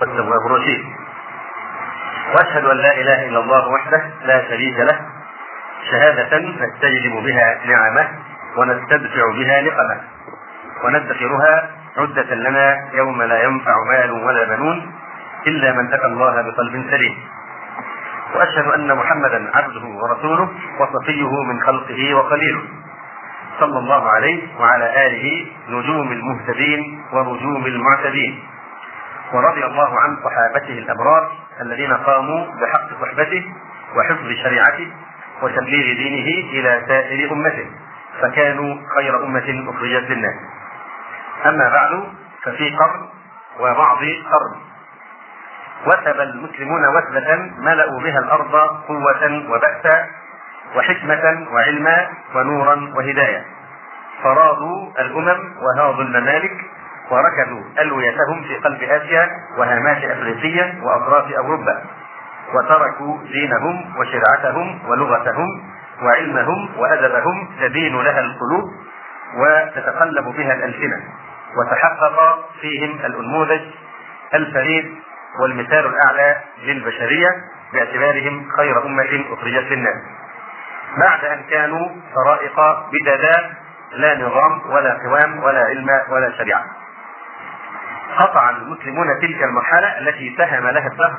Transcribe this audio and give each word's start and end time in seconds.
والتواب 0.00 0.46
الرشيد. 0.46 0.84
وأشهد 2.34 2.64
أن 2.64 2.76
لا 2.76 3.00
إله 3.00 3.28
إلا 3.28 3.38
الله 3.40 3.68
وحده 3.68 4.02
لا 4.24 4.48
شريك 4.48 4.78
له 4.78 5.00
شهادة 5.90 6.38
نستجلب 6.38 7.24
بها 7.24 7.58
نعمه 7.66 8.08
ونستدفع 8.56 9.22
بها 9.38 9.60
نقمه 9.62 10.00
وندخرها 10.84 11.70
عدة 11.96 12.34
لنا 12.34 12.90
يوم 12.92 13.22
لا 13.22 13.42
ينفع 13.42 13.74
مال 13.90 14.10
ولا 14.10 14.56
بنون 14.56 14.92
إلا 15.46 15.72
من 15.72 15.92
أتى 15.94 16.06
الله 16.06 16.42
بقلب 16.42 16.90
سليم. 16.90 17.14
وأشهد 18.34 18.66
أن 18.66 18.94
محمدا 18.96 19.50
عبده 19.54 19.86
ورسوله 19.86 20.48
وصفيه 20.80 21.42
من 21.42 21.60
خلقه 21.66 22.14
وخليله 22.14 22.62
صلى 23.60 23.78
الله 23.78 24.08
عليه 24.10 24.60
وعلى 24.60 25.06
آله 25.06 25.46
نجوم 25.68 26.12
المهتدين 26.12 27.02
ونجوم 27.12 27.66
المعتدين. 27.66 28.42
ورضي 29.32 29.64
الله 29.64 30.00
عن 30.00 30.16
صحابته 30.24 30.78
الأبرار 30.78 31.30
الذين 31.60 31.92
قاموا 31.92 32.46
بحق 32.46 32.88
صحبته 33.02 33.44
وحفظ 33.96 34.28
شريعته 34.42 34.92
وتبليغ 35.42 35.96
دينه 35.96 36.48
إلى 36.50 36.82
سائر 36.88 37.32
أمته 37.32 37.66
فكانوا 38.22 38.76
خير 38.96 39.24
أمة 39.24 39.70
أخرجت 39.70 40.10
للناس. 40.10 40.34
أما 41.46 41.68
بعد 41.68 42.04
ففي 42.42 42.76
قرن 42.76 43.08
وبعض 43.60 43.98
قرن. 43.98 44.54
وثب 45.86 46.20
المسلمون 46.20 46.82
وثبة 46.96 47.36
ملأوا 47.58 48.00
بها 48.00 48.18
الأرض 48.18 48.54
قوة 48.88 49.44
وبأسا 49.50 50.06
وحكمة 50.76 51.46
وعلما 51.52 52.08
ونورا 52.34 52.92
وهداية. 52.96 53.44
فرادوا 54.22 54.90
الأمم 54.98 55.52
وهاضوا 55.62 56.02
الممالك 56.04 56.56
وركزوا 57.10 57.62
ألويتهم 57.78 58.42
في 58.42 58.56
قلب 58.56 58.82
آسيا 58.82 59.28
وهامات 59.58 60.04
أفريقيا 60.04 60.80
وأطراف 60.82 61.32
أوروبا 61.32 61.82
وتركوا 62.54 63.18
دينهم 63.32 63.94
وشرعتهم 63.98 64.78
ولغتهم 64.88 65.48
وعلمهم 66.02 66.68
وأدبهم 66.78 67.48
تدين 67.60 67.96
لها 68.02 68.20
القلوب 68.20 68.64
وتتقلب 69.36 70.24
بها 70.24 70.54
الألسنة 70.54 71.02
وتحقق 71.58 72.48
فيهم 72.60 72.90
الأنموذج 73.04 73.60
الفريد 74.34 74.94
والمثال 75.42 75.86
الأعلى 75.86 76.36
للبشرية 76.62 77.28
باعتبارهم 77.72 78.48
خير 78.56 78.86
أمة 78.86 79.24
أخرجت 79.32 79.72
للناس. 79.72 79.96
بعد 80.98 81.24
أن 81.24 81.42
كانوا 81.50 81.88
طرائق 82.14 82.60
بددات 82.92 83.44
لا 83.92 84.14
نظام 84.14 84.70
ولا 84.70 84.98
قوام 85.06 85.44
ولا 85.44 85.64
علم 85.64 85.88
ولا 86.08 86.32
شريعة. 86.38 86.64
قطع 88.18 88.50
المسلمون 88.50 89.06
تلك 89.20 89.42
المرحلة 89.42 89.98
التي 89.98 90.34
سهم 90.38 90.66
لها 90.66 90.86
الدهر 90.86 91.18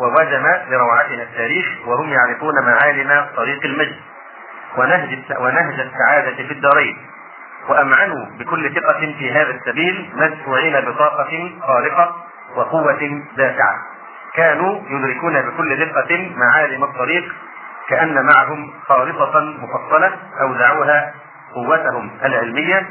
ووجم 0.00 0.46
لروعتها 0.68 1.22
التاريخ 1.22 1.66
وهم 1.86 2.08
يعرفون 2.08 2.54
معالم 2.64 3.26
طريق 3.36 3.64
المجد. 3.64 3.96
ونهج 4.76 5.18
ونهج 5.38 5.80
السعادة 5.80 6.36
في 6.36 6.52
الدارين. 6.52 6.96
وأمعنوا 7.68 8.26
بكل 8.38 8.74
ثقة 8.74 9.14
في 9.18 9.32
هذا 9.32 9.50
السبيل 9.50 10.10
مدفوعين 10.14 10.80
بطاقة 10.80 11.50
خارقة 11.60 12.16
وقوة 12.56 13.22
دافعة. 13.36 13.74
كانوا 14.34 14.80
يدركون 14.88 15.42
بكل 15.42 15.76
دقة 15.86 16.30
معالم 16.36 16.84
الطريق 16.84 17.34
كأن 17.88 18.26
معهم 18.26 18.72
خارطة 18.88 19.40
مفصلة 19.40 20.12
أودعوها 20.40 21.14
قوتهم 21.54 22.10
العلمية 22.24 22.86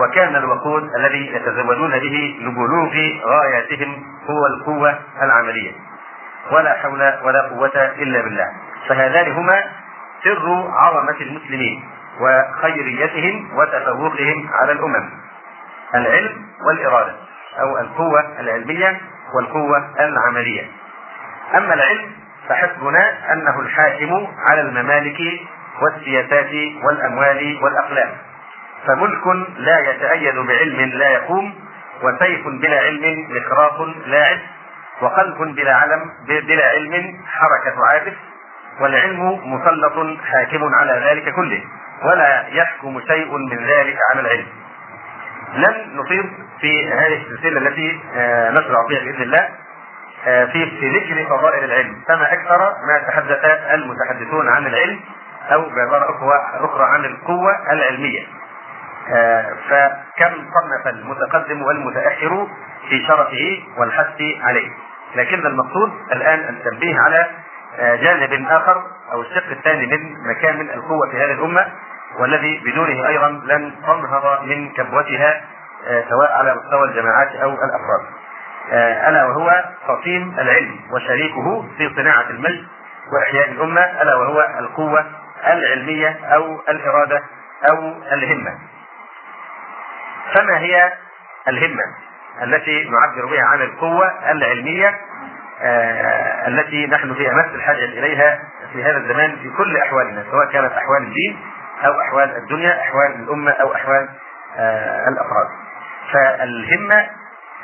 وكان 0.00 0.36
الوقود 0.36 0.94
الذي 0.94 1.34
يتزودون 1.34 1.90
به 1.90 2.38
لبلوغ 2.40 2.94
غاياتهم 3.24 4.02
هو 4.30 4.46
القوة 4.46 4.98
العملية. 5.22 5.72
ولا 6.52 6.74
حول 6.74 7.12
ولا 7.24 7.42
قوة 7.42 7.92
إلا 7.98 8.22
بالله. 8.22 8.46
فهذان 8.88 9.32
هما 9.32 9.62
سر 10.24 10.70
عظمة 10.72 11.20
المسلمين 11.20 11.84
وخيريتهم 12.20 13.50
وتفوقهم 13.58 14.50
على 14.52 14.72
الأمم. 14.72 15.10
العلم 15.94 16.46
والإرادة 16.66 17.14
أو 17.60 17.78
القوة 17.78 18.40
العلمية 18.40 19.00
والقوة 19.36 19.90
العملية. 20.00 20.70
أما 21.56 21.74
العلم 21.74 22.10
فحسبنا 22.48 23.32
أنه 23.32 23.60
الحاكم 23.60 24.26
على 24.50 24.60
الممالك 24.60 25.20
والسياسات 25.82 26.50
والأموال 26.84 27.58
والأقلام. 27.62 28.10
فملك 28.86 29.26
لا 29.56 29.78
يتأيد 29.90 30.34
بعلم 30.34 30.90
لا 30.90 31.08
يقوم 31.08 31.54
وسيف 32.02 32.48
بلا 32.48 32.78
علم 32.80 33.26
مخراق 33.30 33.82
لا 34.06 34.24
عز 34.24 34.38
وقلب 35.00 35.54
بلا 35.54 35.74
علم 35.74 36.10
بلا 36.28 36.68
علم 36.68 37.20
حركة 37.26 37.86
عابث 37.92 38.14
والعلم 38.80 39.40
مسلط 39.44 40.20
حاكم 40.24 40.74
على 40.74 41.10
ذلك 41.10 41.34
كله 41.34 41.64
ولا 42.04 42.46
يحكم 42.48 43.00
شيء 43.08 43.36
من 43.36 43.66
ذلك 43.66 43.96
على 44.10 44.20
العلم. 44.20 44.46
لن 45.54 45.96
نطيل 45.96 46.32
في 46.60 46.92
هذه 46.92 47.22
السلسلة 47.22 47.68
التي 47.68 48.00
آه، 48.16 48.50
نشرع 48.50 48.86
فيها 48.88 49.00
بإذن 49.00 49.22
الله 49.22 49.48
آه، 50.26 50.44
في 50.44 50.70
في 50.80 50.90
ذكر 50.90 51.36
فضائل 51.36 51.64
العلم. 51.64 52.02
فما 52.08 52.32
أكثر 52.32 52.58
ما 52.58 52.98
تحدث 53.08 53.44
المتحدثون 53.74 54.48
عن 54.48 54.66
العلم 54.66 55.00
أو 55.52 55.68
بعبارة 55.70 56.10
أخرى 56.64 56.84
عن 56.84 57.04
القوة 57.04 57.72
العلمية. 57.72 58.22
آه، 58.22 58.45
فكم 59.68 60.34
صنف 60.34 60.86
المتقدم 60.86 61.62
والمتأخر 61.62 62.46
في 62.88 63.06
شرفه 63.06 63.62
والحث 63.78 64.20
عليه 64.42 64.70
لكن 65.16 65.46
المقصود 65.46 65.92
الآن 66.12 66.38
التنبيه 66.38 67.00
على 67.00 67.26
جانب 67.78 68.46
آخر 68.50 68.82
أو 69.12 69.20
الشق 69.20 69.50
الثاني 69.50 69.86
من 69.86 70.14
مكامن 70.30 70.70
القوة 70.70 71.10
في 71.10 71.16
هذه 71.16 71.32
الأمة 71.32 71.66
والذي 72.18 72.62
بدونه 72.64 73.08
أيضا 73.08 73.28
لن 73.28 73.72
تنهض 73.86 74.44
من 74.44 74.72
كبوتها 74.72 75.40
آه، 75.88 76.04
سواء 76.10 76.32
على 76.32 76.54
مستوى 76.54 76.88
الجماعات 76.88 77.28
أو 77.28 77.50
الأفراد. 77.50 78.06
آه، 78.72 79.08
ألا 79.08 79.24
وهو 79.24 79.64
تصميم 79.88 80.34
العلم 80.38 80.80
وشريكه 80.92 81.68
في 81.78 81.90
صناعة 81.96 82.30
المجد 82.30 82.66
وإحياء 83.12 83.50
الأمة 83.50 83.80
ألا 83.80 84.14
وهو 84.14 84.46
القوة 84.58 85.06
العلمية 85.46 86.18
أو 86.34 86.60
الإرادة 86.68 87.22
أو 87.70 87.94
الهمة. 88.12 88.58
فما 90.34 90.58
هي 90.58 90.92
الهمة 91.48 91.82
التي 92.42 92.84
نعبر 92.90 93.26
بها 93.30 93.44
عن 93.44 93.62
القوة 93.62 94.30
العلمية 94.30 95.00
آه 95.62 96.48
التي 96.48 96.86
نحن 96.86 97.14
في 97.14 97.30
أمس 97.30 97.54
الحاجة 97.54 97.84
إليها 97.84 98.40
في 98.72 98.84
هذا 98.84 98.96
الزمان 98.96 99.36
في 99.36 99.50
كل 99.50 99.76
أحوالنا 99.76 100.24
سواء 100.30 100.46
كانت 100.52 100.72
أحوال 100.72 101.02
الدين 101.02 101.38
أو 101.84 102.00
أحوال 102.00 102.36
الدنيا 102.36 102.80
أحوال 102.80 103.14
الأمة 103.22 103.50
أو 103.50 103.74
أحوال 103.74 104.08
آه 104.56 105.08
الأفراد. 105.08 105.48
فالهمة 106.12 107.06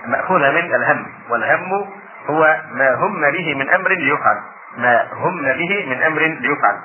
مأخوذة 0.07 0.51
من 0.51 0.75
الهم 0.75 1.07
والهم 1.31 1.91
هو 2.27 2.57
ما 2.73 2.95
هم 2.95 3.31
به 3.31 3.55
من 3.55 3.71
أمر 3.71 3.89
ليفعل 3.89 4.41
ما 4.77 5.09
هم 5.13 5.43
به 5.43 5.87
من 5.89 6.03
أمر 6.03 6.21
ليفعل. 6.21 6.79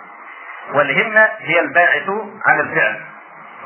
والهمة 0.74 1.30
هي 1.40 1.60
الباعث 1.60 2.10
على 2.46 2.62
الفعل. 2.62 3.02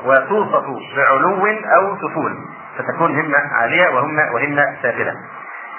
وتوصف 0.04 0.64
بعلو 0.96 1.46
أو 1.46 1.96
سفول. 1.96 2.38
فتكون 2.78 3.20
همة 3.20 3.38
عالية 3.52 3.88
وهمة 3.88 4.32
وهمة 4.34 4.76
سافلة. 4.82 5.14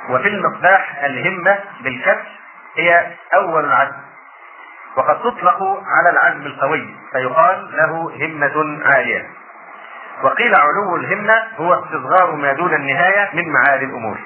وفي 0.09 0.27
المصباح 0.27 1.03
الهمة 1.03 1.59
بالكسر 1.83 2.39
هي 2.77 3.07
أول 3.35 3.65
العزم. 3.65 3.95
وقد 4.97 5.19
تطلق 5.19 5.63
على 5.87 6.09
العزم 6.09 6.45
القوي 6.45 6.95
فيقال 7.11 7.71
له 7.71 8.11
همة 8.25 8.81
عالية. 8.85 9.29
وقيل 10.23 10.55
علو 10.55 10.95
الهمة 10.95 11.43
هو 11.57 11.73
استصغار 11.73 12.35
ما 12.35 12.53
دون 12.53 12.73
النهاية 12.73 13.29
من 13.33 13.53
معالي 13.53 13.85
الأمور. 13.85 14.17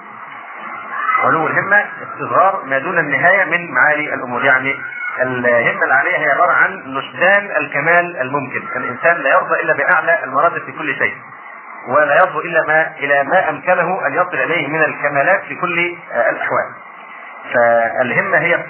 علو 1.24 1.48
الهمة 1.48 1.86
استصغار 2.04 2.64
ما 2.66 2.80
دون 2.80 3.00
النهاية 3.00 3.46
من 3.46 3.72
معالي 3.72 4.14
الأمور 4.14 4.46
يعني 4.46 4.76
الهمة 5.22 5.86
العالية 5.86 6.18
هي 6.18 6.32
عبارة 6.32 6.52
عن 6.52 6.84
نشدان 6.86 7.52
الكمال 7.58 8.22
الممكن. 8.22 8.68
الإنسان 8.76 9.18
لا 9.18 9.30
يرضى 9.30 9.62
إلا 9.62 9.74
بأعلى 9.74 10.24
المراتب 10.24 10.66
في 10.66 10.72
كل 10.72 10.96
شيء 10.96 11.16
ولا 11.88 12.16
يرضى 12.16 12.48
إلا 12.48 12.64
ما 12.68 12.92
إلى 13.00 13.24
ما 13.24 13.50
أمكنه 13.50 14.08
أن 14.08 14.14
يصل 14.14 14.36
إليه 14.36 14.68
من 14.68 14.82
الكمالات 14.84 15.42
في 15.44 15.56
كل 15.56 15.96
الأحوال. 16.30 16.66
فالهمة 17.54 18.38
هي 18.38 18.64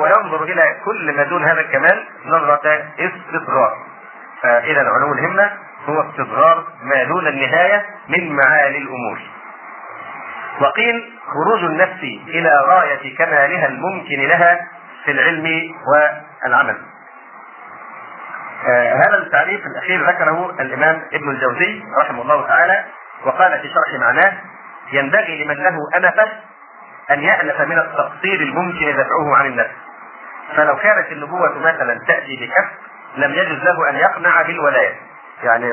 وينظر 0.00 0.42
إلى 0.42 0.76
كل 0.84 1.12
ما 1.16 1.22
دون 1.22 1.44
هذا 1.44 1.60
الكمال 1.60 2.04
نظرة 2.26 2.84
استصغار 2.98 3.76
فإذا 4.42 4.80
علو 4.80 5.12
الهمة 5.12 5.50
هو 5.88 6.00
استصغار 6.00 6.64
ما 6.82 7.04
دون 7.04 7.26
النهاية 7.26 7.84
من 8.08 8.36
معالي 8.36 8.78
الأمور. 8.78 9.18
وقيل 10.60 11.12
خروج 11.26 11.64
النفس 11.64 12.02
إلى 12.28 12.60
غاية 12.66 13.16
كمالها 13.18 13.68
الممكن 13.68 14.20
لها 14.20 14.68
في 15.06 15.12
العلم 15.12 15.74
والعمل. 15.86 16.76
آه 18.68 18.94
هذا 18.94 19.18
التعريف 19.18 19.66
الأخير 19.66 20.08
ذكره 20.08 20.56
الإمام 20.60 21.02
ابن 21.12 21.30
الجوزي 21.30 21.82
رحمه 21.98 22.22
الله 22.22 22.46
تعالى 22.46 22.84
وقال 23.24 23.60
في 23.60 23.68
شرح 23.68 24.00
معناه 24.00 24.32
ينبغي 24.92 25.44
لمن 25.44 25.54
له 25.54 25.76
أنفة 25.96 26.28
أن 27.10 27.20
يألف 27.20 27.60
من 27.60 27.78
التقصير 27.78 28.40
الممكن 28.40 28.92
دفعه 28.96 29.36
عن 29.36 29.46
النفس. 29.46 29.74
فلو 30.56 30.76
كانت 30.76 31.12
النبوة 31.12 31.58
مثلا 31.58 31.98
تأتي 32.08 32.36
بكف 32.36 32.70
لم 33.16 33.34
يجوز 33.34 33.58
له 33.64 33.90
أن 33.90 33.96
يقنع 33.96 34.42
بالولاية. 34.42 34.94
يعني 35.42 35.72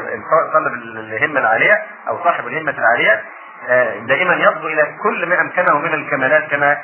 طالب 0.53 0.73
الهمة 0.73 1.39
العالية 1.39 1.83
أو 2.07 2.23
صاحب 2.23 2.47
الهمة 2.47 2.73
العالية 2.77 3.23
آه، 3.69 3.99
دائما 3.99 4.33
يصبو 4.33 4.67
إلى 4.67 4.97
كل 5.03 5.25
ما 5.29 5.41
أمكنه 5.41 5.77
من 5.77 5.93
الكمالات 5.93 6.51
كما 6.51 6.77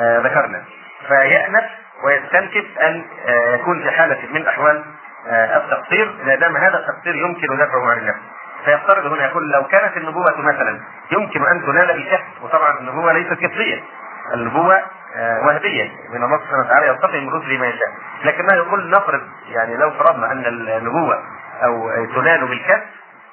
آه، 0.00 0.18
ذكرنا. 0.18 0.64
فيأنف 1.08 1.64
ويستنكف 2.04 2.78
أن 2.82 3.04
آه، 3.26 3.54
يكون 3.54 3.82
في 3.82 3.90
حالة 3.90 4.18
من 4.32 4.46
أحوال 4.46 4.84
التقصير. 5.26 6.14
ما 6.24 6.34
دام 6.34 6.56
هذا 6.56 6.78
التقصير 6.78 7.14
يمكن 7.16 7.56
دفعه 7.56 7.90
عن 7.90 7.98
النفس. 7.98 8.20
فيفترض 8.64 9.12
هنا 9.12 9.24
يقول 9.24 9.50
لو 9.50 9.64
كانت 9.64 9.96
النبوة 9.96 10.40
مثلا 10.40 10.80
يمكن 11.12 11.46
أن 11.46 11.62
تنال 11.66 11.86
بالكف 11.86 12.20
وطبعا 12.42 12.78
النبوة 12.78 13.12
ليست 13.12 13.32
كفرية 13.32 13.82
النبوة 14.34 14.82
وهبية. 15.16 15.90
من 16.10 16.24
الله 16.24 16.38
سبحانه 16.38 16.66
وتعالى 16.66 16.86
يلتقي 16.86 17.20
من 17.20 17.28
رسله 17.28 17.58
ما 17.58 17.66
يشاء. 17.66 17.88
لكنه 18.24 18.54
يقول 18.54 18.90
نفرض 18.90 19.20
يعني 19.48 19.76
لو 19.76 19.90
فرضنا 19.90 20.32
أن 20.32 20.44
النبوة 20.46 21.22
أو 21.64 21.90
تنال 22.14 22.46
بالكف 22.46 22.82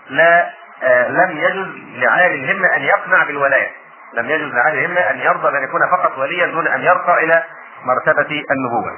لا 0.10 0.50
آه، 0.84 1.08
لم 1.08 1.38
يجوز 1.38 1.68
لعالي 1.96 2.36
الهمة 2.36 2.76
أن 2.76 2.82
يقنع 2.82 3.24
بالولاية. 3.24 3.70
لم 4.14 4.30
يجوز 4.30 4.54
لعالي 4.54 4.86
الهمة 4.86 5.02
أن 5.02 5.20
يرضى 5.20 5.52
بأن 5.52 5.64
يكون 5.64 5.82
فقط 5.92 6.18
وليا 6.18 6.46
دون 6.46 6.68
أن 6.68 6.82
يرقى 6.82 7.24
إلى 7.24 7.44
مرتبة 7.86 8.44
النبوة. 8.52 8.98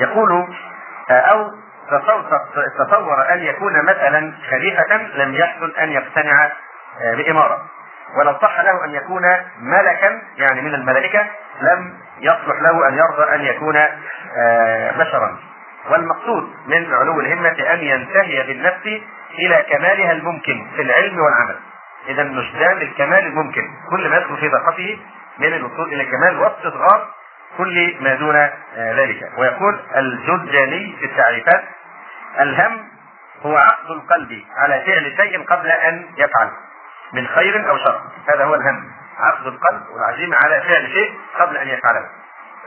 يقول 0.00 0.46
آه، 1.10 1.12
أو 1.12 1.50
تصور 2.78 3.32
أن 3.32 3.38
يكون 3.38 3.82
مثلا 3.82 4.32
خليفة 4.50 4.96
لم 4.96 5.34
يحسن 5.34 5.72
أن 5.82 5.92
يقتنع 5.92 6.44
آه، 6.44 7.14
بإمارة. 7.14 7.62
ولو 8.18 8.38
صح 8.42 8.60
له 8.60 8.84
أن 8.84 8.94
يكون 8.94 9.22
ملكا 9.60 10.22
يعني 10.36 10.60
من 10.60 10.74
الملائكة 10.74 11.26
لم 11.60 11.94
يصلح 12.20 12.62
له 12.62 12.88
أن 12.88 12.94
يرضى 12.94 13.34
أن 13.34 13.40
يكون 13.40 13.74
بشرا. 14.98 15.38
والمقصود 15.90 16.54
من 16.66 16.94
علو 16.94 17.20
الهمة 17.20 17.72
أن 17.72 17.78
ينتهي 17.78 18.46
بالنفس 18.46 18.86
إلى 19.38 19.66
كمالها 19.70 20.12
الممكن 20.12 20.66
في 20.76 20.82
العلم 20.82 21.18
والعمل. 21.18 21.56
اذا 22.08 22.22
نشدان 22.22 22.76
للكمال 22.78 23.26
الممكن. 23.26 23.62
كل 23.90 24.08
ما 24.08 24.16
يدخل 24.16 24.36
في 24.36 24.48
طاقته 24.48 24.98
من 25.38 25.52
الوصول 25.52 25.92
إلى 25.92 26.02
الكمال 26.02 26.38
واستصغار 26.38 27.08
كل 27.56 27.96
ما 28.00 28.14
دون 28.14 28.36
آه، 28.36 28.52
ذلك. 28.76 29.32
ويقول 29.38 29.80
الجداني 29.96 30.96
في 30.98 31.04
التعريفات 31.04 31.64
الهم 32.40 32.88
هو 33.42 33.56
عقد 33.56 33.90
القلب 33.90 34.44
على 34.56 34.82
فعل 34.86 35.16
شيء 35.16 35.44
قبل 35.44 35.70
أن 35.70 36.06
يفعل 36.16 36.50
من 37.12 37.26
خير 37.26 37.70
أو 37.70 37.78
شر. 37.78 38.00
هذا 38.34 38.44
هو 38.44 38.54
الهم. 38.54 38.90
عقد 39.18 39.46
القلب 39.46 39.82
والعزيمه 39.94 40.36
على 40.44 40.60
فعل 40.60 40.92
شيء 40.92 41.14
قبل 41.38 41.56
أن 41.56 41.68
يفعله. 41.68 42.08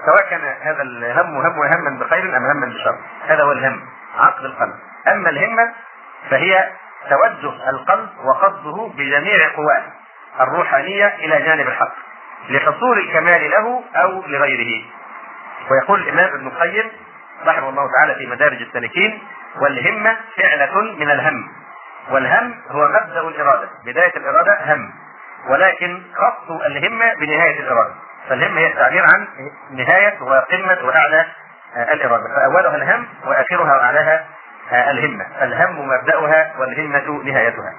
سواء 0.05 0.29
كان 0.29 0.41
هذا 0.61 0.81
الهم 0.81 1.37
هم 1.37 1.45
هما 1.45 2.05
بخير 2.05 2.37
أم 2.37 2.45
هما 2.45 2.65
بشر. 2.65 2.97
هذا 3.27 3.43
هو 3.43 3.51
الهم 3.51 3.81
عقد 4.17 4.45
القلب. 4.45 4.73
أما 5.07 5.29
الهمة 5.29 5.73
فهي 6.29 6.71
توجه 7.09 7.69
القلب 7.69 8.09
وقصده 8.23 8.91
بجميع 8.97 9.55
قواه 9.55 9.83
الروحانية 10.39 11.07
إلى 11.07 11.41
جانب 11.41 11.67
الحق. 11.67 11.93
لحصول 12.49 12.99
الكمال 12.99 13.51
له 13.51 13.83
أو 13.95 14.23
لغيره. 14.27 14.83
ويقول 15.71 16.01
الإمام 16.01 16.33
ابن 16.33 16.47
القيم 16.47 16.91
رحمه 17.45 17.69
الله 17.69 17.91
تعالى 17.97 18.15
في 18.15 18.27
مدارج 18.27 18.61
السالكين 18.61 19.21
والهمة 19.61 20.17
فعلة 20.37 20.81
من 20.81 21.11
الهم. 21.11 21.47
والهم 22.11 22.55
هو 22.69 22.87
مبدأ 22.87 23.21
الإرادة. 23.21 23.69
بداية 23.85 24.17
الإرادة 24.17 24.73
هم. 24.73 24.93
ولكن 25.49 26.01
خص 26.15 26.51
الهمة 26.51 27.13
بنهاية 27.13 27.59
الإرادة. 27.59 27.93
فالهمة 28.29 28.59
هي 28.59 28.67
التعبير 28.67 29.03
عن 29.03 29.27
نهاية 29.71 30.21
وقمة 30.21 30.77
وأعلى 30.83 31.25
الإرادة. 31.77 32.23
فأولها 32.35 32.75
الهم 32.75 33.07
وآخرها 33.25 33.75
وأعلاها 33.75 34.25
الهمة. 34.71 35.25
الهم 35.41 35.87
مبدأها 35.89 36.53
والهمة 36.59 37.23
نهايتها. 37.23 37.73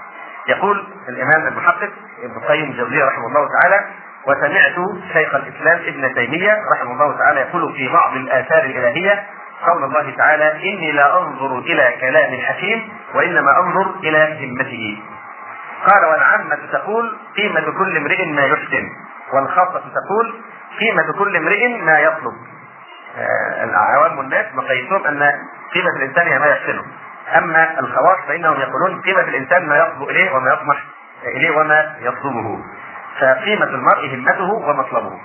يقول 0.49 0.87
الإمام 1.08 1.47
المحقق 1.49 1.91
ابن 2.23 2.37
القيم 2.37 2.70
الجوزية 2.70 3.05
رحمه 3.05 3.26
الله 3.26 3.49
تعالى 3.61 3.85
وسمعت 4.26 4.74
شيخ 5.12 5.34
الإسلام 5.34 5.78
ابن 5.86 6.14
تيمية 6.14 6.58
رحمه 6.72 6.92
الله 6.92 7.19
تعالى 7.19 7.40
يقول 7.40 7.72
في 7.76 7.88
بعض 7.88 8.16
الآثار 8.16 8.64
الإلهية 8.64 9.26
قول 9.66 9.84
الله 9.84 10.16
تعالى 10.16 10.52
إني 10.72 10.92
لا 10.92 11.19
أنظر 11.19 11.58
إلى 11.58 11.96
كلام 12.00 12.34
الحكيم 12.34 12.88
وإنما 13.14 13.58
أنظر 13.60 13.94
إلى 14.04 14.46
همته 14.46 14.98
قال 15.86 16.04
والعامة 16.04 16.58
تقول 16.72 17.19
قيمة 17.36 17.60
كل 17.78 17.96
امرئ 17.96 18.24
ما 18.26 18.42
يحسن 18.42 18.88
والخاصة 19.32 19.80
تقول 19.80 20.34
قيمة 20.80 21.12
كل 21.19 21.36
امرئ 21.36 21.69
ما 21.78 21.98
يطلب. 21.98 22.34
آه، 23.16 23.64
العوام 23.64 24.20
الناس 24.20 24.46
مقيسون 24.54 25.06
أن 25.06 25.32
قيمة 25.74 25.90
الإنسان 25.96 26.26
هي 26.26 26.38
ما 26.38 26.46
يحسنه. 26.46 26.84
أما 27.36 27.80
الخواص 27.80 28.19
فإنهم 28.28 28.60
يقولون 28.60 29.00
قيمة 29.02 29.20
الإنسان 29.20 29.66
ما 29.69 29.76
يصبو 29.78 30.10
إليه 30.10 30.32
وما 30.32 30.52
يطمح 30.52 30.84
إليه 31.36 31.50
وما 31.50 31.96
يطلبه. 32.00 32.58
فقيمة 33.20 33.67
المرء 33.67 34.14
همته 34.14 34.53
ومطلبه. 34.53 35.20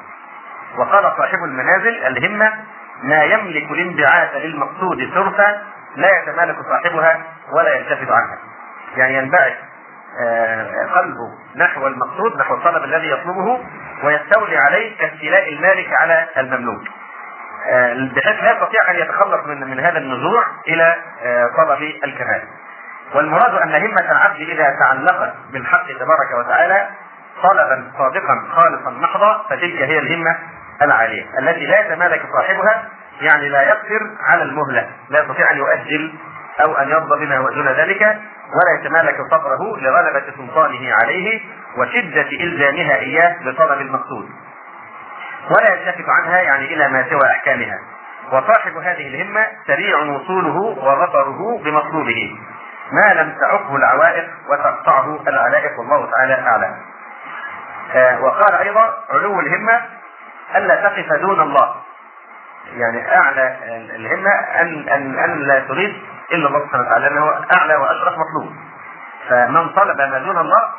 وقال 0.77 1.13
صاحب 1.17 1.43
المنازل 1.43 2.05
الهمة 2.05 2.53
ما 3.03 3.23
يملك 3.23 3.71
الانبعاث 3.71 4.35
للمقصود 4.35 5.09
صرفا 5.13 5.61
لا 5.95 6.07
يتمالك 6.21 6.55
صاحبها 6.69 7.23
ولا 7.51 7.75
يلتفت 7.75 8.11
عنها. 8.11 8.37
يعني 8.97 9.17
ينبعث 9.17 9.53
آه، 10.21 10.87
قلبه 10.95 11.31
نحو 11.55 11.87
المقصود 11.87 12.37
نحو 12.39 12.55
الطلب 12.55 12.83
الذي 12.83 13.11
يطلبه 13.11 13.59
ويستولي 14.03 14.57
عليه 14.57 14.97
كاستيلاء 14.97 15.53
المالك 15.53 15.87
على 16.01 16.27
المملوك. 16.37 16.81
آه، 17.69 17.93
بحيث 17.93 18.43
لا 18.43 18.51
يستطيع 18.51 18.91
أن 18.91 18.95
يتخلص 18.95 19.47
من 19.47 19.67
من 19.67 19.79
هذا 19.79 19.97
النزوع 19.97 20.43
إلى 20.67 20.95
آه، 21.23 21.47
طلب 21.57 21.81
الكمال. 22.03 22.41
والمراد 23.15 23.53
أن 23.55 23.75
همة 23.75 24.11
العبد 24.11 24.39
إذا 24.41 24.75
تعلقت 24.79 25.33
بالحق 25.51 25.87
تبارك 25.87 26.45
وتعالى 26.45 26.89
طلبا 27.43 27.91
صادقا 27.97 28.43
خالصا 28.55 28.89
محضا 28.89 29.45
فتلك 29.49 29.81
هي 29.81 29.99
الهمة 29.99 30.37
العالية 30.81 31.25
التي 31.39 31.65
لا 31.65 31.79
يتمالك 31.79 32.21
صاحبها 32.37 32.83
يعني 33.21 33.49
لا 33.49 33.61
يقدر 33.61 34.01
على 34.19 34.43
المهلة، 34.43 34.89
لا 35.09 35.19
يستطيع 35.21 35.51
أن 35.51 35.57
يؤجل 35.57 36.13
أو 36.65 36.75
أن 36.75 36.89
يرضى 36.89 37.25
بما 37.25 37.49
دون 37.49 37.67
ذلك 37.67 38.01
ولا 38.01 38.79
يتمالك 38.79 39.15
صبره 39.31 39.77
لغلبة 39.77 40.23
سلطانه 40.37 40.93
عليه 41.01 41.41
وشدة 41.77 42.29
إلزامها 42.41 42.95
إياه 42.95 43.35
بطلب 43.45 43.81
المقصود. 43.81 44.29
ولا 45.49 45.73
يلتفت 45.73 46.05
عنها 46.09 46.37
يعني 46.37 46.73
إلى 46.73 46.87
ما 46.87 47.09
سوى 47.09 47.31
أحكامها 47.31 47.79
وصاحب 48.31 48.77
هذه 48.77 49.07
الهمة 49.07 49.47
سريع 49.67 49.99
وصوله 49.99 50.57
وظفره 50.57 51.61
بمطلوبه 51.63 52.39
ما 52.91 53.13
لم 53.13 53.35
تعقه 53.39 53.75
العوائق 53.75 54.29
وتقطعه 54.49 55.19
العلائق 55.27 55.79
والله 55.79 56.11
تعالى 56.11 56.33
أعلم. 56.33 56.75
آه 57.95 58.21
وقال 58.21 58.53
أيضا 58.53 58.93
علو 59.09 59.39
الهمة 59.39 59.81
الا 60.55 60.75
تقف 60.75 61.13
دون 61.13 61.41
الله. 61.41 61.75
يعني 62.73 63.15
أعلى 63.15 63.55
الهمة 63.95 64.31
ان 64.61 64.89
ان 64.89 65.19
أن 65.19 65.43
لا 65.43 65.59
تريد 65.59 65.95
إلا 66.31 66.47
الله 66.47 66.59
سبحانه 66.65 66.87
وتعالى 66.87 67.05
لأنه 67.05 67.45
أعلى 67.59 67.75
وأشرف 67.75 68.13
مطلوب. 68.13 68.53
فمن 69.29 69.69
طلب 69.69 69.97
ما 70.01 70.19
دون 70.19 70.37
الله 70.37 70.69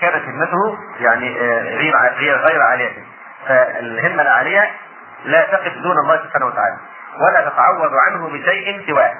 كانت 0.00 0.24
همته 0.24 0.78
يعني 1.00 1.40
آه، 1.40 1.62
غير 1.62 1.96
غير 2.36 2.62
عالية. 2.62 3.04
فالهمة 3.48 4.22
العالية 4.22 4.70
لا 5.24 5.42
تقف 5.42 5.72
دون 5.72 5.98
الله 5.98 6.22
سبحانه 6.24 6.46
وتعالى. 6.46 6.76
ولا 7.20 7.48
تتعوض 7.48 7.90
عنه 8.06 8.28
بشيء 8.28 8.86
سواه. 8.86 9.14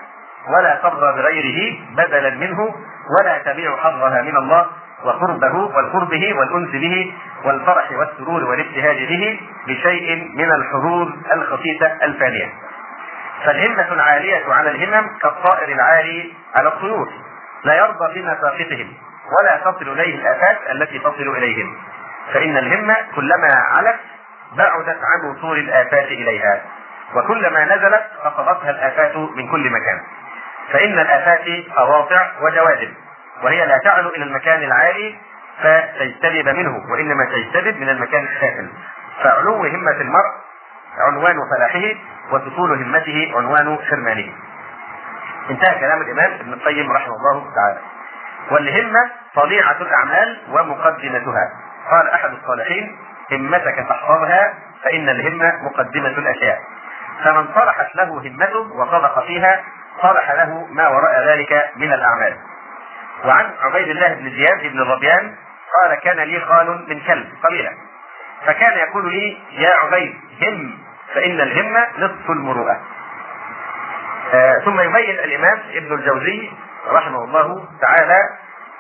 ولا 0.48 0.74
ترضى 0.82 1.22
بغيره 1.22 1.78
بدلا 1.96 2.30
منه. 2.30 2.74
ولا 3.20 3.38
تبيع 3.38 3.76
حظها 3.76 4.22
من 4.22 4.36
الله. 4.36 4.66
وقربه 5.04 5.54
والقربه 5.54 6.34
والأنس 6.34 6.70
به 6.70 7.14
والفرح 7.44 7.92
والسرور 7.92 8.44
والابتهاج 8.44 8.96
به 8.96 9.40
بشيء 9.66 10.30
من 10.34 10.52
الحظوظ 10.52 11.08
الخفيفه 11.32 11.86
الفانية. 12.02 12.52
فالهمة 13.44 13.92
العالية 13.92 14.44
على 14.48 14.70
الهمم 14.70 15.18
كالطائر 15.22 15.68
العالي 15.68 16.34
على 16.56 16.68
الطيور. 16.68 17.08
لا 17.64 17.74
يرضى 17.74 18.20
بمساقطهم 18.20 18.92
ولا 19.38 19.56
تصل 19.56 19.92
إليه 19.92 20.14
الآفات 20.14 20.58
التي 20.70 20.98
تصل 20.98 21.36
إليهم. 21.36 21.76
فإن 22.32 22.56
الهمة 22.56 22.96
كلما 23.14 23.48
علت 23.54 23.96
بعدت 24.56 24.98
عن 25.02 25.30
وصول 25.30 25.58
الآفات 25.58 26.04
إليها. 26.04 26.62
وكلما 27.14 27.64
نزلت 27.64 28.04
فقضتها 28.24 28.70
الآفات 28.70 29.16
من 29.16 29.50
كل 29.50 29.70
مكان. 29.70 30.00
فإن 30.72 30.98
الآفات 30.98 31.44
قواطع 31.76 32.30
وجوادب 32.42 33.05
وهي 33.42 33.66
لا 33.66 33.78
تعلو 33.84 34.08
إلى 34.08 34.24
المكان 34.24 34.62
العالي 34.62 35.18
فتجتذب 35.62 36.48
منه 36.48 36.92
وإنما 36.92 37.24
تجتذب 37.24 37.80
من 37.80 37.88
المكان 37.88 38.24
السافل 38.24 38.68
فعلو 39.22 39.54
همة 39.54 40.00
المرء 40.00 40.32
عنوان 40.98 41.36
فلاحه 41.50 41.94
وسفول 42.32 42.82
همته 42.82 43.32
عنوان 43.36 43.78
حرمانه. 43.90 44.32
انتهى 45.50 45.80
كلام 45.80 46.02
الإمام 46.02 46.32
ابن 46.40 46.52
القيم 46.52 46.92
رحمه 46.92 47.14
الله 47.16 47.46
تعالى. 47.54 47.80
والهمة 48.50 49.10
طبيعة 49.34 49.76
الأعمال 49.80 50.40
ومقدمتها. 50.50 51.50
قال 51.90 52.10
أحد 52.10 52.30
الصالحين 52.30 52.98
همتك 53.32 53.86
تحفظها 53.88 54.54
فإن 54.84 55.08
الهمة 55.08 55.52
مقدمة 55.62 56.08
الأشياء. 56.18 56.58
فمن 57.24 57.48
صلحت 57.54 57.96
له 57.96 58.04
همته 58.04 58.58
وصدق 58.58 59.26
فيها 59.26 59.64
صلح 60.02 60.30
له 60.30 60.66
ما 60.70 60.88
وراء 60.88 61.28
ذلك 61.28 61.70
من 61.76 61.92
الأعمال. 61.92 62.36
وعن 63.24 63.50
عبيد 63.60 63.88
الله 63.88 64.14
بن 64.14 64.30
زياد 64.30 64.72
بن 64.72 64.80
الربيان 64.80 65.34
قال 65.82 65.98
كان 65.98 66.16
لي 66.16 66.40
خال 66.40 66.84
من 66.88 67.00
كلب 67.00 67.26
قبيلة. 67.44 67.70
فكان 68.46 68.78
يقول 68.78 69.10
لي 69.10 69.38
يا 69.52 69.70
عبيد 69.82 70.14
هم 70.42 70.78
فإن 71.14 71.40
الهمة 71.40 71.86
نصف 71.98 72.30
المروءة. 72.30 72.80
آه 74.34 74.58
ثم 74.58 74.80
يبين 74.80 75.18
الإمام 75.18 75.58
ابن 75.74 75.94
الجوزي 75.94 76.50
رحمه 76.86 77.24
الله 77.24 77.68
تعالى 77.80 78.18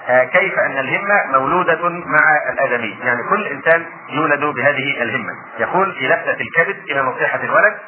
آه 0.08 0.24
كيف 0.24 0.58
أن 0.58 0.78
الهمة 0.78 1.38
مولودة 1.38 1.88
مع 1.88 2.52
الآدمي. 2.52 2.98
يعني 3.02 3.22
كل 3.30 3.46
إنسان 3.46 3.86
يولد 4.08 4.44
بهذه 4.44 5.02
الهمة. 5.02 5.32
يقول 5.58 5.94
في 5.94 6.08
لفتة 6.08 6.40
الكبد 6.40 6.76
إلى 6.90 7.00
نصيحة 7.02 7.40
الولد 7.42 7.78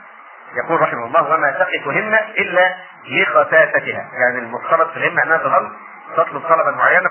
يقول 0.65 0.81
رحمه 0.81 1.07
الله 1.07 1.35
وما 1.35 1.51
تقف 1.51 1.89
همة 1.89 2.19
إلا 2.39 2.75
لخساستها. 3.07 4.09
يعني 4.13 4.39
المفترض 4.39 4.91
في 4.91 4.97
الهمة 4.97 5.23
أنها 5.23 5.37
تظل 5.37 5.71
تطلب 6.17 6.43
طلبا 6.43 6.71
معينا 6.71 7.09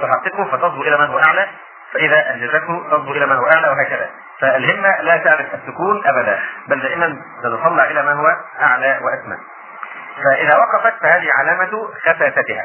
فتحققه 0.00 0.44
فتصبو 0.44 0.82
إلى 0.82 0.98
من 0.98 1.06
هو 1.06 1.18
أعلى. 1.18 1.46
فإذا 1.92 2.30
أنجزته 2.30 2.88
تصبو 2.90 3.12
إلى 3.12 3.26
من 3.26 3.36
هو 3.36 3.46
أعلى 3.46 3.68
وهكذا. 3.68 4.10
فالهمة 4.40 5.00
لا 5.00 5.16
تعرف 5.16 5.46
السكون 5.54 6.02
أبدا 6.06 6.38
بل 6.68 6.80
دائما 6.80 7.16
تتطلع 7.42 7.84
إلى 7.84 8.02
ما 8.02 8.12
هو 8.12 8.26
أعلى 8.60 9.00
وأسمى 9.02 9.36
فإذا 10.24 10.56
وقفت 10.56 10.94
فهذه 11.02 11.32
علامة 11.32 11.88
خساستها 12.04 12.64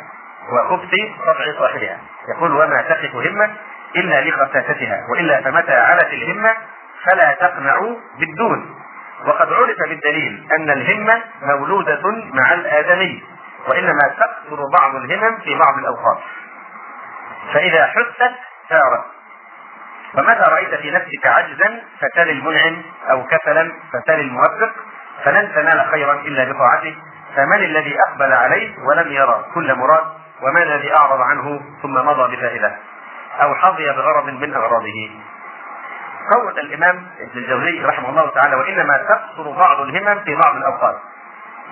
وخبث 0.51 0.91
طبع 1.25 1.59
صاحبها. 1.59 1.97
يقول 2.35 2.51
وما 2.51 2.81
تقف 2.81 3.15
همة 3.15 3.49
إلا 3.95 4.21
لخساستها 4.21 5.01
وإلا 5.11 5.41
فمتى 5.41 5.73
علت 5.73 6.13
الهمة 6.13 6.55
فلا 7.05 7.33
تقنع 7.33 7.79
بالدون. 8.19 8.75
وقد 9.25 9.53
عرف 9.53 9.77
بالدليل 9.89 10.47
أن 10.59 10.69
الهمة 10.69 11.21
مولودة 11.41 12.01
مع 12.33 12.53
الآدمي. 12.53 13.23
وإنما 13.67 14.13
تكثر 14.17 14.57
بعض 14.79 14.95
الهمم 14.95 15.39
في 15.39 15.55
بعض 15.55 15.77
الأوقات. 15.77 16.17
فإذا 17.53 17.85
حست 17.85 18.31
سارت. 18.69 19.03
ومتى 20.17 20.51
رأيت 20.51 20.75
في 20.75 20.91
نفسك 20.91 21.25
عجزا 21.25 21.81
فتل 21.99 22.29
المنعم 22.29 22.81
أو 23.11 23.23
كسلا 23.23 23.71
فتل 23.93 24.19
الموفق 24.19 24.71
فلن 25.23 25.51
تنال 25.55 25.87
خيرا 25.91 26.13
إلا 26.13 26.51
بطاعته. 26.51 26.95
فمن 27.35 27.63
الذي 27.63 27.95
أقبل 28.07 28.33
عليه 28.33 28.75
ولم 28.89 29.11
يرى 29.11 29.45
كل 29.53 29.75
مراد 29.75 30.05
وما 30.41 30.63
الذي 30.63 30.95
أعرض 30.95 31.21
عنه 31.21 31.61
ثم 31.81 31.93
مضى 31.93 32.35
بفائدة؟ 32.35 32.75
أو 33.41 33.55
حظي 33.55 33.85
بغرض 33.85 34.25
من 34.29 34.53
أغراضه. 34.53 35.09
قول 36.33 36.59
الإمام 36.59 37.07
ابن 37.19 37.39
الجوزي 37.39 37.85
رحمه 37.85 38.09
الله 38.09 38.29
تعالى 38.29 38.55
وإنما 38.55 38.97
تقصر 38.97 39.51
بعض 39.51 39.79
الهمم 39.79 40.23
في 40.23 40.35
بعض 40.35 40.55
الأوقات. 40.55 40.95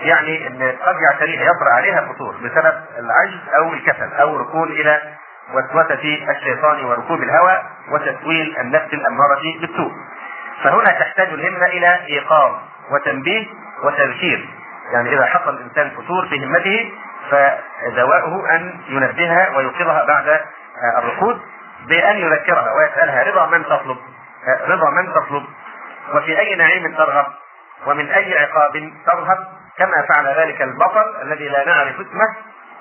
يعني 0.01 0.47
إن 0.47 0.77
قد 0.85 0.95
يعتريها 1.01 1.43
يطرا 1.43 1.69
عليها 1.69 2.01
فتور 2.01 2.35
بسبب 2.35 2.83
العجز 2.99 3.39
أو 3.57 3.73
الكسل 3.73 4.13
أو 4.13 4.37
ركون 4.37 4.71
إلى 4.71 5.01
وسوسة 5.53 6.25
الشيطان 6.29 6.85
وركوب 6.85 7.23
الهوى 7.23 7.63
وتسويل 7.91 8.57
النفس 8.57 8.93
الأمارة 8.93 9.41
بالسوء. 9.61 9.91
فهنا 10.63 10.99
تحتاج 10.99 11.27
الهمة 11.27 11.65
إلى 11.65 11.99
إيقاظ 12.09 12.51
وتنبيه 12.91 13.47
وتذكير. 13.83 14.49
يعني 14.91 15.13
إذا 15.15 15.25
حصل 15.25 15.55
الإنسان 15.55 15.89
فتور 15.89 16.27
في 16.29 16.45
همته 16.45 16.91
فدواؤه 17.31 18.55
أن 18.55 18.79
ينبهها 18.87 19.57
ويوقظها 19.57 20.05
بعد 20.05 20.41
الركود 20.97 21.41
بأن 21.87 22.17
يذكرها 22.17 22.73
ويسألها 22.73 23.23
رضا 23.23 23.45
من 23.45 23.63
تطلب 23.63 23.97
رضا 24.67 24.89
من 24.89 25.13
تطلب 25.13 25.43
وفي 26.13 26.39
أي 26.39 26.55
نعيم 26.55 26.95
ترغب 26.95 27.25
ومن 27.85 28.09
أي 28.09 28.37
عقاب 28.39 28.91
ترهب 29.05 29.37
كما 29.77 30.05
فعل 30.09 30.27
ذلك 30.27 30.61
البطل 30.61 31.21
الذي 31.21 31.49
لا 31.49 31.65
نعرف 31.65 31.95
اسمه 31.95 32.35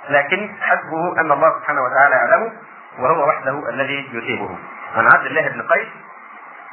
لكن 0.08 0.54
حسبه 0.60 1.20
أن 1.20 1.32
الله 1.32 1.58
سبحانه 1.58 1.80
وتعالى 1.82 2.14
يعلمه 2.14 2.52
وهو 2.98 3.28
وحده 3.28 3.68
الذي 3.68 4.08
يثيبه. 4.12 4.58
عن 4.96 5.08
عبد 5.14 5.26
الله 5.26 5.48
بن 5.48 5.62
قيس 5.62 5.88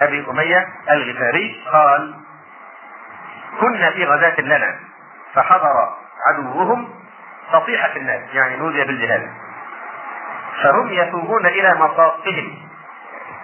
أبي 0.01 0.25
أمية 0.29 0.67
الغفاري 0.91 1.65
قال: 1.71 2.15
كنا 3.59 3.91
في 3.91 4.05
غزاة 4.05 4.41
لنا 4.41 4.79
فحضر 5.33 5.95
عدوهم 6.27 6.89
فصيحة 7.51 7.95
الناس 7.95 8.21
يعني 8.33 8.55
نودي 8.57 8.83
بالجهاد 8.83 9.29
فهم 10.63 10.89
يثوبون 10.89 11.45
إلى 11.45 11.75
مصافهم 11.75 12.57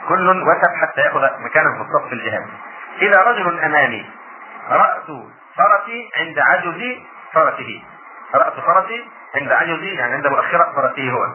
كل 0.09 0.29
وثب 0.29 0.75
حتى 0.81 1.01
يأخذ 1.01 1.21
مكانه 1.39 1.73
في 1.73 1.81
الصف 1.81 2.13
الجهاد 2.13 2.45
إذا 3.01 3.21
رجل 3.21 3.59
أمامي 3.59 4.05
رأس 4.69 5.09
فرسي 5.57 6.11
عند 6.17 6.39
عجز 6.39 6.97
فرسه. 7.33 7.83
رأس 8.35 8.53
فرسي 8.53 9.05
عند 9.35 9.51
عجز 9.51 9.83
يعني 9.83 10.13
عند 10.13 10.27
مؤخرة 10.27 10.73
فرسه 10.75 11.11
هو. 11.11 11.27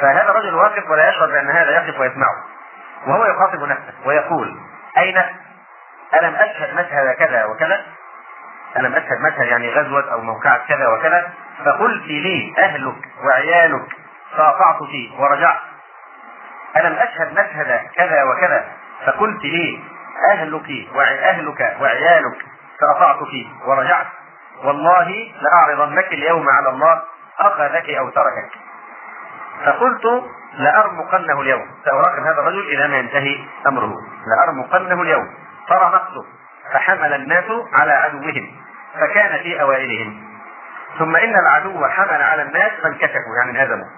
فهذا 0.00 0.30
رجل 0.30 0.54
واقف 0.54 0.90
ولا 0.90 1.08
يشعر 1.08 1.26
بأن 1.26 1.50
هذا 1.50 1.70
يقف 1.70 2.00
ويسمعه. 2.00 2.44
وهو 3.06 3.24
يخاطب 3.24 3.62
نفسه 3.62 3.94
ويقول 4.04 4.56
أين؟ 4.98 5.18
ألم 6.14 6.34
أشهد 6.34 6.74
مشهد 6.74 7.14
كذا 7.18 7.44
وكذا؟ 7.44 7.86
ألم 8.76 8.94
أشهد 8.94 9.20
مشهد 9.20 9.46
يعني 9.46 9.70
غزوة 9.70 10.12
أو 10.12 10.20
موقعة 10.20 10.66
كذا 10.68 10.88
وكذا؟ 10.88 11.32
فقلت 11.64 12.06
لي 12.06 12.54
أهلك 12.58 12.96
وعيالك 13.24 13.96
فأطعت 14.36 14.82
فيه 14.82 15.20
ورجعت. 15.20 15.60
ألم 16.76 16.92
أشهد 16.92 17.32
مشهد 17.32 17.80
كذا 17.96 18.24
وكذا؟ 18.24 18.64
فقلت 19.06 19.44
لي 19.44 19.80
أهلك 20.30 20.86
وعيالك 21.80 22.53
فأطعت 22.80 23.24
فيه 23.30 23.46
ورجعت. 23.66 24.06
والله 24.64 25.32
لأعرضنك 25.40 26.12
اليوم 26.12 26.48
على 26.48 26.68
الله 26.68 27.02
أخذك 27.40 27.90
أو 27.90 28.10
تركك. 28.10 28.50
فقلت 29.66 30.24
لأرمقنه 30.54 31.40
اليوم. 31.40 31.66
سأراقب 31.84 32.22
هذا 32.22 32.40
الرجل 32.40 32.60
إلى 32.60 32.88
ما 32.88 32.96
ينتهي 32.96 33.44
أمره. 33.66 33.94
لأرمقنه 34.26 35.02
اليوم. 35.02 35.34
فرمقته 35.68 36.24
فحمل 36.72 37.14
الناس 37.14 37.44
على 37.72 37.92
عدوهم. 37.92 38.56
فكان 39.00 39.42
في 39.42 39.60
أوائلهم. 39.60 40.24
ثم 40.98 41.16
إن 41.16 41.38
العدو 41.38 41.86
حمل 41.86 42.22
على 42.22 42.42
الناس 42.42 42.72
فانكشفوا 42.82 43.36
يعني 43.38 43.50
انهزموا. 43.50 43.88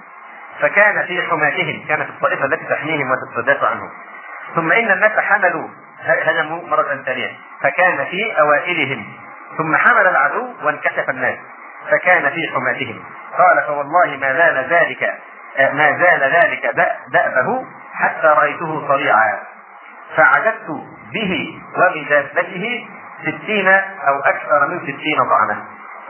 فكان 0.60 1.06
في 1.06 1.22
حماتهم. 1.22 1.84
كانت 1.88 2.08
الطائفة 2.08 2.44
التي 2.44 2.64
تحميهم 2.64 3.10
وتتدافع 3.10 3.68
عنهم. 3.68 3.90
ثم 4.54 4.72
إن 4.72 4.90
الناس 4.90 5.12
حملوا 5.12 5.68
هجموا 6.02 6.68
مرة 6.68 7.02
ثانية. 7.06 7.30
فكان 7.62 8.04
في 8.04 8.40
أوائلهم. 8.40 9.06
ثم 9.58 9.76
حمل 9.76 10.06
العدو 10.06 10.52
وانكشف 10.62 11.10
الناس. 11.10 11.38
فكان 11.90 12.30
في 12.30 12.40
حماتهم. 12.54 13.04
قال 13.38 13.64
فوالله 13.66 14.16
ما 14.20 14.32
زال 14.32 14.66
ذلك 14.70 15.14
ما 15.72 15.98
زال 15.98 16.20
ذلك 16.20 16.66
دأبه 17.08 17.64
حتى 17.94 18.26
رأيته 18.26 18.88
صريعا. 18.88 19.38
فعجبت 20.16 20.66
به 21.12 21.60
وبدابته 21.76 22.88
ستين 23.22 23.68
أو 24.08 24.20
أكثر 24.24 24.66
من 24.68 24.80
ستين 24.80 25.18
طعنة 25.30 25.64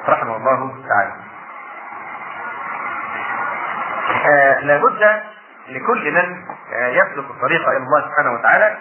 رحمه 0.08 0.36
الله 0.36 0.74
تعالى. 0.88 1.12
آه 4.26 4.60
لابد 4.60 5.22
لكل 5.68 6.12
من 6.12 6.36
آه 6.72 6.88
يسلك 6.88 7.30
الطريق 7.30 7.68
إلى 7.68 7.76
الله 7.76 8.00
سبحانه 8.08 8.32
وتعالى 8.32 8.76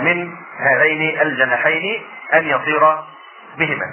من 0.00 0.34
هذين 0.58 1.20
الجناحين 1.20 2.02
أن 2.34 2.44
يطير 2.44 2.80
بهما. 3.58 3.86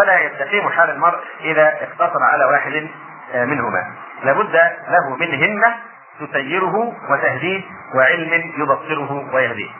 ولا 0.00 0.20
يستقيم 0.20 0.68
حال 0.68 0.90
المرء 0.90 1.18
إذا 1.40 1.66
اقتصر 1.82 2.22
على 2.22 2.44
واحد 2.44 2.88
منهما. 3.34 3.92
لابد 4.24 4.54
له 4.88 5.16
من 5.20 5.44
همة 5.44 5.74
تسيره 6.20 6.92
وتهديه 7.10 7.62
وعلم 7.94 8.52
يبصره 8.56 9.34
ويهديه. 9.34 9.70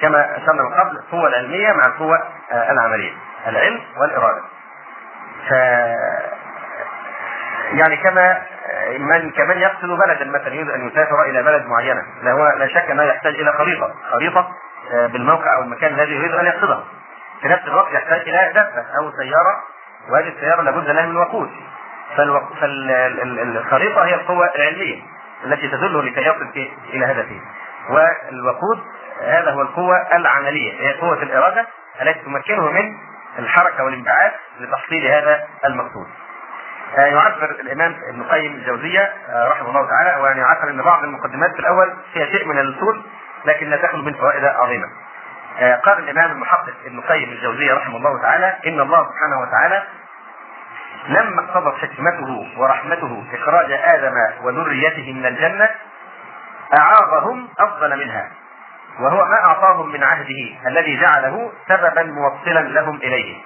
كما 0.00 0.36
أشرنا 0.36 0.62
من 0.62 0.74
قبل 0.74 0.96
القوة 0.96 1.28
العلمية 1.28 1.72
مع 1.72 1.86
القوة 1.86 2.22
العملية. 2.52 3.12
العلم 3.46 3.80
والإرادة. 4.00 4.42
ف 5.48 5.52
يعني 7.72 7.96
كما 7.96 8.42
من 8.98 9.30
كمن 9.30 9.58
يقصد 9.58 9.88
بلدا 9.88 10.24
مثلا 10.24 10.54
يريد 10.54 10.70
أن 10.70 10.88
يسافر 10.88 11.22
إلى 11.22 11.42
بلد 11.42 11.66
معينة 11.66 12.02
لا 12.56 12.66
شك 12.66 12.90
أنه 12.90 13.02
يحتاج 13.02 13.34
إلى 13.34 13.52
خريطة. 13.52 13.94
خريطة 14.12 14.48
بالموقع 14.92 15.56
أو 15.56 15.62
المكان 15.62 15.94
الذي 15.94 16.12
يريد 16.14 16.32
أن 16.34 16.46
يقصده 16.46 16.80
في 17.42 17.48
نفس 17.48 17.62
الوقت 17.66 17.92
يحتاج 17.92 18.20
إلى 18.20 18.52
دابه 18.54 18.84
أو 18.98 19.12
سيارة 19.16 19.62
وهذه 20.10 20.28
السيارة 20.28 20.62
لابد 20.62 20.90
لها 20.90 21.06
من 21.06 21.16
وقود. 21.16 21.50
فالخريطه 22.60 24.04
هي 24.04 24.14
القوة 24.14 24.50
العلمية 24.56 25.02
التي 25.44 25.68
تدله 25.68 26.02
لكي 26.02 26.20
يصل 26.20 26.68
إلى 26.92 27.06
هدفه. 27.06 27.40
والوقود 27.90 28.80
هذا 29.22 29.50
هو 29.50 29.62
القوة 29.62 29.96
العملية 30.14 30.80
هي 30.80 30.92
قوة 30.92 31.22
الإرادة 31.22 31.66
التي 32.02 32.20
تمكنه 32.20 32.70
من 32.72 32.96
الحركة 33.38 33.84
والانبعاث 33.84 34.32
لتحصيل 34.60 35.06
هذا 35.06 35.44
المقصود. 35.64 36.06
يعبر 36.96 37.50
الإمام 37.50 37.96
ابن 38.08 38.20
القيم 38.20 38.52
الجوزية 38.52 39.12
رحمه 39.28 39.68
الله 39.68 39.88
تعالى 39.88 40.22
وأن 40.22 40.36
يعبر 40.38 40.70
إن 40.70 40.82
بعض 40.82 41.04
المقدمات 41.04 41.52
في 41.52 41.60
الأول 41.60 41.96
فيها 42.12 42.26
شيء 42.26 42.48
من 42.48 42.58
الأصول 42.58 43.02
لكن 43.44 43.70
لا 43.70 43.76
تخلو 43.76 44.02
من 44.02 44.14
فوائد 44.14 44.44
عظيمة. 44.44 44.86
آه، 45.58 45.76
قال 45.76 45.98
الإمام 45.98 46.30
المحقق 46.30 46.74
ابن 46.86 47.00
قيم 47.00 47.28
الجوزية 47.30 47.74
رحمه 47.74 47.96
الله 47.96 48.22
تعالى 48.22 48.56
إن 48.66 48.80
الله 48.80 49.06
سبحانه 49.08 49.40
وتعالى 49.40 49.82
لما 51.08 51.44
اقتضت 51.44 51.78
حكمته 51.78 52.48
ورحمته 52.56 53.24
إخراج 53.34 53.72
آدم 53.72 54.14
وذريته 54.42 55.12
من 55.12 55.26
الجنة 55.26 55.68
اعاظهم 56.78 57.48
أفضل 57.58 57.98
منها 57.98 58.30
وهو 59.00 59.24
ما 59.24 59.44
أعطاهم 59.44 59.92
من 59.92 60.04
عهده 60.04 60.68
الذي 60.68 61.00
جعله 61.00 61.52
سببا 61.68 62.02
موصلا 62.02 62.60
لهم 62.60 62.96
إليه 62.96 63.42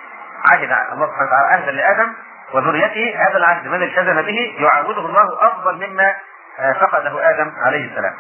عهد 0.53 0.63
الله 0.93 1.07
سبحانه 1.07 1.27
وتعالى 1.27 1.57
عهدا 1.57 1.71
لآدم 1.71 2.13
وذريته 2.53 3.15
هذا 3.29 3.37
العهد 3.37 3.69
من 3.69 3.83
التزم 3.83 4.23
به 4.23 4.57
يعوضه 4.59 5.07
الله 5.07 5.49
أفضل 5.49 5.89
مما 5.89 6.15
آه، 6.59 6.73
فقده 6.73 7.31
آدم 7.31 7.53
عليه 7.67 7.91
السلام 7.91 8.15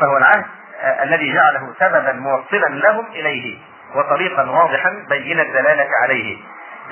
فهو 0.00 0.16
العهد 0.16 0.44
آه، 0.82 1.02
الذي 1.02 1.32
جعله 1.32 1.74
سببا 1.80 2.12
موصلا 2.12 2.66
لهم 2.68 3.06
إليه 3.06 3.58
وطريقا 3.94 4.50
واضحا 4.50 5.06
بين 5.08 5.40
الدلالة 5.40 5.88
عليه. 6.02 6.38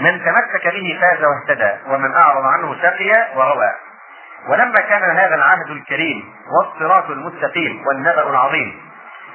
من 0.01 0.25
تمسك 0.25 0.75
به 0.75 0.99
فاز 1.01 1.25
واهتدى 1.25 1.73
ومن 1.87 2.15
أعرض 2.15 2.45
عنه 2.45 2.77
شقي 2.83 3.27
وغوى 3.37 3.73
ولما 4.49 4.81
كان 4.89 5.17
هذا 5.17 5.35
العهد 5.35 5.71
الكريم 5.71 6.35
والصراط 6.57 7.11
المستقيم 7.11 7.87
والنبأ 7.87 8.31
العظيم 8.31 8.81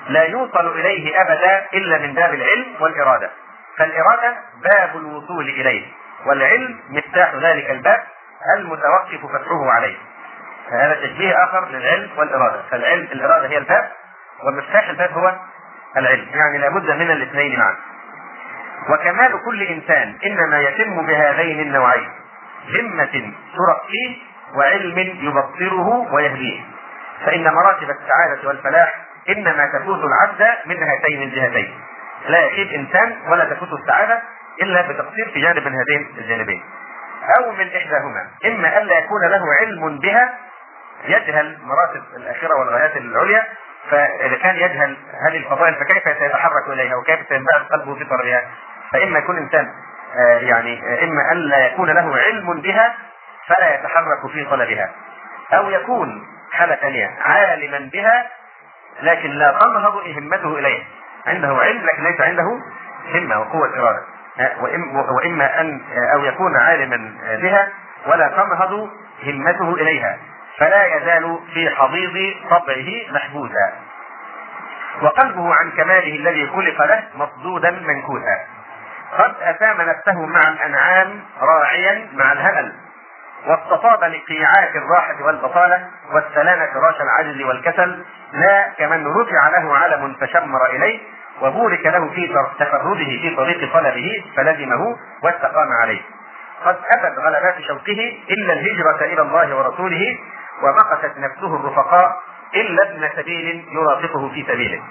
لا 0.07 0.23
يوصل 0.23 0.79
إليه 0.79 1.21
أبدا 1.21 1.65
إلا 1.73 1.97
من 1.97 2.13
باب 2.13 2.33
العلم 2.33 2.65
والإرادة. 2.79 3.29
فالإرادة 3.77 4.35
باب 4.63 4.97
الوصول 4.97 5.49
إليه 5.49 5.85
والعلم 6.25 6.79
مفتاح 6.89 7.35
ذلك 7.35 7.69
الباب 7.69 8.03
المتوقف 8.57 9.25
فتحه 9.33 9.71
عليه. 9.71 9.95
هذا 10.71 10.93
تشبيه 10.93 11.43
آخر 11.43 11.69
للعلم 11.69 12.09
والإرادة. 12.17 12.61
فالعلم 12.71 13.07
الإرادة 13.11 13.47
هي 13.47 13.57
الباب 13.57 13.91
ومفتاح 14.43 14.89
الباب 14.89 15.11
هو 15.11 15.35
العلم. 15.97 16.27
يعني 16.33 16.57
لابد 16.57 16.91
من 16.91 17.11
الاثنين 17.11 17.59
معا. 17.59 17.75
وكمال 18.89 19.41
كل 19.45 19.63
إنسان 19.63 20.17
إنما 20.25 20.59
يتم 20.59 21.05
بهذين 21.05 21.59
النوعين 21.59 22.09
همة 22.79 23.33
ترقيه 23.55 24.17
وعلم 24.57 24.99
يبصره 24.99 26.13
ويهديه. 26.13 26.61
فإن 27.25 27.43
مراتب 27.53 27.89
السعادة 27.89 28.47
والفلاح 28.47 28.95
إنما 29.29 29.65
تفوت 29.73 29.99
العبد 30.03 30.57
من 30.65 30.83
هاتين 30.83 31.21
الجهتين. 31.23 31.79
لا 32.27 32.39
يخيب 32.39 32.67
إنسان 32.67 33.17
ولا 33.27 33.45
تفوت 33.45 33.69
السعادة 33.79 34.21
إلا 34.61 34.81
بتقصير 34.81 35.31
في 35.33 35.41
جانب 35.41 35.67
من 35.67 35.73
هذين 35.75 36.15
الجانبين. 36.17 36.63
أو 37.37 37.51
من 37.51 37.67
إحداهما 37.67 38.27
إما 38.45 38.77
الا 38.77 38.97
يكون 38.97 39.21
له 39.29 39.41
علم 39.59 39.99
بها 39.99 40.33
يجهل 41.07 41.57
مراتب 41.63 42.03
الاخره 42.17 42.55
والغايات 42.55 42.97
العليا 42.97 43.43
فإذا 43.91 44.35
كان 44.35 44.55
يجهل 44.55 44.97
هذه 45.27 45.37
الفضائل 45.37 45.75
فكيف 45.75 46.03
سيتحرك 46.03 46.67
إليها؟ 46.67 46.95
وكيف 46.95 47.19
سينبعث 47.29 47.61
قلبه 47.71 47.95
في 47.95 48.05
طريقها؟ 48.05 48.41
فإما 48.91 49.19
يكون 49.19 49.37
إنسان 49.37 49.67
آه، 50.15 50.37
يعني 50.37 50.81
آه، 50.83 51.03
اما 51.03 51.31
الا 51.31 51.67
يكون 51.67 51.89
له 51.89 52.17
علم 52.17 52.61
بها 52.61 52.95
فلا 53.47 53.75
يتحرك 53.75 54.31
في 54.31 54.45
طلبها. 54.45 54.89
أو 55.53 55.69
يكون 55.69 56.27
حالة 56.51 56.75
ثانية 56.75 57.11
عالما 57.21 57.89
بها 57.93 58.27
لكن 59.01 59.29
لا 59.29 59.59
تنهض 59.61 59.95
همته 60.17 60.59
اليها 60.59 60.83
عنده 61.27 61.47
علم 61.47 61.85
لكن 61.85 62.03
ليس 62.03 62.21
عنده 62.21 62.59
همة 63.13 63.39
وقوة 63.39 63.79
إرادة. 63.79 64.01
آه، 64.39 64.63
وإما 65.11 65.61
أن 65.61 65.81
أو 66.13 66.25
يكون 66.25 66.57
عالما 66.57 67.13
بها 67.41 67.69
ولا 68.07 68.27
تنهض 68.27 68.89
همته 69.23 69.73
إليها. 69.73 70.17
فلا 70.59 70.95
يزال 70.95 71.39
في 71.53 71.69
حضيض 71.69 72.33
طبعه 72.49 73.11
محبوسا. 73.11 73.73
وقلبه 75.01 75.55
عن 75.55 75.71
كماله 75.71 76.15
الذي 76.15 76.47
خلق 76.47 76.85
له 76.85 77.03
مصدودا 77.15 77.71
منكوسا. 77.71 78.37
قد 79.17 79.35
أسام 79.41 79.81
نفسه 79.81 80.25
مع 80.25 80.41
الأنعام 80.49 81.21
راعيا 81.41 82.07
مع 82.13 82.31
الهمل 82.31 82.73
واستطاب 83.47 84.03
لقيعات 84.03 84.75
الراحة 84.75 85.25
والبطالة 85.25 85.87
والسلامة 86.13 86.65
فراش 86.73 86.95
العجز 87.01 87.41
والكسل. 87.41 88.05
لا 88.33 88.69
كمن 88.77 89.07
رفع 89.07 89.47
له 89.47 89.77
علم 89.77 90.15
فشمر 90.21 90.65
إليه. 90.65 90.99
وبورك 91.41 91.85
له 91.85 92.09
في 92.09 92.27
تفرده 92.59 93.05
في 93.05 93.35
طريق 93.35 93.73
طلبه 93.73 94.23
فلزمه 94.35 94.97
واستقام 95.23 95.69
عليه. 95.81 96.01
قد 96.65 96.77
أبت 96.97 97.19
غلبات 97.19 97.61
شوقه 97.61 98.17
إلا 98.29 98.53
الهجرة 98.53 99.05
إلى 99.05 99.21
الله 99.21 99.55
ورسوله 99.55 100.17
ومقتت 100.63 101.17
نفسه 101.17 101.55
الرفقاء 101.55 102.21
إلا 102.55 102.83
ابن 102.83 103.09
سبيل 103.15 103.67
يرافقه 103.71 104.29
في 104.29 104.43
سبيله. 104.43 104.83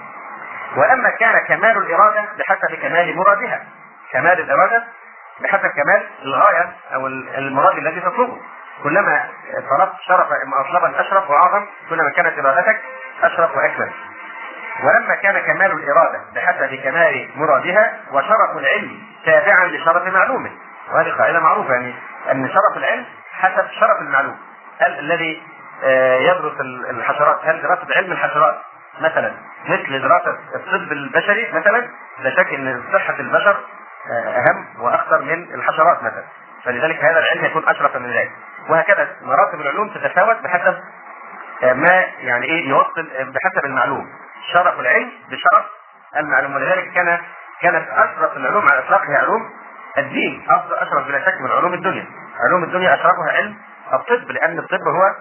وأما 0.77 1.09
كان 1.09 1.39
كمال 1.47 1.77
الإرادة 1.77 2.25
بحسب 2.39 2.75
كمال 2.81 3.15
مرادها. 3.17 3.63
كمال 4.11 4.39
الإرادة 4.39 4.83
بحسب 5.41 5.67
كمال 5.67 6.03
الغاية 6.21 6.71
أو 6.93 7.07
المراد 7.07 7.77
الذي 7.77 7.99
تطلبه. 7.99 8.37
كلما 8.83 9.29
طلبت 9.69 9.93
شرف 10.07 10.27
مطلبا 10.45 11.01
أشرف 11.01 11.29
وأعظم 11.29 11.65
كلما 11.89 12.09
كانت 12.09 12.39
إرادتك 12.39 12.81
أشرف 13.23 13.57
وأكمل. 13.57 13.91
ولما 14.83 15.15
كان 15.15 15.39
كمال 15.39 15.71
الإرادة 15.71 16.21
بحسب 16.35 16.75
كمال 16.75 17.29
مرادها 17.35 17.99
وشرف 18.11 18.57
العلم 18.57 18.99
تابعا 19.25 19.65
لشرف 19.65 20.13
معلومه. 20.13 20.51
وهذه 20.93 21.11
قاعدة 21.17 21.39
معروفة 21.39 21.73
يعني 21.73 21.95
أن 22.31 22.49
شرف 22.49 22.77
العلم 22.77 23.05
حسب 23.31 23.67
شرف 23.71 24.01
المعلوم. 24.01 24.37
الذي 24.81 25.43
يدرس 26.19 26.61
الحشرات. 26.89 27.39
هل 27.43 27.61
دراسة 27.61 27.87
علم 27.95 28.11
الحشرات 28.11 28.55
مثلا 29.01 29.33
مثل 29.69 30.01
دراسة 30.01 30.37
الطب 30.55 30.91
البشري 30.91 31.51
مثلا؟ 31.53 31.89
لا 32.19 32.35
شك 32.35 32.53
إن 32.53 32.83
صحة 32.93 33.19
البشر 33.19 33.57
آه، 34.11 34.37
أهم 34.37 34.67
وأخطر 34.79 35.21
من 35.21 35.53
الحشرات 35.53 36.03
مثلا. 36.03 36.23
فلذلك 36.63 37.03
هذا 37.03 37.19
العلم 37.19 37.45
يكون 37.45 37.69
أشرف 37.69 37.95
من 37.95 38.11
ذلك. 38.11 38.31
وهكذا 38.69 39.07
مراتب 39.21 39.61
العلوم 39.61 39.89
تتفاوت 39.89 40.37
بحسب 40.43 40.75
آه، 41.63 41.73
ما 41.73 42.05
يعني 42.19 42.45
إيه 42.45 42.69
يوصل 42.69 43.09
بحسب 43.13 43.65
المعلوم. 43.65 44.09
شرف 44.53 44.79
العلم 44.79 45.11
بشرف 45.29 45.65
المعلوم. 46.17 46.55
ولذلك 46.55 46.91
كان 46.93 47.19
كانت 47.61 47.87
أشرف 47.89 48.37
العلوم 48.37 48.69
على 48.69 48.79
إطلاقها 48.79 49.17
علوم 49.17 49.49
الدين. 49.97 50.45
أفضل 50.49 50.75
أشرف 50.75 51.07
بلا 51.07 51.19
شك 51.25 51.41
من 51.41 51.51
علوم 51.51 51.73
الدنيا. 51.73 52.05
علوم 52.47 52.63
الدنيا 52.63 52.93
أشرفها 52.93 53.31
علم 53.31 53.55
الطب 53.93 54.31
لأن 54.31 54.59
الطب 54.59 54.87
هو 54.87 55.15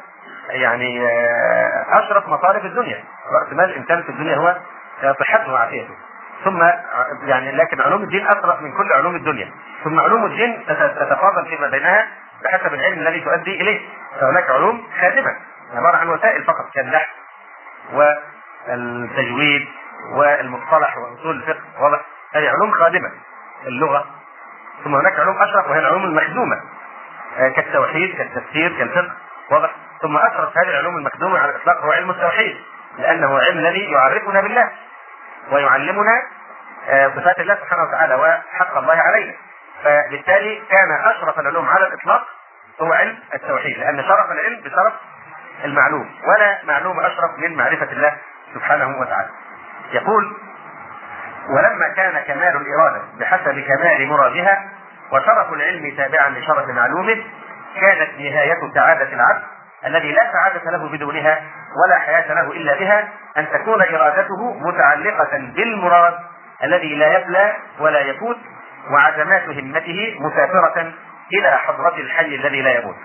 يعني 0.48 1.06
آه، 1.06 1.86
أشرف 1.88 2.28
مطالب 2.28 2.64
الدنيا. 2.64 3.04
رأس 3.32 3.52
مال 3.52 3.64
الإنسان 3.64 4.02
في 4.02 4.08
الدنيا 4.08 4.36
هو 4.36 4.56
صحته 5.20 5.52
وعافيته. 5.52 5.94
ثم 6.44 6.62
يعني 7.24 7.52
لكن 7.52 7.80
علوم 7.80 8.02
الدين 8.02 8.26
أشرف 8.26 8.62
من 8.62 8.72
كل 8.72 8.92
علوم 8.92 9.16
الدنيا. 9.16 9.50
ثم 9.84 10.00
علوم 10.00 10.24
الدين 10.24 10.66
تتفاضل 10.66 11.46
فيما 11.46 11.68
بينها 11.68 12.08
بحسب 12.44 12.74
العلم 12.74 12.98
الذي 12.98 13.20
تؤدي 13.20 13.60
إليه. 13.60 13.88
فهناك 14.20 14.50
علوم 14.50 14.86
خادمة 15.00 15.36
عبارة 15.74 15.96
عن 15.96 16.08
وسائل 16.08 16.44
فقط 16.44 16.70
كالنحو 16.74 17.12
والتجويد 17.92 19.68
والمصطلح 20.12 20.98
وأصول 20.98 21.36
الفقه. 21.36 21.60
واضح؟ 21.80 22.00
هذه 22.34 22.48
علوم 22.48 22.70
خادمة 22.70 23.10
اللغة. 23.66 24.06
ثم 24.84 24.94
هناك 24.94 25.20
علوم 25.20 25.42
أشرف 25.42 25.70
وهي 25.70 25.78
العلوم 25.78 26.04
المخدومة 26.04 26.60
آه، 27.38 27.48
كالتوحيد 27.48 28.16
كالتفسير 28.16 28.78
كالفقه. 28.78 29.12
واضح؟ 29.50 29.70
ثم 30.02 30.16
اشرف 30.16 30.58
هذه 30.58 30.68
العلوم 30.68 30.96
المخدومة 30.96 31.38
على 31.38 31.50
الإطلاق 31.50 31.84
هو 31.84 31.92
علم 31.92 32.10
التوحيد 32.10 32.56
لأنه 32.98 33.38
علم 33.38 33.58
الذي 33.58 33.90
يعرفنا 33.92 34.40
بالله 34.40 34.70
ويعلمنا 35.50 36.22
آه، 36.88 37.08
صفات 37.16 37.38
الله 37.40 37.54
سبحانه 37.54 37.82
وتعالى 37.82 38.14
وحق 38.14 38.76
الله 38.76 38.94
علينا 38.94 39.32
فبالتالي 39.84 40.62
كان 40.70 41.10
أشرف 41.10 41.38
العلوم 41.38 41.68
على 41.68 41.86
الإطلاق 41.86 42.26
هو 42.80 42.92
علم 42.92 43.18
التوحيد 43.34 43.78
لأن 43.78 44.02
شرف 44.02 44.30
العلم 44.30 44.60
بشرف 44.60 44.92
المعلوم 45.64 46.10
ولا 46.28 46.58
معلوم 46.64 47.00
أشرف 47.00 47.38
من 47.38 47.56
معرفة 47.56 47.92
الله 47.92 48.16
سبحانه 48.54 49.00
وتعالى. 49.00 49.28
يقول 49.92 50.36
ولما 51.48 51.88
كان 51.88 52.20
كمال 52.20 52.56
الإرادة 52.56 53.02
بحسب 53.20 53.60
كمال 53.60 54.06
مرادها 54.08 54.68
وشرف 55.12 55.52
العلم 55.52 55.96
تابعا 55.96 56.28
لشرف 56.28 56.68
معلومه 56.68 57.24
كانت 57.80 58.10
نهاية 58.18 58.60
سعادة 58.74 59.12
العبد 59.12 59.42
الذي 59.86 60.12
لا 60.12 60.32
سعادة 60.32 60.70
له 60.70 60.88
بدونها 60.88 61.42
ولا 61.84 61.98
حياة 61.98 62.34
له 62.34 62.52
إلا 62.52 62.78
بها 62.78 63.08
أن 63.36 63.46
تكون 63.52 63.82
إرادته 63.82 64.54
متعلقة 64.68 65.38
بالمراد 65.56 66.14
الذي 66.64 66.94
لا 66.94 67.18
يبلى 67.18 67.52
ولا 67.80 68.00
يفوت 68.00 68.36
وعزمات 68.90 69.42
همته 69.48 70.16
مسافرة 70.20 70.92
إلى 71.32 71.50
حضرة 71.50 71.96
الحي 71.96 72.34
الذي 72.34 72.62
لا 72.62 72.78
يموت. 72.78 72.96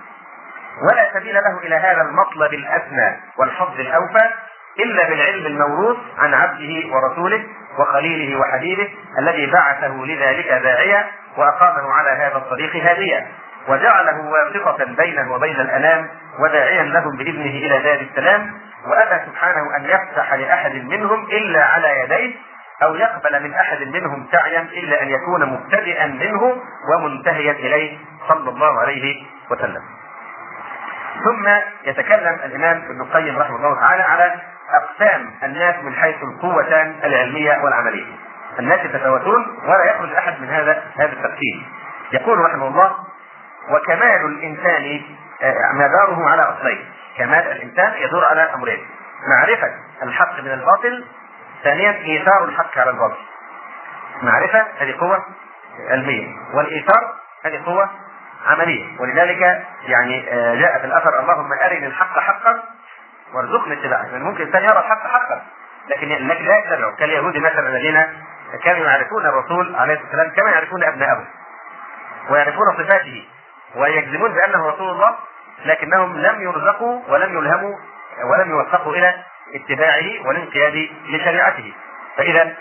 ولا 0.90 1.12
سبيل 1.14 1.34
له 1.34 1.58
إلى 1.58 1.74
هذا 1.76 2.02
المطلب 2.02 2.54
الأسنى 2.54 3.20
والحظ 3.38 3.80
الأوفى 3.80 4.30
إلا 4.78 5.08
بالعلم 5.08 5.46
الموروث 5.46 5.96
عن 6.18 6.34
عبده 6.34 6.94
ورسوله 6.94 7.44
وخليله 7.78 8.40
وحبيبه 8.40 8.88
الذي 9.18 9.46
بعثه 9.46 9.94
لذلك 10.04 10.46
داعيا 10.62 11.06
وأقامه 11.36 11.92
على 11.92 12.10
هذا 12.10 12.36
الطريق 12.36 12.76
هاديا. 12.76 13.26
وجعله 13.68 14.20
واسطة 14.20 14.84
بينه 14.84 15.32
وبين 15.32 15.60
الأنام 15.60 16.08
وداعيا 16.38 16.82
لهم 16.82 17.16
بإذنه 17.16 17.50
إلى 17.66 17.78
دار 17.78 18.00
السلام 18.10 18.54
وأبى 18.86 19.24
سبحانه 19.26 19.76
أن 19.76 19.84
يفتح 19.84 20.34
لأحد 20.34 20.74
منهم 20.74 21.24
إلا 21.24 21.64
على 21.64 22.00
يديه 22.00 22.36
أو 22.82 22.94
يقبل 22.94 23.42
من 23.42 23.54
أحد 23.54 23.82
منهم 23.82 24.26
سعيا 24.32 24.60
إلا 24.60 25.02
أن 25.02 25.08
يكون 25.08 25.44
مبتدئا 25.44 26.06
منه 26.06 26.56
ومنتهيا 26.88 27.52
إليه 27.52 27.98
صلى 28.28 28.50
الله 28.50 28.80
عليه 28.80 29.22
وسلم. 29.50 29.82
ثم 31.24 31.48
يتكلم 31.84 32.38
الإمام 32.44 32.76
ابن 32.76 33.00
القيم 33.00 33.38
رحمه 33.38 33.56
الله 33.56 33.80
تعالى 33.80 34.02
على 34.02 34.34
أقسام 34.70 35.30
الناس 35.42 35.74
من 35.84 35.94
حيث 35.94 36.16
القوتان 36.22 36.94
العلمية 37.04 37.58
والعملية. 37.64 38.14
الناس 38.58 38.80
يتفاوتون 38.80 39.46
ولا 39.64 39.84
يخرج 39.84 40.12
أحد 40.12 40.40
من 40.40 40.48
هذا 40.48 40.82
هذا 40.96 41.12
التقسيم. 41.12 41.66
يقول 42.12 42.38
رحمه 42.38 42.66
الله 42.66 42.96
وكمال 43.70 44.24
الإنسان 44.24 45.02
آه، 45.42 45.72
مداره 45.72 46.28
على 46.30 46.42
أصلين. 46.42 46.90
كمال 47.18 47.52
الإنسان 47.52 47.92
يدور 48.02 48.24
على 48.24 48.54
أمرين. 48.54 48.86
معرفة 49.28 49.70
الحق 50.02 50.40
من 50.40 50.50
الباطل 50.50 51.04
ثانيا 51.64 51.90
إيثار 51.90 52.44
الحق 52.44 52.78
على 52.78 52.90
الباطل. 52.90 53.18
معرفة 54.22 54.66
هذه 54.78 54.96
قوة 55.00 55.24
علمية 55.88 56.28
والإيثار 56.54 57.14
هذه 57.44 57.62
قوة 57.66 57.90
عملية. 58.46 59.00
ولذلك 59.00 59.66
يعني 59.86 60.32
آه، 60.32 60.54
جاء 60.54 60.78
في 60.78 60.84
الأثر 60.84 61.20
اللهم 61.20 61.52
أرني 61.52 61.86
الحق 61.86 62.18
حقا 62.18 62.62
وارزقني 63.34 63.72
اتباعه. 63.72 64.02
يعني 64.02 64.24
ممكن 64.24 64.42
الإنسان 64.42 64.62
يرى 64.62 64.78
الحق 64.78 65.06
حقا 65.06 65.42
لكن 65.88 66.08
لكن 66.08 66.44
لا 66.44 66.58
يتبعه 66.58 66.96
كاليهود 66.96 67.36
مثلا 67.36 67.68
الذين 67.68 68.06
كانوا 68.64 68.86
يعرفون 68.86 69.26
الرسول 69.26 69.76
عليه 69.76 69.94
الصلاة 69.94 70.06
والسلام 70.06 70.30
كما 70.36 70.50
يعرفون 70.50 70.84
أبنائهم 70.84 71.24
ويعرفون 72.30 72.66
صفاته. 72.78 73.28
ويجزمون 73.76 74.32
بأنه 74.32 74.68
رسول 74.68 74.90
الله 74.90 75.14
لكنهم 75.64 76.16
لم 76.16 76.42
يرزقوا 76.42 77.00
ولم 77.08 77.38
يلهموا 77.38 77.76
ولم 78.24 78.50
يوفقوا 78.50 78.92
إلى 78.92 79.14
اتباعه 79.54 80.26
والانقياد 80.26 80.90
لشريعته. 81.08 81.72
فإذا 82.16 82.54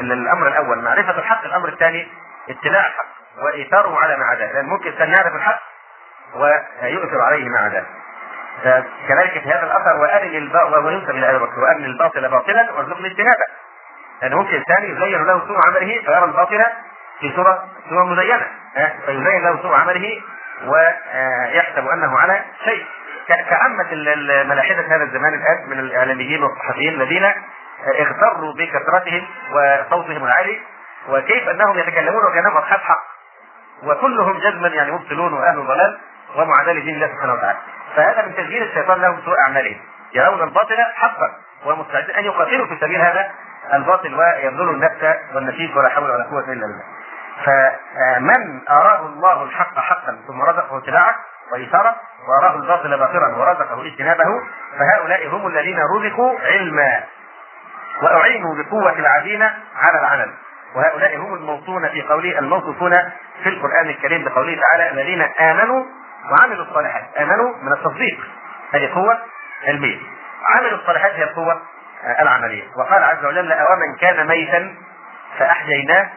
الأمر 0.00 0.48
الأول 0.48 0.78
معرفة 0.78 1.18
الحق 1.18 1.44
الأمر 1.44 1.68
الثاني 1.68 2.08
اتباع 2.50 2.86
الحق 2.86 3.06
وإيثاره 3.42 3.98
على 3.98 4.16
ما 4.16 4.24
عداه 4.24 4.52
لأن 4.52 4.64
ممكن 4.64 4.92
أن 4.92 5.12
يعرف 5.12 5.34
الحق 5.34 5.60
ويؤثر 6.34 7.20
عليه 7.20 7.48
ما 7.48 7.58
عداه 7.58 7.84
كذلك 9.08 9.32
في 9.42 9.48
هذا 9.48 9.62
الأثر 9.62 9.96
وارني 10.00 10.38
الباطل 10.38 10.74
وينسب 10.74 11.10
إلى 11.10 11.30
ابي 11.30 11.38
بكر 11.38 11.60
وارني 11.60 11.86
الباطل 11.86 12.28
باطلا 12.28 12.72
وارزقني 12.72 13.06
اجتنابه. 13.06 13.44
لأن 14.22 14.34
ممكن 14.34 14.54
الثاني 14.56 14.88
يزين 14.88 15.24
له 15.24 15.46
سوء 15.46 15.58
عمله 15.66 16.02
فيرى 16.04 16.24
الباطل 16.24 16.64
في 17.20 17.32
صوره 17.36 17.68
صورة 17.88 18.04
مزينة. 18.04 18.46
فيزين 19.06 19.42
له 19.42 19.62
سوء 19.62 19.74
عمله 19.74 20.22
ويحسب 20.66 21.88
أنه 21.88 22.18
على 22.18 22.44
شيء. 22.64 22.86
كعامة 23.28 23.94
ملاحدة 24.44 24.96
هذا 24.96 25.02
الزمان 25.02 25.34
الآن 25.34 25.70
من 25.70 25.78
الإعلاميين 25.78 26.42
والصحفيين 26.42 26.94
الذين 26.94 27.32
اغتروا 28.00 28.54
بكثرتهم 28.58 29.26
وصوتهم 29.52 30.24
العالي 30.24 30.60
وكيف 31.08 31.48
أنهم 31.48 31.78
يتكلمون 31.78 32.24
وكأنهم 32.24 32.56
أصحاب 32.56 32.80
حق. 32.80 33.04
وكلهم 33.82 34.38
جزما 34.38 34.68
يعني 34.68 34.92
مبطلون 34.92 35.32
وأهل 35.32 35.66
ضلال 35.66 35.98
ومعاداة 36.36 36.72
لدين 36.72 36.94
الله 36.94 37.06
سبحانه 37.06 37.32
وتعالى. 37.32 37.58
فهذا 37.96 38.22
من 38.26 38.34
تسجيل 38.34 38.62
الشيطان 38.62 39.00
لهم 39.00 39.20
سوء 39.24 39.34
أعمالهم. 39.46 39.80
يرون 40.14 40.42
الباطل 40.42 40.76
حقا 40.94 41.32
ومستعدين 41.66 42.14
أن 42.16 42.24
يقاتلوا 42.24 42.66
في 42.66 42.76
سبيل 42.80 43.00
هذا 43.00 43.30
الباطل 43.74 44.14
ويبذلوا 44.14 44.72
النفس 44.72 45.16
والنفيس 45.34 45.76
ولا 45.76 45.88
حول 45.88 46.10
ولا 46.10 46.24
قوة 46.24 46.44
إلا 46.44 46.66
بالله. 46.66 46.84
فمن 47.44 48.68
أراه 48.70 49.06
الله 49.06 49.42
الحق 49.42 49.78
حقا 49.78 50.18
ثم 50.26 50.42
رزقه 50.42 50.78
اتباعه 50.78 51.14
وإثارة 51.52 51.96
وأراه 52.28 52.56
الباطل 52.56 52.98
باطلا 52.98 53.36
ورزقه 53.36 53.86
اجتنابه 53.86 54.24
فهؤلاء 54.78 55.28
هم 55.28 55.46
الذين 55.46 55.78
رزقوا 55.96 56.40
علما 56.40 57.04
وأعينوا 58.02 58.54
بقوة 58.54 58.92
العزيمة 58.92 59.54
على 59.76 60.00
العمل. 60.00 60.34
وهؤلاء 60.76 61.16
هم 61.16 61.34
الموصون 61.34 61.88
في 61.88 62.02
قوله 62.02 62.38
الموصوفون 62.38 62.92
في 63.42 63.48
القرآن 63.48 63.86
الكريم 63.88 64.24
بقوله 64.24 64.60
تعالى 64.60 64.90
الذين 64.90 65.22
آمنوا 65.22 65.84
وعملوا 66.30 66.64
الصالحات. 66.64 67.04
آمنوا 67.18 67.54
من 67.62 67.72
التصديق 67.72 68.18
هذه 68.72 68.94
قوة 68.94 69.18
علمية. 69.66 69.98
عملوا 70.46 70.78
الصالحات 70.78 71.12
هي 71.12 71.24
القوة 71.24 71.62
العملية. 72.20 72.64
وقال 72.76 73.02
عز 73.04 73.24
وجل 73.24 73.52
أومن 73.52 73.96
كان 74.00 74.26
ميتا 74.26 74.74
فأحييناه 75.38 76.10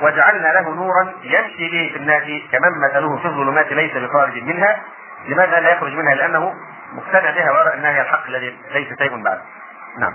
وجعلنا 0.00 0.48
له 0.48 0.74
نورا 0.74 1.12
يمشي 1.22 1.68
به 1.68 1.90
في 1.92 1.96
الناس 1.96 2.22
كمن 2.52 2.80
مثله 2.88 3.16
في 3.16 3.24
الظلمات 3.24 3.72
ليس 3.72 3.96
بخارج 3.96 4.42
منها. 4.42 4.80
لماذا 5.28 5.60
لا 5.60 5.70
يخرج 5.70 5.92
منها؟ 5.92 6.14
لأنه 6.14 6.54
مقتنع 6.92 7.30
بها 7.30 7.50
ويرى 7.50 7.74
أنها 7.74 7.90
هي 7.90 8.00
الحق 8.00 8.26
الذي 8.26 8.58
ليس 8.70 8.98
شيء 8.98 9.22
بعد. 9.22 9.40
نعم. 9.98 10.12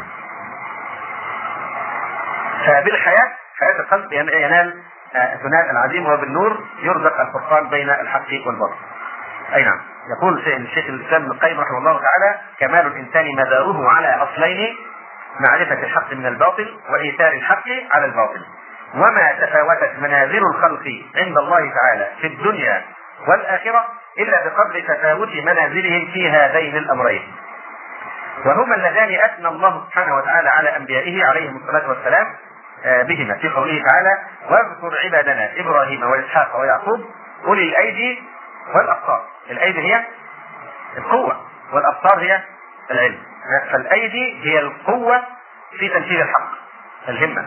فبالحياة 2.66 3.32
حياة 3.60 3.80
القلب 3.80 4.14
ينال 4.14 4.84
ثناء 5.14 5.72
العظيم 5.72 6.08
وبالنور 6.08 6.64
يرزق 6.80 7.20
الفرقان 7.20 7.70
بين 7.70 7.90
الحق 7.90 8.48
والباطل. 8.48 8.76
أي 9.56 9.64
نعم. 9.64 9.82
يقول 10.18 10.40
الشيخ 10.48 10.86
الإسلام 10.86 11.22
ابن 11.22 11.32
القيم 11.32 11.60
رحمه 11.60 11.78
الله 11.78 12.02
تعالى 12.02 12.40
كمال 12.60 12.88
الإنسان 12.88 13.26
مداره 13.36 13.90
على 13.90 14.08
أصلين 14.08 14.76
معرفة 15.40 15.84
الحق 15.84 16.14
من 16.14 16.26
الباطل 16.26 16.80
وإيثار 16.90 17.32
الحق 17.34 17.64
على 17.92 18.06
الباطل. 18.06 18.46
وما 18.96 19.32
تفاوتت 19.42 20.00
منازل 20.00 20.42
الخلق 20.56 20.84
عند 21.16 21.38
الله 21.38 21.74
تعالى 21.74 22.08
في 22.22 22.28
الدنيا 22.28 22.84
والآخرة 23.28 23.86
إلا 24.20 24.44
بقدر 24.46 24.80
تفاوت 24.80 25.30
منازلهم 25.30 26.12
في 26.14 26.30
هذين 26.30 26.78
الأمرين. 26.78 27.34
وهما 28.46 28.76
اللذان 28.76 29.20
أثنى 29.26 29.48
الله 29.48 29.86
سبحانه 29.86 30.16
وتعالى 30.16 30.50
على 30.50 30.78
أنبيائه 30.78 31.26
عليهم 31.26 31.58
الصلاة 31.58 31.90
والسلام 31.90 32.36
آه، 32.86 33.04
بهما 33.04 33.34
في 33.38 33.50
قوله 33.50 33.84
تعالى 33.84 34.18
واذكر 34.50 34.98
عبادنا 35.06 35.52
إبراهيم 35.58 36.04
وإسحاق 36.04 36.60
ويعقوب 36.60 37.06
أولي 37.46 37.64
الأيدي 37.70 38.24
والأبصار. 38.76 39.26
الأيدي 39.50 39.80
هي 39.80 40.04
القوة 40.98 41.42
والأبصار 41.74 42.20
هي 42.20 42.42
العلم. 42.92 43.20
فالأيدي 43.72 44.40
هي 44.44 44.60
القوة 44.60 45.24
في 45.80 45.90
تنفيذ 45.90 46.20
الحق 46.20 46.52
الهمة. 47.10 47.46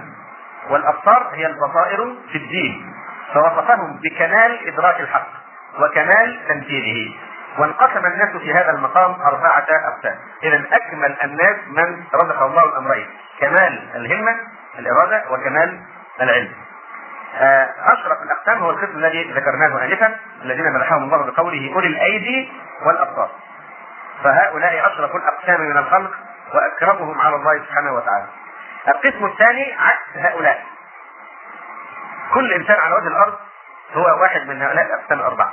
والأبصار 0.68 1.30
هي 1.32 1.46
البصائر 1.46 2.16
في 2.32 2.38
الدين 2.38 2.94
فوصفهم 3.34 4.00
بكمال 4.02 4.68
إدراك 4.68 5.00
الحق 5.00 5.28
وكمال 5.80 6.40
تنفيذه 6.48 7.14
وانقسم 7.58 8.06
الناس 8.06 8.36
في 8.36 8.54
هذا 8.54 8.70
المقام 8.70 9.12
أربعة 9.22 9.66
أقسام. 9.70 10.16
إذا 10.42 10.64
أكمل 10.72 11.16
الناس 11.24 11.56
من 11.66 12.04
رزق 12.14 12.42
الله 12.42 12.64
الأمرين 12.64 13.06
كمال 13.40 13.88
الهمة 13.94 14.36
الإرادة 14.78 15.24
وكمال 15.30 15.80
العلم. 16.20 16.52
آه، 17.38 17.68
أشرف 17.78 18.22
الأقسام 18.22 18.58
هو 18.58 18.70
القسم 18.70 18.98
الذي 18.98 19.32
ذكرناه 19.32 19.84
انفا 19.84 20.16
الذين 20.42 20.72
مدحهم 20.72 21.04
الله 21.04 21.30
بقوله 21.30 21.74
أولي 21.74 21.86
الأيدي 21.86 22.52
والأبصار 22.86 23.30
فهؤلاء 24.24 24.92
أشرف 24.92 25.16
الأقسام 25.16 25.60
من 25.60 25.76
الخلق 25.76 26.10
وأكرمهم 26.54 27.20
على 27.20 27.36
الله 27.36 27.58
سبحانه 27.58 27.92
وتعالى. 27.92 28.26
القسم 28.88 29.24
الثاني 29.26 29.74
عكس 29.78 30.16
هؤلاء. 30.16 30.64
كل 32.34 32.52
إنسان 32.52 32.76
على 32.80 32.94
وجه 32.94 33.08
الأرض 33.08 33.34
هو 33.94 34.20
واحد 34.22 34.46
من 34.46 34.62
هؤلاء 34.62 34.86
الأقسام 34.86 35.18
الأربعة. 35.18 35.52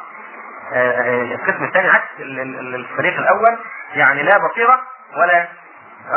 آه، 0.74 0.92
آه، 0.92 1.22
القسم 1.22 1.64
الثاني 1.64 1.90
عكس 1.90 2.08
الفريق 2.20 3.18
الأول 3.20 3.58
يعني 3.94 4.24
لا 4.24 4.38
بصيرة 4.38 4.82
ولا 5.18 5.48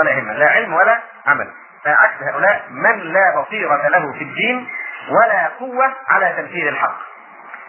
ولا 0.00 0.18
همة 0.18 0.32
لا 0.32 0.46
علم 0.50 0.74
ولا 0.74 1.00
عمل. 1.26 1.50
فعكس 1.84 2.22
هؤلاء 2.22 2.64
من 2.70 2.98
لا 2.98 3.40
بصيرة 3.40 3.88
له 3.88 4.12
في 4.12 4.24
الدين 4.24 4.68
ولا 5.10 5.48
قوة 5.58 5.92
على 6.08 6.34
تنفيذ 6.36 6.66
الحق. 6.66 6.98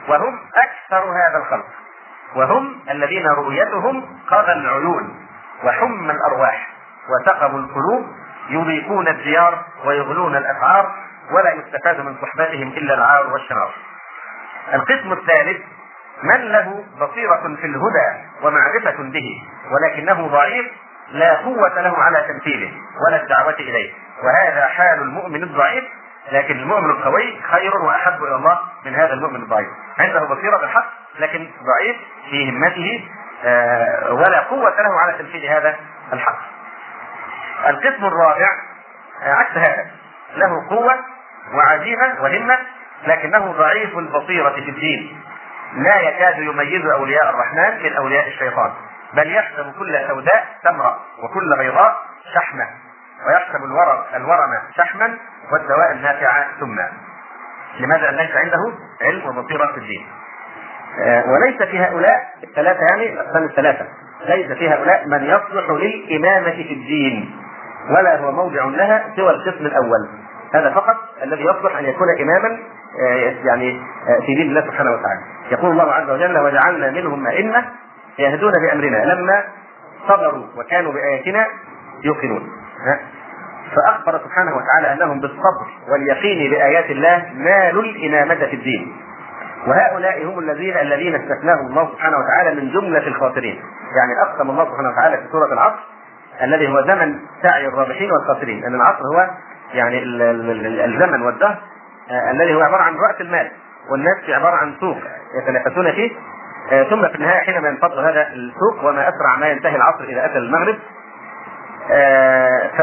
وهم 0.07 0.39
أكثر 0.55 1.03
هذا 1.03 1.37
الخلق. 1.37 1.65
وهم 2.35 2.79
الذين 2.89 3.27
رؤيتهم 3.27 4.19
قضى 4.27 4.51
العيون 4.51 5.27
وحم 5.63 6.09
الأرواح 6.11 6.67
وسقموا 7.09 7.59
القلوب 7.59 8.15
يضيقون 8.49 9.07
الديار 9.07 9.65
ويغلون 9.85 10.35
الأسعار 10.35 10.91
ولا 11.31 11.53
يستفاد 11.53 11.99
من 11.99 12.15
صحبتهم 12.21 12.67
إلا 12.67 12.93
العار 12.93 13.33
والشرار 13.33 13.73
القسم 14.73 15.13
الثالث 15.13 15.61
من 16.23 16.51
له 16.51 16.83
بصيرة 17.01 17.55
في 17.61 17.65
الهدى 17.65 18.25
ومعرفة 18.43 19.03
به 19.03 19.43
ولكنه 19.71 20.27
ضعيف 20.27 20.65
لا 21.11 21.37
قوة 21.37 21.81
له 21.81 21.97
على 21.97 22.25
تنفيذه 22.27 22.71
ولا 23.07 23.23
الدعوة 23.23 23.53
إليه. 23.53 23.93
وهذا 24.23 24.65
حال 24.65 25.01
المؤمن 25.01 25.43
الضعيف 25.43 25.83
لكن 26.31 26.59
المؤمن 26.59 26.89
القوي 26.89 27.41
خير 27.51 27.75
وأحب 27.75 28.23
إلى 28.23 28.35
الله 28.35 28.59
من 28.85 28.95
هذا 28.95 29.13
المؤمن 29.13 29.41
الضعيف. 29.41 29.67
عنده 29.99 30.19
بصيرة 30.19 30.57
بالحق 30.57 30.85
لكن 31.19 31.49
ضعيف 31.63 31.95
في 32.29 32.49
همته 32.49 33.09
آه، 33.45 34.13
ولا 34.13 34.39
قوة 34.39 34.81
له 34.81 34.99
على 34.99 35.17
تنفيذ 35.17 35.49
هذا 35.49 35.75
الحق. 36.13 36.39
القسم 37.69 38.05
الرابع 38.05 38.49
آه، 39.23 39.33
عكس 39.33 39.57
هذا. 39.57 39.85
له 40.35 40.69
قوة 40.69 40.99
وعزيمة 41.53 42.21
وهمة 42.21 42.57
لكنه 43.07 43.51
ضعيف 43.51 43.97
البصيرة 43.97 44.49
في 44.49 44.69
الدين. 44.69 45.23
لا 45.73 45.99
يكاد 45.99 46.37
يميز 46.39 46.85
أولياء 46.85 47.29
الرحمن 47.29 47.83
من 47.83 47.95
أولياء 47.95 48.27
الشيطان. 48.27 48.71
بل 49.13 49.35
يحسب 49.35 49.73
كل 49.79 50.07
سوداء 50.07 50.45
تمره 50.63 50.99
وكل 51.23 51.57
بيضاء 51.57 51.95
شحمة. 52.35 52.67
ويحسب 53.27 53.63
الورم 53.63 54.03
الورم 54.15 54.61
شحما 54.77 55.17
والدواء 55.51 55.91
النافع 55.91 56.43
ثم 56.59 56.75
لماذا 57.79 58.11
ليس 58.11 58.35
عنده 58.35 58.73
علم 59.01 59.25
وبصيرة 59.25 59.71
في 59.71 59.77
الدين؟ 59.77 60.07
آه، 60.99 61.23
وليس 61.27 61.63
في 61.63 61.79
هؤلاء 61.79 62.33
الثلاثة 62.43 62.79
يعني 62.91 63.13
الأقسام 63.13 63.43
الثلاثة. 63.43 63.87
ليس 64.25 64.51
في 64.57 64.69
هؤلاء 64.69 65.07
من 65.07 65.23
يصلح 65.23 65.69
للإمامة 65.69 66.51
في 66.51 66.73
الدين. 66.73 67.40
ولا 67.89 68.19
هو 68.19 68.31
موضع 68.31 68.65
لها 68.65 69.03
سوى 69.15 69.29
القسم 69.29 69.65
الأول. 69.65 70.09
هذا 70.53 70.73
فقط 70.73 70.95
الذي 71.23 71.43
يصلح 71.43 71.77
أن 71.77 71.85
يكون 71.85 72.07
إماما 72.21 72.59
آه، 73.03 73.33
يعني 73.45 73.81
آه، 74.07 74.19
في 74.25 74.35
دين 74.35 74.49
الله 74.49 74.61
سبحانه 74.61 74.91
وتعالى. 74.91 75.21
يقول 75.51 75.71
الله 75.71 75.93
عز 75.93 76.09
وجل 76.09 76.39
وجعلنا 76.39 76.91
منهم 76.91 77.27
أئمة 77.27 77.65
يهدون 78.19 78.51
بأمرنا 78.51 79.13
لما 79.13 79.43
صبروا 80.07 80.45
وكانوا 80.57 80.91
بآياتنا 80.91 81.47
يوقنون. 82.03 82.49
فأخبر 83.75 84.19
سبحانه 84.23 84.55
وتعالى 84.55 84.93
أنهم 84.93 85.19
بالصبر 85.19 85.67
واليقين 85.91 86.51
بآيات 86.51 86.91
الله 86.91 87.31
نالوا 87.33 87.83
الإمامة 87.83 88.35
في 88.35 88.55
الدين. 88.55 88.93
وهؤلاء 89.67 90.25
هم 90.25 90.39
الذين 90.39 90.77
الذين 90.77 91.15
استثناهم 91.15 91.67
الله 91.67 91.91
سبحانه 91.91 92.17
وتعالى 92.17 92.61
من 92.61 92.71
جملة 92.71 93.07
الخاسرين. 93.07 93.61
يعني 93.97 94.31
أقسم 94.31 94.49
الله 94.49 94.65
سبحانه 94.65 94.89
وتعالى 94.89 95.17
في 95.17 95.23
سورة 95.31 95.53
العصر 95.53 95.79
الذي 96.43 96.67
هو 96.67 96.81
زمن 96.81 97.19
سعي 97.41 97.67
الرابحين 97.67 98.11
والخاسرين. 98.11 98.65
أن 98.65 98.75
العصر 98.75 99.01
هو 99.15 99.29
يعني 99.73 100.03
الزمن 100.85 101.21
والدهر 101.21 101.57
آه، 102.11 102.31
الذي 102.31 102.55
هو 102.55 102.61
عبارة 102.61 102.81
عن 102.81 102.95
رأس 102.95 103.21
المال 103.21 103.51
والناس 103.91 104.17
في 104.25 104.33
عبارة 104.33 104.55
عن 104.55 104.75
سوق 104.79 104.97
يتنافسون 105.41 105.91
فيه. 105.91 106.11
آه، 106.71 106.83
ثم 106.83 107.07
في 107.07 107.15
النهاية 107.15 107.39
حينما 107.39 107.69
ينفض 107.69 107.97
هذا 107.97 108.27
السوق 108.27 108.83
وما 108.83 109.09
أسرع 109.09 109.35
ما 109.39 109.47
ينتهي 109.47 109.75
العصر 109.75 110.03
إذا 110.03 110.25
أتى 110.25 110.37
المغرب 110.37 110.79
آه، 111.91 112.67
ف 112.77 112.79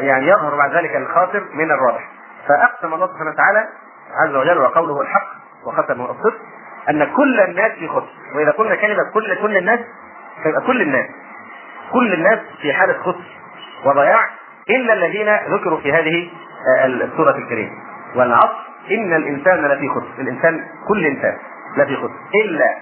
يعني 0.00 0.28
يظهر 0.28 0.56
بعد 0.56 0.74
ذلك 0.74 0.96
الخاسر 0.96 1.44
من 1.54 1.70
الرابح. 1.70 2.08
فأقسم 2.48 2.94
الله 2.94 3.06
سبحانه 3.06 3.30
وتعالى 3.30 3.68
عز 4.14 4.34
وجل 4.34 4.58
وقوله 4.58 5.00
الحق 5.00 5.26
وختمه 5.66 6.10
الصدق 6.10 6.38
أن 6.90 7.04
كل 7.04 7.40
الناس 7.40 7.72
في 7.72 7.88
خسر. 7.88 8.12
وإذا 8.34 8.50
قلنا 8.50 8.74
كلمة 8.74 9.10
كل 9.14 9.34
كل 9.42 9.56
الناس 9.56 9.80
فيبقى 10.42 10.60
كل 10.60 10.82
الناس. 10.82 11.06
كل 11.94 12.12
الناس 12.14 12.38
في 12.62 12.72
حالة 12.72 12.92
خسر 12.92 13.24
وضياع 13.84 14.20
إلا 14.70 14.92
الذين 14.92 15.28
ذكروا 15.54 15.80
في 15.80 15.92
هذه 15.92 16.28
السورة 16.84 17.36
الكريمة. 17.36 17.70
والعصر 18.16 18.64
إن 18.90 19.14
الإنسان 19.14 19.64
لفي 19.66 19.88
خسر. 19.88 20.20
الإنسان 20.22 20.60
كل 20.88 21.06
إنسان 21.06 21.36
لفي 21.76 21.96
خسر. 21.96 22.14
إلا 22.44 22.76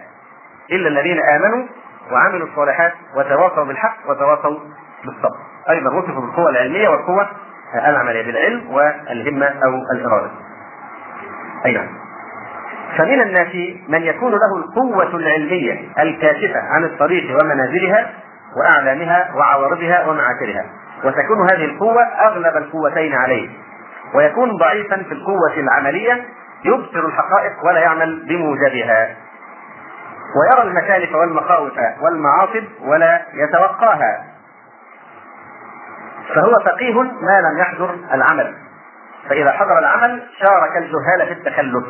إلا 0.72 0.88
الذين 0.88 1.20
آمنوا 1.20 1.66
وعملوا 2.12 2.46
الصالحات 2.46 2.92
وتواصوا 3.16 3.64
بالحق 3.64 3.96
وتواصوا 4.08 4.58
بالصبر. 5.04 5.38
أيضا 5.70 5.90
وصفوا 5.90 6.20
بالقوة 6.20 6.50
العلمية 6.50 6.88
والقوة 6.88 7.28
العملية 7.74 8.22
بالعلم 8.26 8.70
والهمة 8.70 9.46
أو 9.46 9.74
الإرادة. 9.94 10.30
أي 11.66 11.72
نعم 11.72 11.88
فمن 12.98 13.20
الناس 13.20 13.54
من 13.88 14.02
يكون 14.02 14.32
له 14.32 14.56
القوة 14.56 15.16
العلمية 15.16 15.88
الكاشفة 15.98 16.60
عن 16.60 16.84
الطريق 16.84 17.38
ومنازلها 17.42 18.10
وأعلامها 18.56 19.30
وعوارضها 19.34 20.06
ومعاكرها 20.08 20.64
وتكون 21.04 21.50
هذه 21.52 21.64
القوة 21.64 22.02
أغلب 22.02 22.56
القوتين 22.56 23.14
عليه. 23.14 23.50
ويكون 24.14 24.56
ضعيفا 24.56 24.96
في 24.96 25.12
القوة 25.12 25.52
العملية 25.56 26.24
يبصر 26.64 27.06
الحقائق 27.06 27.52
ولا 27.64 27.80
يعمل 27.80 28.26
بموجبها. 28.28 29.16
ويرى 30.36 30.68
المكالف 30.68 31.14
والمخاوف 31.14 31.72
والمعاصب 32.00 32.64
ولا 32.80 33.22
يتوقاها. 33.34 34.24
فهو 36.34 36.58
فقيه 36.64 37.02
ما 37.02 37.40
لم 37.40 37.58
يحضر 37.58 37.96
العمل. 38.12 38.54
فإذا 39.28 39.52
حضر 39.52 39.78
العمل 39.78 40.22
شارك 40.40 40.76
الجهال 40.76 41.26
في 41.26 41.32
التخلف. 41.32 41.84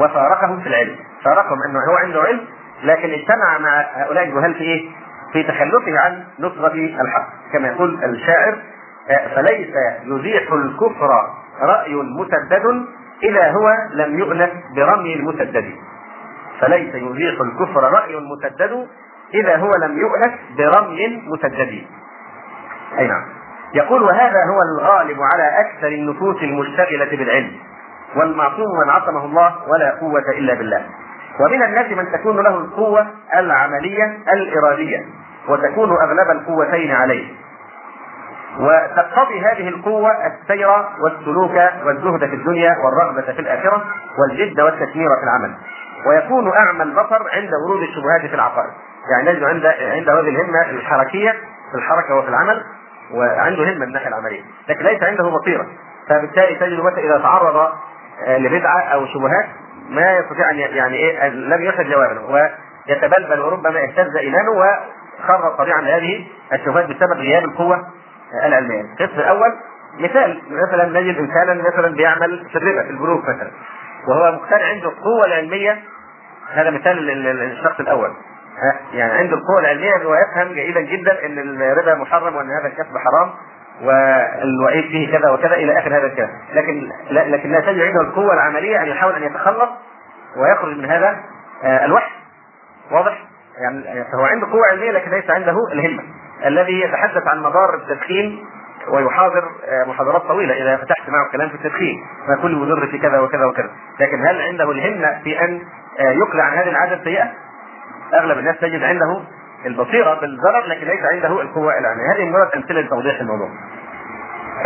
وفارقهم 0.00 0.60
في 0.60 0.68
العلم. 0.68 0.96
فارقهم 1.24 1.58
أنه 1.68 1.78
هو 1.90 1.96
عنده 1.96 2.22
علم 2.22 2.40
لكن 2.82 3.10
اجتمع 3.10 3.58
مع 3.58 3.80
هؤلاء 3.94 4.24
الجهال 4.24 4.54
في 4.54 4.60
إيه؟ 4.60 4.90
في 5.32 5.42
تخلفه 5.42 5.98
عن 5.98 6.24
نصرة 6.38 6.74
الحق. 6.74 7.28
كما 7.52 7.68
يقول 7.68 8.04
الشاعر 8.04 8.58
فليس 9.34 9.74
يزيح 10.04 10.52
الكفر 10.52 11.30
رأي 11.62 11.94
مسدد 11.94 12.86
إذا 13.22 13.50
هو 13.50 13.68
لم 13.92 14.18
يؤنس 14.18 14.50
برمي 14.76 15.14
المسدد 15.14 15.74
فليس 16.60 16.94
يزيح 16.94 17.40
الكفر 17.40 17.82
رأي 17.82 18.16
مسدد 18.16 18.86
إذا 19.34 19.56
هو 19.56 19.70
لم 19.74 19.98
يؤنس 19.98 20.32
برمي 20.58 21.22
مسدد 21.26 21.84
أي 22.98 23.06
نعم. 23.06 23.24
يقول 23.74 24.02
وهذا 24.02 24.44
هو 24.50 24.60
الغالب 24.62 25.18
على 25.32 25.60
أكثر 25.60 25.88
النفوس 25.88 26.42
المشتغلة 26.42 27.16
بالعلم 27.16 27.52
والمعصوم 28.16 28.66
من 28.84 28.90
عصمه 28.90 29.24
الله 29.24 29.54
ولا 29.68 29.90
قوة 30.00 30.24
إلا 30.38 30.54
بالله. 30.54 30.86
ومن 31.40 31.62
الناس 31.62 31.86
من 31.92 32.12
تكون 32.12 32.36
له 32.44 32.56
القوة 32.58 33.06
العملية 33.34 34.18
الإرادية 34.32 35.06
وتكون 35.48 35.90
أغلب 35.90 36.30
القوتين 36.30 36.92
عليه. 36.92 37.32
وتقتضي 38.60 39.40
هذه 39.40 39.68
القوة 39.68 40.10
السير 40.10 40.68
والسلوك 41.04 41.56
والزهد 41.84 42.28
في 42.28 42.34
الدنيا 42.34 42.76
والرغبة 42.84 43.32
في 43.32 43.40
الآخرة 43.40 43.84
والجد 44.18 44.60
والتثمير 44.60 45.08
في 45.08 45.24
العمل. 45.24 45.54
ويكون 46.06 46.52
أعمى 46.58 46.82
البصر 46.82 47.28
عند 47.32 47.50
ورود 47.66 47.82
الشبهات 47.82 48.30
في 48.30 48.34
العقائد. 48.34 48.70
يعني 49.10 49.30
نجد 49.30 49.44
عند 49.44 49.66
عند 49.66 50.08
هذه 50.08 50.28
الهمة 50.28 50.70
الحركية 50.70 51.30
في 51.72 51.78
الحركة 51.78 52.14
وفي 52.14 52.28
العمل 52.28 52.64
وعنده 53.14 53.62
همة 53.62 53.74
من 53.74 53.82
الناحية 53.82 54.08
العملية. 54.08 54.42
لكن 54.68 54.84
ليس 54.84 55.02
عنده 55.02 55.30
بصيرة. 55.30 55.66
فبالتالي 56.08 56.54
تجد 56.54 56.80
مثلا 56.80 56.98
إذا 56.98 57.18
تعرض 57.18 57.72
لبدعة 58.28 58.80
أو 58.80 59.06
شبهات 59.06 59.46
ما 59.88 60.18
يستطيع 60.18 60.50
أن 60.50 60.58
يعني 60.58 60.96
إيه 60.96 61.28
لم 61.28 61.62
يخرج 61.62 61.86
جوابا 61.86 62.20
ويتبلبل 62.88 63.40
وربما 63.40 63.82
اهتز 63.82 64.16
إيمانه 64.16 64.50
وخر 64.50 65.54
طبيعا 65.58 65.80
لهذه 65.80 66.26
الشبهات 66.52 66.84
بسبب 66.84 67.12
غياب 67.12 67.44
القوة 67.44 67.86
العلمية. 68.44 68.80
القسم 68.80 69.20
الأول 69.20 69.54
مثال 69.98 70.42
مثلا 70.50 71.00
نجد 71.00 71.18
انسانا 71.18 71.54
مثلا 71.54 71.88
بيعمل 71.94 72.46
في 72.52 72.56
الربا 72.56 72.82
في 72.82 72.90
البنوك 72.90 73.22
مثلا 73.28 73.50
وهو 74.08 74.32
مقتنع 74.32 74.64
عنده 74.64 74.88
القوة 74.88 75.26
العلمية. 75.26 75.78
هذا 76.52 76.70
مثال 76.70 77.26
الشخص 77.42 77.80
الأول. 77.80 78.10
يعني 78.92 79.12
عنده 79.12 79.36
القوة 79.36 79.60
العلمية 79.60 80.06
ويفهم 80.06 80.54
جيدا 80.54 80.80
جدا 80.80 81.26
إن 81.26 81.62
الربا 81.62 81.94
محرم 81.94 82.36
وإن 82.36 82.50
هذا 82.60 82.66
الكسب 82.66 82.98
حرام. 82.98 83.30
والوعيد 83.82 84.84
فيه 84.84 85.18
كذا 85.18 85.30
وكذا 85.30 85.54
إلى 85.54 85.78
آخر 85.78 85.98
هذا 85.98 86.06
الكلام. 86.06 86.30
لكن 86.52 86.88
لكن 87.10 87.52
لا 87.52 87.60
تجد 87.60 87.80
عنده 87.80 88.00
القوة 88.00 88.34
العملية 88.34 88.82
أن 88.82 88.86
يحاول 88.86 89.14
أن 89.14 89.22
يتخلص 89.22 89.68
ويخرج 90.36 90.76
من 90.76 90.84
هذا 90.84 91.16
آه، 91.64 91.84
الوحي. 91.84 92.10
واضح؟ 92.90 93.18
يعني 93.58 94.04
فهو 94.12 94.24
عنده 94.24 94.46
قوة 94.46 94.66
علمية 94.70 94.90
لكن 94.90 95.10
ليس 95.10 95.30
عنده 95.30 95.56
الهمة. 95.72 96.02
الذي 96.46 96.80
يتحدث 96.80 97.26
عن 97.26 97.38
مضار 97.38 97.74
التدخين 97.74 98.44
ويحاضر 98.88 99.44
آه، 99.68 99.84
محاضرات 99.88 100.22
طويلة 100.22 100.54
إذا 100.54 100.76
فتحت 100.76 101.08
معه 101.08 101.32
كلام 101.32 101.48
في 101.48 101.54
التدخين 101.54 102.06
فكل 102.28 102.56
مضر 102.56 102.86
في 102.86 102.98
كذا 102.98 103.20
وكذا 103.20 103.44
وكذا. 103.44 103.70
لكن 104.00 104.26
هل 104.26 104.40
عنده 104.40 104.70
الهمة 104.70 105.20
في 105.24 105.40
أن 105.44 105.62
آه، 106.00 106.10
يقلع 106.10 106.44
عن 106.44 106.58
هذه 106.58 106.68
العادة 106.68 106.94
السيئة؟ 106.94 107.30
أغلب 108.14 108.38
الناس 108.38 108.56
تجد 108.60 108.82
عنده 108.82 109.20
البصيرة 109.66 110.20
بالضرر 110.20 110.66
لكن 110.66 110.86
ليس 110.86 111.04
عنده 111.12 111.40
القوة 111.40 111.78
العلميه 111.78 112.14
هذه. 112.16 112.28
مجرد 112.28 112.50
أمثلة 112.56 112.80
لتوضيح 112.80 113.20
الموضوع. 113.20 113.48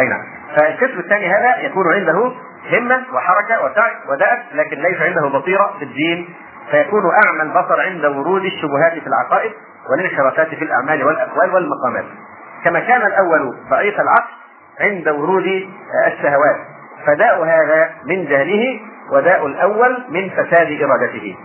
أي 0.01 0.09
نعم. 0.09 0.23
فالقسم 0.57 0.99
الثاني 0.99 1.35
هذا 1.35 1.57
يكون 1.57 1.93
عنده 1.95 2.33
همة 2.73 3.03
وحركة 3.13 3.65
وسعي 3.65 3.93
ودأب 4.09 4.39
لكن 4.53 4.77
ليس 4.77 5.01
عنده 5.01 5.39
بصيرة 5.39 5.75
في 5.79 5.85
الدين 5.85 6.35
فيكون 6.71 7.03
أعمى 7.27 7.43
البصر 7.43 7.81
عند 7.81 8.05
ورود 8.05 8.45
الشبهات 8.45 8.93
في 8.93 9.07
العقائد 9.07 9.53
والانحرافات 9.91 10.49
في 10.49 10.65
الأعمال 10.65 11.05
والأقوال 11.05 11.55
والمقامات. 11.55 12.05
كما 12.65 12.81
كان 12.81 13.07
الأول 13.07 13.57
ضعيف 13.71 14.01
العقل 14.01 14.33
عند 14.81 15.09
ورود 15.09 15.69
الشهوات. 16.07 16.57
فداء 17.07 17.45
هذا 17.45 17.91
من 18.07 18.25
جهله 18.25 18.81
وداء 19.13 19.47
الأول 19.47 20.05
من 20.09 20.31
فساد 20.31 20.83
إرادته. 20.83 21.37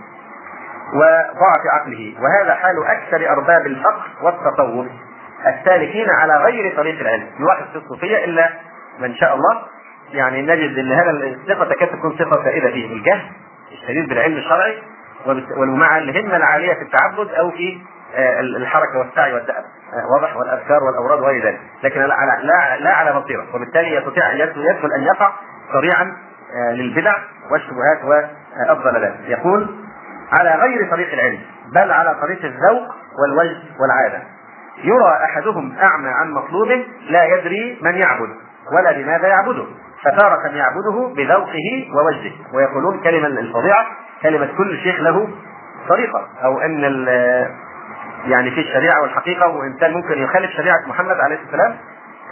وضعف 0.94 1.62
عقله. 1.72 2.14
وهذا 2.20 2.54
حال 2.54 2.74
أكثر 2.86 3.30
أرباب 3.30 3.66
الفقر 3.66 4.06
والتطور 4.22 4.88
السالكين 5.46 6.10
على 6.10 6.36
غير 6.36 6.76
طريق 6.76 7.00
العلم. 7.00 7.26
يلاحظ 7.40 7.70
في 7.72 7.76
الصوفية 7.76 8.24
إلا 8.24 8.50
من 8.98 9.14
شاء 9.14 9.34
الله. 9.34 9.62
يعني 10.12 10.42
نجد 10.42 10.78
إن 10.78 10.92
هذا 10.92 11.10
الصفه 11.10 11.64
تكاد 11.64 11.88
تكون 11.88 12.12
صفه 12.12 12.44
سائده 12.44 12.70
فيه؟ 12.70 12.92
الجهل 12.92 13.30
الشديد 13.72 14.08
بالعلم 14.08 14.36
الشرعي 14.36 14.82
ومع 15.56 15.98
الهمه 15.98 16.36
العالية 16.36 16.74
في 16.74 16.82
التعبد 16.82 17.28
أو 17.34 17.50
في 17.50 17.80
آه، 18.14 18.40
الحركة 18.40 18.98
والسعي 18.98 19.32
والدأب. 19.32 19.64
آه، 19.94 20.12
واضح؟ 20.14 20.36
والأذكار 20.36 20.84
والأوراد 20.84 21.20
وغير 21.20 21.46
ذلك. 21.46 21.60
لكن 21.82 22.00
لا 22.00 22.14
على 22.14 22.46
لا, 22.46 22.76
لا 22.84 22.94
على 22.94 23.20
بصيرة. 23.20 23.46
وبالتالي 23.54 23.94
يستطيع 23.94 24.32
يدخل 24.32 24.92
أن 24.98 25.02
يقع 25.02 25.32
سريعا 25.72 26.16
آه، 26.54 26.72
للبدع 26.72 27.16
والشبهات 27.50 28.04
والضلالات 28.68 29.14
يقول 29.26 29.77
على 30.32 30.50
غير 30.50 30.90
طريق 30.90 31.12
العلم 31.12 31.40
بل 31.74 31.92
على 31.92 32.14
طريق 32.22 32.44
الذوق 32.44 32.94
والوجد 33.18 33.62
والعادة. 33.80 34.22
يرى 34.84 35.24
أحدهم 35.24 35.76
أعمى 35.82 36.08
عن 36.08 36.30
مطلوبه 36.30 36.86
لا 37.10 37.24
يدري 37.24 37.78
من 37.82 37.94
يعبد 37.94 38.28
ولا 38.72 38.98
لماذا 38.98 39.28
يعبده. 39.28 39.64
فتارة 40.04 40.48
يعبده 40.48 41.14
بذوقه 41.16 41.88
ووجهه. 41.94 42.32
ويقولون 42.54 43.00
كلمة 43.00 43.26
الفظيعة 43.26 43.86
كلمة 44.22 44.48
كل 44.58 44.78
شيخ 44.78 45.00
له 45.00 45.28
طريقة. 45.88 46.28
أو 46.44 46.60
أن 46.60 46.82
يعني 48.26 48.50
في 48.50 48.60
الشريعة 48.60 49.02
والحقيقة 49.02 49.46
وإنسان 49.46 49.92
ممكن 49.92 50.18
يخالف 50.18 50.50
شريعة 50.50 50.88
محمد 50.88 51.16
عليه 51.20 51.38
السلام 51.46 51.76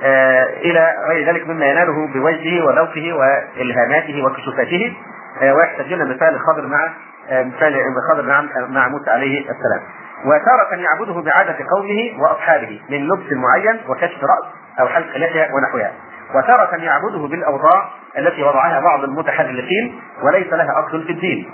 آه 0.02 0.44
إلى 0.44 0.94
غير 1.08 1.28
ذلك 1.28 1.48
مما 1.48 1.66
يناله 1.66 2.06
بوجهه 2.06 2.66
وذوقه 2.66 3.12
وإلهاماته 3.12 4.24
وكشوفاته. 4.24 4.96
آه 5.42 5.54
ويحتجون 5.54 6.08
مثال 6.14 6.34
الخضر 6.34 6.66
مع 6.66 6.92
مثال 7.30 7.76
الخضر 7.96 8.22
مع 8.22 8.44
مع 8.68 8.88
موسى 8.88 9.10
عليه 9.10 9.40
السلام. 9.40 9.80
وتارة 10.24 10.82
يعبده 10.82 11.22
بعادة 11.22 11.56
قومه 11.76 12.22
وأصحابه 12.22 12.80
من 12.90 13.06
لبس 13.06 13.32
معين 13.32 13.80
وكشف 13.88 14.24
رأس 14.24 14.44
أو 14.80 14.88
حلق 14.88 15.16
لحية 15.16 15.48
ونحوها. 15.54 15.92
وتارة 16.34 16.76
يعبده 16.76 17.28
بالأوضاع 17.28 17.90
التي 18.18 18.42
وضعها 18.42 18.80
بعض 18.80 19.04
المتحرفين 19.04 20.00
وليس 20.22 20.52
لها 20.52 20.86
أصل 20.86 21.04
في 21.04 21.12
الدين. 21.12 21.50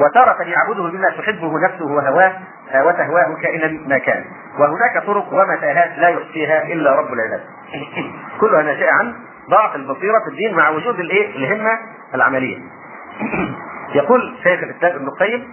وتارة 0.00 0.42
يعبده 0.42 0.82
بما 0.82 1.10
تحبه 1.10 1.58
نفسه 1.64 1.84
وهواه 1.84 2.32
آه، 2.72 2.86
وتهواه 2.86 3.36
كائنا 3.42 3.88
ما 3.88 3.98
كان. 3.98 4.24
وهناك 4.58 5.06
طرق 5.06 5.32
ومتاهات 5.32 5.98
لا 5.98 6.08
يحصيها 6.08 6.62
إلا 6.62 6.94
رب 6.94 7.12
العباد. 7.12 7.40
كلها 8.40 8.62
ناشئه 8.62 8.90
عن 8.90 9.14
ضعف 9.50 9.76
البصيرة 9.76 10.18
في 10.24 10.30
الدين 10.30 10.54
مع 10.54 10.68
وجود 10.68 11.00
الإيه؟ 11.00 11.36
الهمة 11.36 11.78
العملية. 12.14 12.58
يقول 14.00 14.34
شيخ 14.42 14.60
الإسلام 14.62 14.96
ابن 14.96 15.06
القيم 15.06 15.48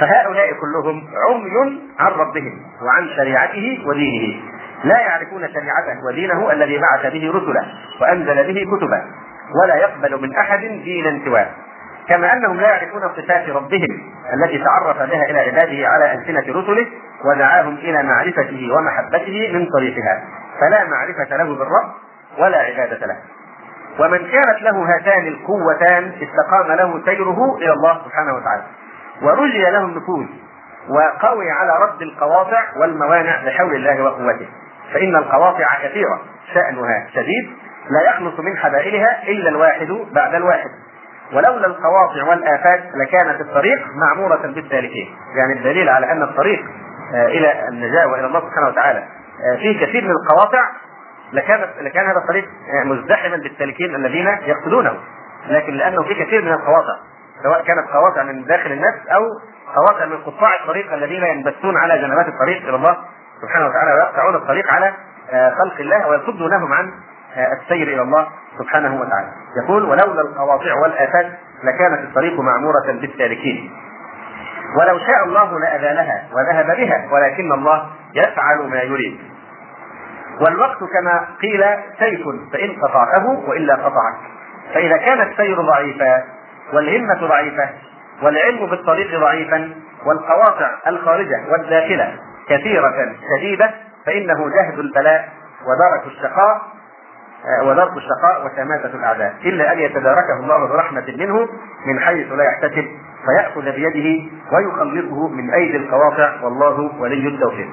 فهؤلاء 0.00 0.52
كلهم 0.52 1.02
عمي 1.28 1.80
عن 1.98 2.12
ربهم 2.12 2.62
وعن 2.82 3.08
شريعته 3.16 3.82
ودينه. 3.86 4.42
لا 4.84 5.00
يعرفون 5.00 5.48
شريعته 5.48 6.04
ودينه 6.06 6.52
الذي 6.52 6.78
بعث 6.78 7.12
به 7.12 7.32
رسله 7.34 7.66
وأنزل 8.00 8.52
به 8.52 8.76
كتبه 8.76 9.02
ولا 9.62 9.74
يقبل 9.74 10.22
من 10.22 10.36
أحد 10.36 10.60
دينا 10.60 11.24
سواه. 11.24 11.46
كما 12.08 12.32
أنهم 12.32 12.60
لا 12.60 12.68
يعرفون 12.68 13.02
صفات 13.16 13.48
ربهم 13.48 14.12
التي 14.34 14.64
تعرف 14.64 14.96
بها 14.96 15.24
إلى 15.30 15.38
عباده 15.38 15.88
على 15.88 16.12
ألسنة 16.12 16.60
رسله 16.60 16.86
ودعاهم 17.24 17.74
إلى 17.74 18.02
معرفته 18.02 18.68
ومحبته 18.72 19.50
من 19.52 19.66
طريقها. 19.66 20.24
فلا 20.60 20.84
معرفة 20.84 21.36
له 21.36 21.54
بالرب 21.54 21.92
ولا 22.38 22.58
عبادة 22.58 23.06
له. 23.06 23.16
ومن 23.98 24.18
كانت 24.18 24.62
له 24.62 24.94
هاتان 24.94 25.26
القوتان 25.26 26.12
استقام 26.22 26.72
له 26.72 27.04
سيره 27.04 27.56
إلى 27.56 27.72
الله 27.72 28.00
سبحانه 28.04 28.34
وتعالى. 28.34 28.62
ورجي 29.22 29.62
له 29.62 29.84
النفوذ 29.84 30.26
وقوي 30.88 31.50
على 31.50 31.72
رد 31.82 32.02
القواطع 32.02 32.62
والموانع 32.76 33.44
بحول 33.46 33.74
الله 33.74 34.02
وقوته. 34.02 34.48
فإن 34.94 35.16
القواطع 35.16 35.66
كثيرة 35.82 36.20
شأنها 36.54 37.06
شديد 37.14 37.50
لا 37.90 38.10
يخلص 38.10 38.40
من 38.40 38.56
حبائلها 38.56 39.22
إلا 39.28 39.48
الواحد 39.48 39.88
بعد 40.12 40.34
الواحد. 40.34 40.70
ولولا 41.32 41.66
القواطع 41.66 42.24
والآفات 42.28 42.80
لكانت 42.94 43.40
الطريق 43.40 43.78
معمورة 43.94 44.36
بالسالكين 44.36 45.08
يعني 45.36 45.52
الدليل 45.58 45.88
على 45.88 46.12
أن 46.12 46.22
الطريق 46.22 46.60
آه، 47.14 47.26
إلى 47.26 47.68
النجاة 47.68 48.06
وإلى 48.06 48.26
الله 48.26 48.40
سبحانه 48.40 48.68
وتعالى 48.68 48.98
آه، 48.98 49.56
فيه 49.56 49.86
كثير 49.86 50.04
من 50.04 50.10
القواطع 50.10 50.64
لكانت 51.32 51.68
لكان 51.80 52.06
هذا 52.06 52.18
الطريق 52.18 52.44
آه، 52.44 52.84
مزدحما 52.84 53.36
بالسالكين 53.36 53.94
الذين 53.94 54.26
يقصدونه 54.26 54.98
لكن 55.48 55.74
لأنه 55.74 56.02
في 56.02 56.14
كثير 56.24 56.42
من 56.42 56.52
القواطع 56.52 56.96
سواء 57.42 57.64
كانت 57.64 57.88
قواطع 57.88 58.22
من 58.22 58.44
داخل 58.44 58.72
النفس 58.72 59.08
أو 59.08 59.22
قواطع 59.74 60.06
من 60.06 60.16
قطاع 60.16 60.50
الطريق 60.62 60.92
الذين 60.92 61.22
ينبثون 61.22 61.76
على 61.76 61.98
جنبات 61.98 62.28
الطريق 62.28 62.62
إلى 62.62 62.76
الله 62.76 62.96
سبحانه 63.42 63.66
وتعالى 63.66 63.92
ويقطعون 63.92 64.34
الطريق 64.34 64.72
على 64.72 64.94
خلق 65.58 65.80
الله 65.80 66.08
ويصدونهم 66.08 66.72
عن 66.72 66.92
السير 67.36 67.88
إلى 67.88 68.02
الله 68.02 68.28
سبحانه 68.58 69.00
وتعالى. 69.00 69.28
يقول 69.64 69.84
ولولا 69.84 70.20
القواطع 70.20 70.74
والآفات 70.82 71.26
لكانت 71.64 72.08
الطريق 72.08 72.40
معموره 72.40 72.92
بالسالكين 73.00 73.70
ولو 74.78 74.98
شاء 74.98 75.24
الله 75.24 75.58
لأذانها 75.60 76.28
وذهب 76.32 76.66
بها 76.66 77.08
ولكن 77.12 77.52
الله 77.52 77.86
يفعل 78.14 78.68
ما 78.70 78.82
يريد. 78.82 79.20
والوقت 80.40 80.78
كما 80.78 81.26
قيل 81.42 81.64
سيف 81.98 82.20
فإن 82.52 82.82
قطعته 82.82 83.48
وإلا 83.48 83.74
قطعك. 83.74 84.16
فإذا 84.74 84.96
كان 84.96 85.20
السير 85.30 85.62
ضعيفا 85.62 86.24
والهمة 86.72 87.26
ضعيفة 87.28 87.68
والعلم 88.22 88.66
بالطريق 88.66 89.20
ضعيفا 89.20 89.70
والقواطع 90.06 90.70
الخارجة 90.86 91.44
والداخلة 91.50 92.16
كثيرة 92.48 93.14
شديدة 93.36 93.70
فإنه 94.06 94.48
جهد 94.48 94.78
البلاء 94.78 95.28
ودرك 95.66 96.06
الشقاء 96.06 96.60
آه، 97.44 97.68
ودرك 97.68 97.92
الشقاء 97.96 98.46
وشماتة 98.46 98.96
الأعداء. 98.96 99.34
إلا 99.44 99.72
أن 99.72 99.78
يتداركه 99.78 100.40
الله 100.40 100.66
برحمة 100.68 101.14
منه 101.18 101.48
من 101.86 102.00
حيث 102.00 102.32
لا 102.32 102.44
يحتسب 102.44 102.84
فيأخذ 103.26 103.62
بيده 103.62 104.30
ويخلصه 104.52 105.28
من 105.28 105.50
أيدي 105.50 105.76
القواطع. 105.76 106.42
والله 106.42 106.90
ولي 106.98 107.28
التوفيق. 107.28 107.68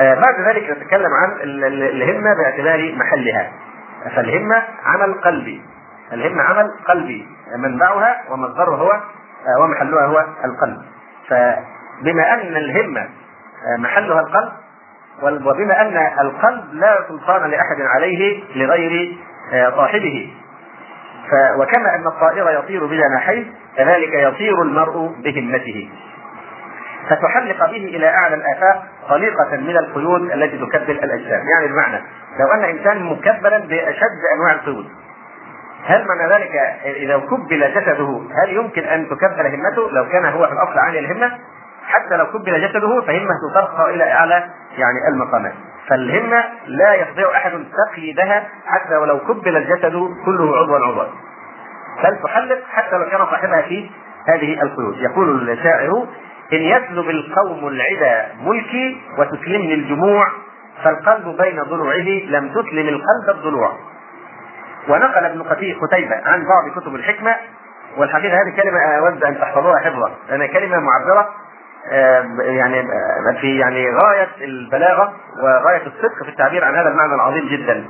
آه، 0.00 0.14
بعد 0.14 0.48
ذلك 0.48 0.70
نتكلم 0.70 1.10
عن 1.22 1.30
الهمة 1.42 2.34
باعتبار 2.34 2.94
محلها. 2.94 3.52
فالهمة 4.16 4.62
عمل 4.84 5.14
قلبي. 5.14 5.62
الهمة 6.12 6.42
عمل 6.42 6.70
قلبي 6.88 7.28
منبعها 7.56 8.22
ومصدرها 8.30 8.76
هو 8.76 8.92
آه، 8.92 9.60
ومحلها 9.60 10.06
هو 10.06 10.24
القلب. 10.44 10.82
فبما 11.28 12.34
أن 12.34 12.56
الهمة 12.56 13.08
محلها 13.78 14.20
القلب 14.20 14.52
وبما 15.22 15.80
أن 15.80 15.96
القلب 16.20 16.64
لا 16.72 17.04
سلطان 17.08 17.50
لأحد 17.50 17.80
عليه 17.80 18.44
لغير 18.56 19.16
آه، 19.52 19.70
صاحبه 19.70 20.32
وكما 21.58 21.94
أن 21.94 22.06
الطائر 22.06 22.58
يطير 22.58 22.86
بجناحيه 22.86 23.44
كذلك 23.76 24.14
يطير 24.14 24.62
المرء 24.62 25.14
بهمته 25.24 25.90
فتحلق 27.08 27.70
به 27.70 27.84
إلى 27.96 28.08
أعلى 28.08 28.34
الآفاق 28.34 28.84
طليقه 29.08 29.56
من 29.56 29.76
القيود 29.76 30.22
التي 30.32 30.58
تكبل 30.58 30.90
الأجسام، 30.90 31.42
يعني 31.54 31.72
بمعنى 31.72 32.02
لو 32.40 32.52
أن 32.54 32.64
إنسان 32.64 33.02
مكبلا 33.02 33.58
بأشد 33.58 34.20
أنواع 34.34 34.52
القيود 34.52 34.86
هل 35.84 36.06
معنى 36.06 36.32
ذلك 36.32 36.50
إذا 36.84 37.18
كبل 37.18 37.74
جسده 37.74 38.20
هل 38.42 38.52
يمكن 38.56 38.84
أن 38.84 39.08
تكبل 39.08 39.46
همته؟ 39.46 39.90
لو 39.90 40.08
كان 40.08 40.24
هو 40.24 40.46
في 40.46 40.52
الأصل 40.52 40.78
عالي 40.78 40.98
الهمة 40.98 41.38
حتى 41.86 42.16
لو 42.16 42.26
كبل 42.26 42.68
جسده 42.68 43.00
فهمته 43.00 43.54
ترقى 43.54 43.94
إلى 43.94 44.12
أعلى 44.12 44.48
يعني 44.78 45.08
المقامات. 45.08 45.52
فالهمة 45.88 46.44
لا 46.66 46.94
يستطيع 46.94 47.36
أحد 47.36 47.52
تقييدها 47.90 48.48
حتى 48.66 48.96
ولو 48.96 49.18
كبل 49.18 49.56
الجسد 49.56 49.92
كله 50.24 50.56
عضوا 50.56 50.78
عضوا. 50.78 51.04
بل 52.04 52.18
تحلق 52.22 52.58
حتى 52.70 52.96
لو 52.96 53.10
كان 53.10 53.26
صاحبها 53.26 53.62
في 53.62 53.90
هذه 54.28 54.62
القيود. 54.62 54.96
يقول 54.98 55.50
الشاعر 55.50 56.06
إن 56.52 56.58
يسلب 56.58 57.10
القوم 57.10 57.68
العدا 57.68 58.28
ملكي 58.40 59.00
وتسلمني 59.18 59.74
الجموع 59.74 60.28
فالقلب 60.84 61.36
بين 61.42 61.62
ضلوعه 61.62 62.08
لم 62.28 62.48
تسلم 62.48 62.88
القلب 62.88 63.36
الضلوع. 63.36 63.72
ونقل 64.88 65.24
ابن 65.24 65.42
قتيبة 65.42 66.16
عن 66.24 66.44
بعض 66.44 66.80
كتب 66.80 66.94
الحكمة 66.94 67.36
والحقيقة 67.96 68.34
هذه 68.34 68.62
كلمة 68.62 68.80
أود 68.80 69.24
أن 69.24 69.38
تحفظوها 69.40 69.78
حفظا. 69.78 70.10
لأنها 70.28 70.46
كلمة 70.46 70.76
معبرة 70.80 71.34
يعني 72.40 72.82
في 73.40 73.58
يعني 73.58 73.86
غاية 73.90 74.28
البلاغة 74.40 75.12
وغاية 75.42 75.86
الصدق 75.86 76.22
في 76.24 76.28
التعبير 76.28 76.64
عن 76.64 76.74
هذا 76.74 76.88
المعنى 76.88 77.14
العظيم 77.14 77.48
جدا. 77.48 77.84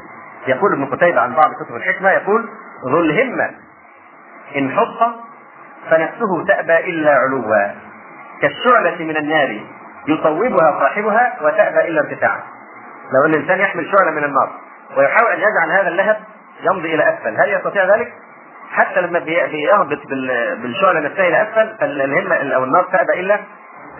يقول 0.46 0.72
ابن 0.72 0.84
قتيبة 0.86 1.20
عن 1.20 1.34
بعض 1.34 1.52
كتب 1.64 1.76
الحكمة 1.76 2.10
يقول 2.10 2.48
ذو 2.90 3.00
الهمة 3.00 3.50
إن 4.56 4.70
حط 4.70 5.14
فنفسه 5.90 6.44
تأبى 6.48 6.76
إلا 6.76 7.10
علوا. 7.10 7.85
كالشعلة 8.42 9.04
من 9.04 9.16
النار 9.16 9.60
يصوبها 10.08 10.80
صاحبها 10.80 11.36
وتأبى 11.42 11.88
إلا 11.88 12.00
ارتفاعا. 12.00 12.42
لو 13.14 13.24
أن 13.26 13.34
الإنسان 13.34 13.60
يحمل 13.60 13.92
شعلة 13.98 14.10
من 14.10 14.24
النار 14.24 14.50
ويحاول 14.96 15.32
أن 15.32 15.38
يجعل 15.38 15.80
هذا 15.80 15.88
اللهب 15.88 16.16
يمضي 16.62 16.94
إلى 16.94 17.08
أسفل، 17.08 17.36
هل 17.36 17.52
يستطيع 17.52 17.96
ذلك؟ 17.96 18.12
حتى 18.70 19.00
لما 19.00 19.18
بيهبط 19.18 20.06
بالشعلة 20.62 21.00
نفسها 21.00 21.28
إلى 21.28 21.42
أسفل 21.42 21.76
فالهمة 21.80 22.54
أو 22.54 22.64
النار 22.64 22.84
تأبى 22.84 23.20
إلا 23.20 23.40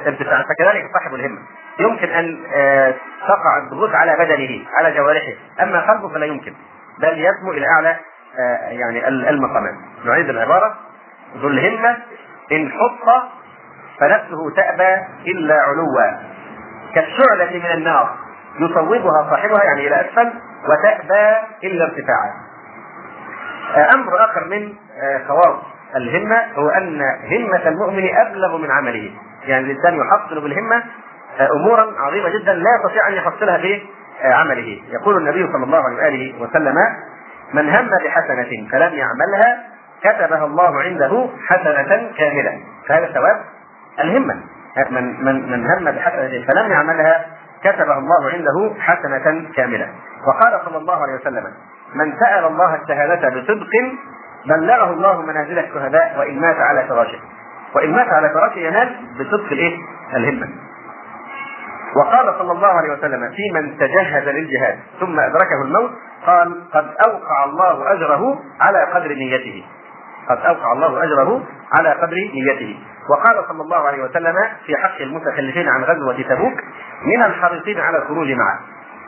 ارتفاعا 0.07 0.43
فكذلك 0.43 0.85
صاحب 0.93 1.15
الهمة. 1.15 1.39
يمكن 1.79 2.09
أن 2.09 2.45
آه، 2.55 2.95
تقع 3.29 3.59
الضغوط 3.65 3.95
على 3.95 4.17
بدنه 4.17 4.65
على 4.79 4.97
جوارحه. 4.97 5.33
أما 5.63 5.93
قلبه 5.93 6.09
فلا 6.09 6.27
يمكن. 6.27 6.55
بل 6.99 7.25
يسمو 7.25 7.53
إلى 7.53 7.67
أعلى 7.67 7.97
آه، 8.39 8.69
يعني 8.69 9.09
المقامات 9.09 9.75
نعيد 10.05 10.29
العبارة. 10.29 10.75
ذو 11.37 11.49
الهمة 11.49 11.97
إن 12.53 12.73
حط 12.73 13.23
فنفسه 14.01 14.51
تأبى 14.57 15.03
إلا 15.27 15.55
علوا. 15.55 16.27
كالشعلة 16.95 17.59
من 17.59 17.73
النار 17.79 18.15
يصوبها 18.61 19.31
صاحبها 19.31 19.65
يعني 19.65 19.87
إلى 19.87 20.01
أسفل 20.01 20.33
وتأبى 20.69 21.37
إلا 21.65 21.85
ارتفاعا. 21.85 22.31
آه، 23.77 23.95
أمر 23.95 24.25
آخر 24.25 24.45
من 24.45 24.73
خواص 25.29 25.57
الهمة 25.97 26.43
هو 26.55 26.69
أن 26.69 27.01
همة 27.33 27.69
المؤمن 27.69 28.17
أبلغ 28.17 28.57
من 28.57 28.71
عمله. 28.71 29.11
يعني 29.47 29.65
الإنسان 29.65 29.99
يحصل 29.99 30.41
بالهمة 30.41 30.83
آه، 31.41 31.49
أمورا 31.53 31.93
عظيمة 31.99 32.29
جدا 32.29 32.53
لا 32.53 32.71
يستطيع 32.77 33.09
أن 33.09 33.13
يحصلها 33.15 33.81
آه، 34.23 34.33
عمله. 34.33 34.83
يقول 34.89 35.17
النبي 35.17 35.53
صلى 35.53 35.65
الله 35.65 35.85
عليه 35.85 35.97
وآله 35.97 36.43
وسلم 36.43 36.75
من 37.55 37.69
هم 37.69 37.89
بحسنة 38.05 38.69
فلم 38.73 38.95
يعملها 38.95 39.63
كتبها 40.01 40.45
الله 40.45 40.83
عنده 40.83 41.29
حسنة 41.49 42.13
كاملة. 42.19 42.61
فهذا 42.89 43.07
ثواب 43.07 43.56
الهمة. 44.01 44.35
من 44.91 45.25
من 45.25 45.51
من 45.51 45.67
هم 45.71 45.85
بحسنة 45.85 46.45
فلم 46.47 46.71
يعملها 46.71 47.27
كتبها 47.65 47.99
الله 47.99 48.31
عنده 48.31 48.75
حسنة 48.81 49.53
كاملة. 49.57 49.89
وقال 50.29 50.61
صلى 50.65 50.79
الله 50.79 51.03
عليه 51.03 51.15
وسلم 51.15 51.45
من 51.95 52.15
سأل 52.21 52.45
الله 52.45 52.75
الشهادة 52.75 53.29
بصدق 53.29 53.71
بلغه 54.47 54.91
الله 54.91 55.23
منازل 55.23 55.59
الشهداء 55.59 56.19
وإن 56.19 56.41
مات 56.41 56.57
على 56.57 56.85
فراشه. 56.89 57.19
وإن 57.75 57.93
مات 57.93 58.09
على 58.09 58.29
فراشه 58.31 58.59
ينال 58.59 58.97
بصدق 59.21 59.53
الإيه؟ 59.53 59.77
الهمة. 60.15 60.49
وقال 61.97 62.35
صلى 62.39 62.53
الله 62.53 62.69
عليه 62.69 62.93
وسلم 62.93 63.31
في 63.31 63.43
من 63.55 63.79
تجهز 63.79 64.29
للجهاد 64.29 64.79
ثم 65.01 65.21
أدركه 65.21 65.63
الموت 65.65 65.91
قال 66.27 66.71
قد 66.73 66.87
أوقع 67.07 67.45
الله 67.45 67.93
أجره 67.93 68.39
على 68.61 68.85
قدر 68.85 69.09
نيته. 69.09 69.65
قد 70.29 70.39
أوقع 70.39 70.72
الله 70.72 71.05
أجره 71.05 71.43
على 71.72 71.91
قدر 71.91 72.16
نيته. 72.16 72.79
وقال 73.11 73.45
صلى 73.49 73.62
الله 73.62 73.77
عليه 73.77 74.03
وسلم 74.03 74.35
في 74.66 74.77
حق 74.77 75.01
المتخلفين 75.01 75.68
عن 75.68 75.85
غزوة 75.85 76.22
تبوك 76.22 76.55
من 77.05 77.22
الحريصين 77.22 77.81
على 77.81 77.99
الخروج 77.99 78.31
معه 78.31 78.61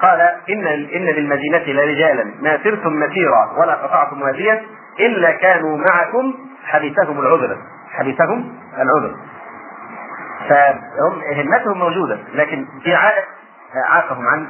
قال 0.02 0.20
إن 0.20 0.66
إن 0.66 1.04
للمدينة 1.04 1.64
لرجالا 1.66 2.24
ما 2.42 2.58
سرتم 2.64 2.92
مسيرا 2.92 3.52
ولا 3.58 3.74
قطعتم 3.74 4.22
واديا 4.22 4.62
إلا 5.00 5.30
كانوا 5.32 5.78
معكم 5.78 6.34
حبسهم 6.64 7.20
العذر. 7.20 7.56
حبسهم 7.90 8.52
العذر. 8.74 9.16
فهم 10.48 11.20
همتهم 11.36 11.78
موجودة 11.78 12.18
لكن 12.34 12.66
في 12.82 12.94
عائق 12.94 13.24
عاقهم 13.90 14.26
عن 14.28 14.46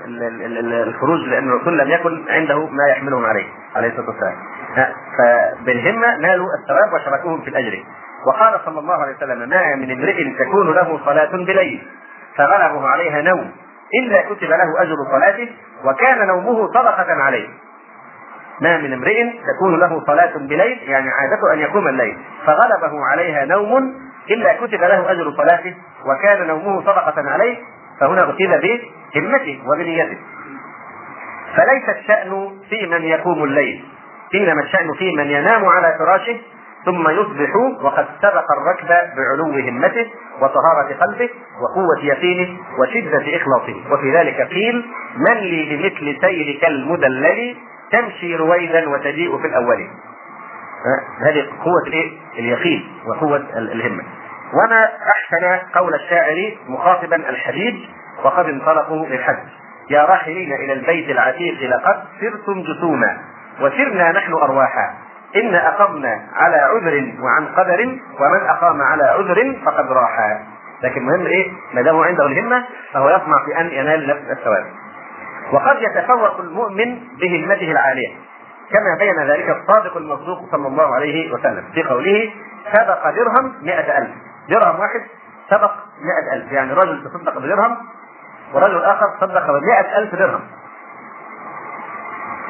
الخروج 0.86 1.20
لأن 1.20 1.48
الرسول 1.48 1.78
لم 1.78 1.90
يكن 1.90 2.24
عنده 2.28 2.66
ما 2.66 2.88
يحملهم 2.90 3.24
عليه 3.24 3.46
عليه 3.76 3.88
الصلاة 3.88 4.06
والسلام. 4.08 4.36
فبالهمة 5.18 6.16
نالوا 6.16 6.46
الثواب 6.62 6.92
وشركوهم 6.92 7.40
في 7.40 7.50
الأجر. 7.50 7.84
وقال 8.26 8.60
صلى 8.64 8.78
الله 8.78 9.02
عليه 9.02 9.16
وسلم 9.16 9.48
ما 9.48 9.74
من 9.76 9.90
امرئ 9.90 10.34
تكون 10.38 10.74
له 10.74 11.00
صلاة 11.04 11.36
بليل 11.36 11.88
فغلبه 12.36 12.88
عليها 12.88 13.22
نوم. 13.22 13.52
إلا 14.02 14.22
كتب 14.22 14.48
له 14.48 14.82
أجر 14.82 14.96
صلاته 15.12 15.48
وكان 15.84 16.26
نومه 16.26 16.68
صدقة 16.68 17.22
عليه. 17.22 17.48
ما 18.60 18.78
من 18.78 18.92
امرئ 18.92 19.24
تكون 19.56 19.80
له 19.80 20.04
صلاة 20.06 20.38
بليل 20.38 20.78
يعني 20.82 21.10
عادته 21.10 21.52
أن 21.52 21.58
يقوم 21.58 21.88
الليل 21.88 22.18
فغلبه 22.46 23.04
عليها 23.04 23.44
نوم. 23.44 23.94
إلا 24.30 24.52
كتب 24.52 24.80
له 24.80 25.10
أجر 25.10 25.32
صلاته 25.36 25.74
وكان 26.06 26.46
نومه 26.46 26.80
صدقة 26.80 27.30
عليه 27.30 27.56
فهنا 28.00 28.24
أخذ 28.24 28.36
بهمته 29.14 29.62
وبنيته. 29.66 30.18
فليس 31.56 31.88
الشأن 31.88 32.50
في 32.70 32.86
من 32.86 33.02
يقوم 33.02 33.44
الليل. 33.44 33.84
إنما 34.34 34.62
الشأن 34.62 34.94
في 34.98 35.12
من 35.16 35.26
ينام 35.26 35.64
على 35.64 35.96
فراشه 35.98 36.36
ثم 36.84 37.08
يصبح 37.08 37.56
وقد 37.82 38.06
سبق 38.22 38.44
الركب 38.52 38.88
بعلو 39.16 39.44
همته 39.44 40.06
وطهارة 40.40 40.94
قلبه 41.00 41.30
وقوة 41.62 42.04
يقينه 42.04 42.58
وشدة 42.78 43.36
إخلاصه. 43.36 43.92
وفي 43.92 44.12
ذلك 44.12 44.40
قيل 44.40 44.86
من 45.16 45.36
لي 45.36 45.76
بمثل 45.76 46.20
سيرك 46.20 46.64
المدلل 46.64 47.56
تمشي 47.92 48.36
رويدا 48.36 48.88
وتجيء 48.88 49.38
في 49.38 49.46
الأول. 49.46 49.88
هذه 51.20 51.46
قوة 51.64 51.82
الإيه؟ 51.86 52.18
اليقين 52.38 52.88
وقوة 53.06 53.46
الهمة. 53.56 54.02
وما 54.54 54.84
أحسن 54.84 55.66
قول 55.74 55.94
الشاعر 55.94 56.52
مخاطبا 56.68 57.16
الحبيب 57.16 57.80
وقد 58.24 58.48
انطلقوا 58.48 59.06
للحج. 59.06 59.48
يا 59.90 60.04
راحلين 60.04 60.52
إلى 60.52 60.72
البيت 60.72 61.10
العتيق 61.10 61.70
لقد 61.70 62.02
سرتم 62.20 62.62
جسوما. 62.62 63.18
وسرنا 63.60 64.12
نحن 64.12 64.32
أرواحا. 64.32 64.94
إن 65.36 65.54
أقمنا 65.54 66.20
على 66.34 66.56
عذر 66.56 67.14
وعن 67.22 67.46
قدر 67.46 67.80
ومن 68.20 68.48
أقام 68.48 68.82
على 68.82 69.02
عذر 69.04 69.56
فقد 69.64 69.92
راحا 69.92 70.46
لكن 70.82 71.02
مهم 71.02 71.26
إيه؟ 71.26 71.52
ما 71.74 71.82
دام 71.82 72.00
عنده 72.00 72.26
الهمة 72.26 72.64
فهو 72.92 73.08
يطمع 73.08 73.44
في 73.44 73.60
أن 73.60 73.66
ينال 73.66 74.08
نفس 74.08 74.38
الثواب. 74.38 74.66
وقد 75.52 75.76
يتفوق 75.82 76.40
المؤمن 76.40 77.00
بهمته 77.20 77.70
العالية. 77.70 78.16
كما 78.70 78.96
بين 78.98 79.30
ذلك 79.30 79.50
الصادق 79.50 79.96
المصدوق 79.96 80.38
صلى 80.50 80.68
الله 80.68 80.94
عليه 80.94 81.32
وسلم. 81.32 81.64
في 81.74 81.82
قوله 81.82 82.32
سبق 82.72 83.10
درهم 83.10 83.54
مئة 83.62 83.98
ألف. 83.98 84.10
درهم 84.48 84.80
واحد 84.80 85.00
سبق 85.50 85.72
مئة 86.00 86.36
ألف. 86.36 86.52
يعني 86.52 86.72
رجل 86.72 87.04
تصدق 87.04 87.38
بدرهم 87.38 87.76
ورجل 88.54 88.84
آخر 88.84 89.06
تصدق 89.20 89.46
بمئة 89.46 89.98
ألف 89.98 90.14
درهم. 90.14 90.40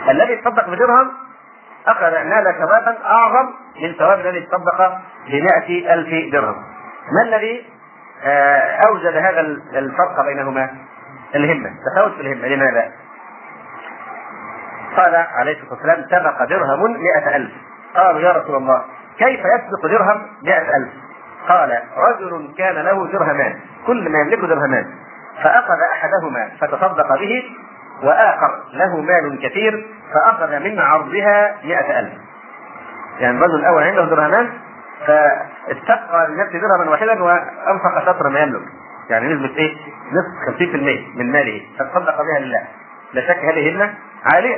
الذي 0.08 0.36
تصدق 0.36 0.68
بدرهم 0.68 1.10
أخذ 1.86 2.10
نال 2.10 2.54
ثوابا 2.58 2.98
أعظم 3.04 3.54
من 3.82 3.92
ثواب 3.98 4.20
الذي 4.20 4.40
تصدق 4.40 4.98
بمئة 5.26 5.94
ألف 5.94 6.32
درهم. 6.32 6.62
ما 7.12 7.22
الذي 7.22 7.66
آه، 8.24 8.86
أوجد 8.88 9.16
هذا 9.16 9.40
الفرق 9.78 10.24
بينهما؟ 10.24 10.70
الهمة. 11.34 11.70
تفاوت 11.92 12.14
في 12.14 12.20
الهمة. 12.20 12.48
لماذا؟ 12.48 12.92
قال 14.96 15.14
عليه 15.14 15.52
الصلاة 15.52 15.72
والسلام 15.72 16.06
سبق 16.10 16.44
درهم 16.44 16.92
مئة 16.92 17.36
ألف. 17.36 17.52
قالوا 17.94 18.20
يا 18.20 18.32
رسول 18.32 18.56
الله 18.56 18.84
كيف 19.18 19.40
يسبق 19.40 19.86
درهم 19.86 20.22
مئة 20.42 20.76
ألف؟ 20.76 20.92
قال 21.48 21.82
رجل 21.96 22.54
كان 22.58 22.74
له 22.74 23.06
درهمان 23.06 23.60
كل 23.86 24.08
ما 24.08 24.18
يملكه 24.18 24.46
درهمان 24.46 24.86
فأخذ 25.42 25.80
أحدهما 25.92 26.50
فتصدق 26.60 27.18
به 27.18 27.56
وآخر 28.02 28.62
له 28.72 29.00
مال 29.00 29.38
كثير 29.42 29.86
فأخذ 30.14 30.58
من 30.58 30.78
عرضها 30.78 31.56
مئة 31.64 31.98
ألف. 31.98 32.12
يعني 33.20 33.38
الرجل 33.38 33.54
الأول 33.54 33.82
عنده 33.82 34.04
درهمان 34.04 34.50
فاستبقى 35.06 36.28
لنفسه 36.28 36.58
درهما 36.58 36.90
واحدا 36.90 37.22
وأنفق 37.22 38.04
شطر 38.06 38.28
ما 38.28 38.40
يملك 38.40 38.62
يعني 39.10 39.34
نسبة 39.34 39.56
إيه؟ 39.56 39.76
نصف 40.12 40.58
50% 40.58 41.16
من 41.16 41.32
ماله. 41.32 41.62
فتصدق 41.78 42.22
بها 42.22 42.38
لله. 42.38 42.62
لا 43.12 43.22
شك 43.22 43.38
هذه 43.44 43.76
همة 43.76 43.94
عالية. 44.34 44.56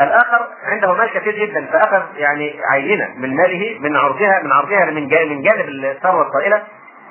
الآخر 0.00 0.48
عنده 0.64 0.94
مال 0.94 1.10
كثير 1.10 1.46
جدا 1.46 1.66
فأخذ 1.66 2.02
يعني 2.16 2.60
عينة 2.70 3.08
من 3.16 3.36
ماله 3.36 3.78
من 3.80 3.96
عرضها 3.96 4.42
من 4.42 4.52
عرضها 4.52 4.84
من 4.84 5.08
جانب 5.08 5.30
من 5.30 5.42
جانب 5.42 5.68
الثروة 5.68 6.22
الطائلة. 6.22 6.62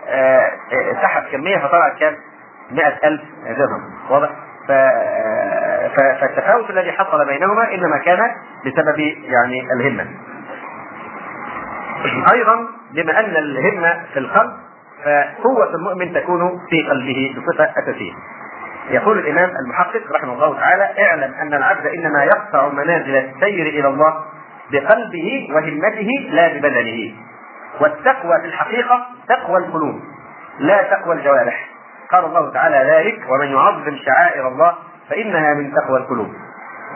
آه، 0.07 0.51
آه، 0.73 0.93
سحب 1.01 1.23
كمية 1.31 1.57
فطلعت 1.57 1.99
كام؟ 1.99 2.15
100000 2.71 3.21
درهم. 3.43 3.93
واضح؟ 4.09 4.29
فالتفاوت 5.97 6.69
الذي 6.69 6.91
حصل 6.91 7.25
بينهما 7.25 7.73
إنما 7.73 7.97
كان 7.97 8.19
بسبب 8.65 8.99
يعني 9.23 9.67
الهمة. 9.79 10.07
أيضا 12.33 12.67
بما 12.91 13.19
أن 13.19 13.35
الهمة 13.35 14.03
في 14.13 14.19
القلب 14.19 14.53
فقوة 15.03 15.75
المؤمن 15.75 16.13
تكون 16.13 16.59
في 16.69 16.89
قلبه 16.89 17.35
بصفة 17.37 17.63
أساسية. 17.63 18.13
يقول 18.89 19.19
الإمام 19.19 19.49
المحقق 19.65 20.01
رحمه 20.15 20.33
الله 20.33 20.59
تعالى: 20.59 21.07
اعلم 21.07 21.33
أن 21.33 21.53
العبد 21.53 21.85
إنما 21.85 22.23
يقطع 22.23 22.69
منازل 22.69 23.15
السير 23.15 23.67
إلى 23.67 23.87
الله 23.87 24.13
بقلبه 24.71 25.47
وهمته 25.51 26.07
لا 26.29 26.47
ببدنه. 26.47 27.13
والتقوى 27.81 28.39
في 28.41 28.47
الحقيقة 28.47 29.05
تقوى 29.29 29.57
القلوب 29.57 30.01
لا 30.59 30.83
تقوى 30.83 31.15
الجوارح. 31.15 31.69
قال 32.11 32.25
الله 32.25 32.53
تعالى 32.53 32.77
ذلك 32.91 33.19
ومن 33.29 33.47
يعظم 33.47 33.97
شعائر 34.05 34.47
الله 34.47 34.75
فإنها 35.09 35.53
من 35.53 35.71
تقوى 35.73 35.97
القلوب. 35.97 36.33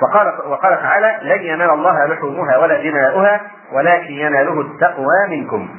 وقال 0.02 0.28
وقال 0.48 0.82
تعالى 0.82 1.20
لن 1.22 1.42
ينال 1.42 1.70
الله 1.70 2.06
لحومها 2.06 2.58
ولا 2.58 2.82
دماؤها 2.90 3.42
ولكن 3.72 4.14
يناله 4.14 4.62
التقوى 4.62 5.28
منكم. 5.30 5.70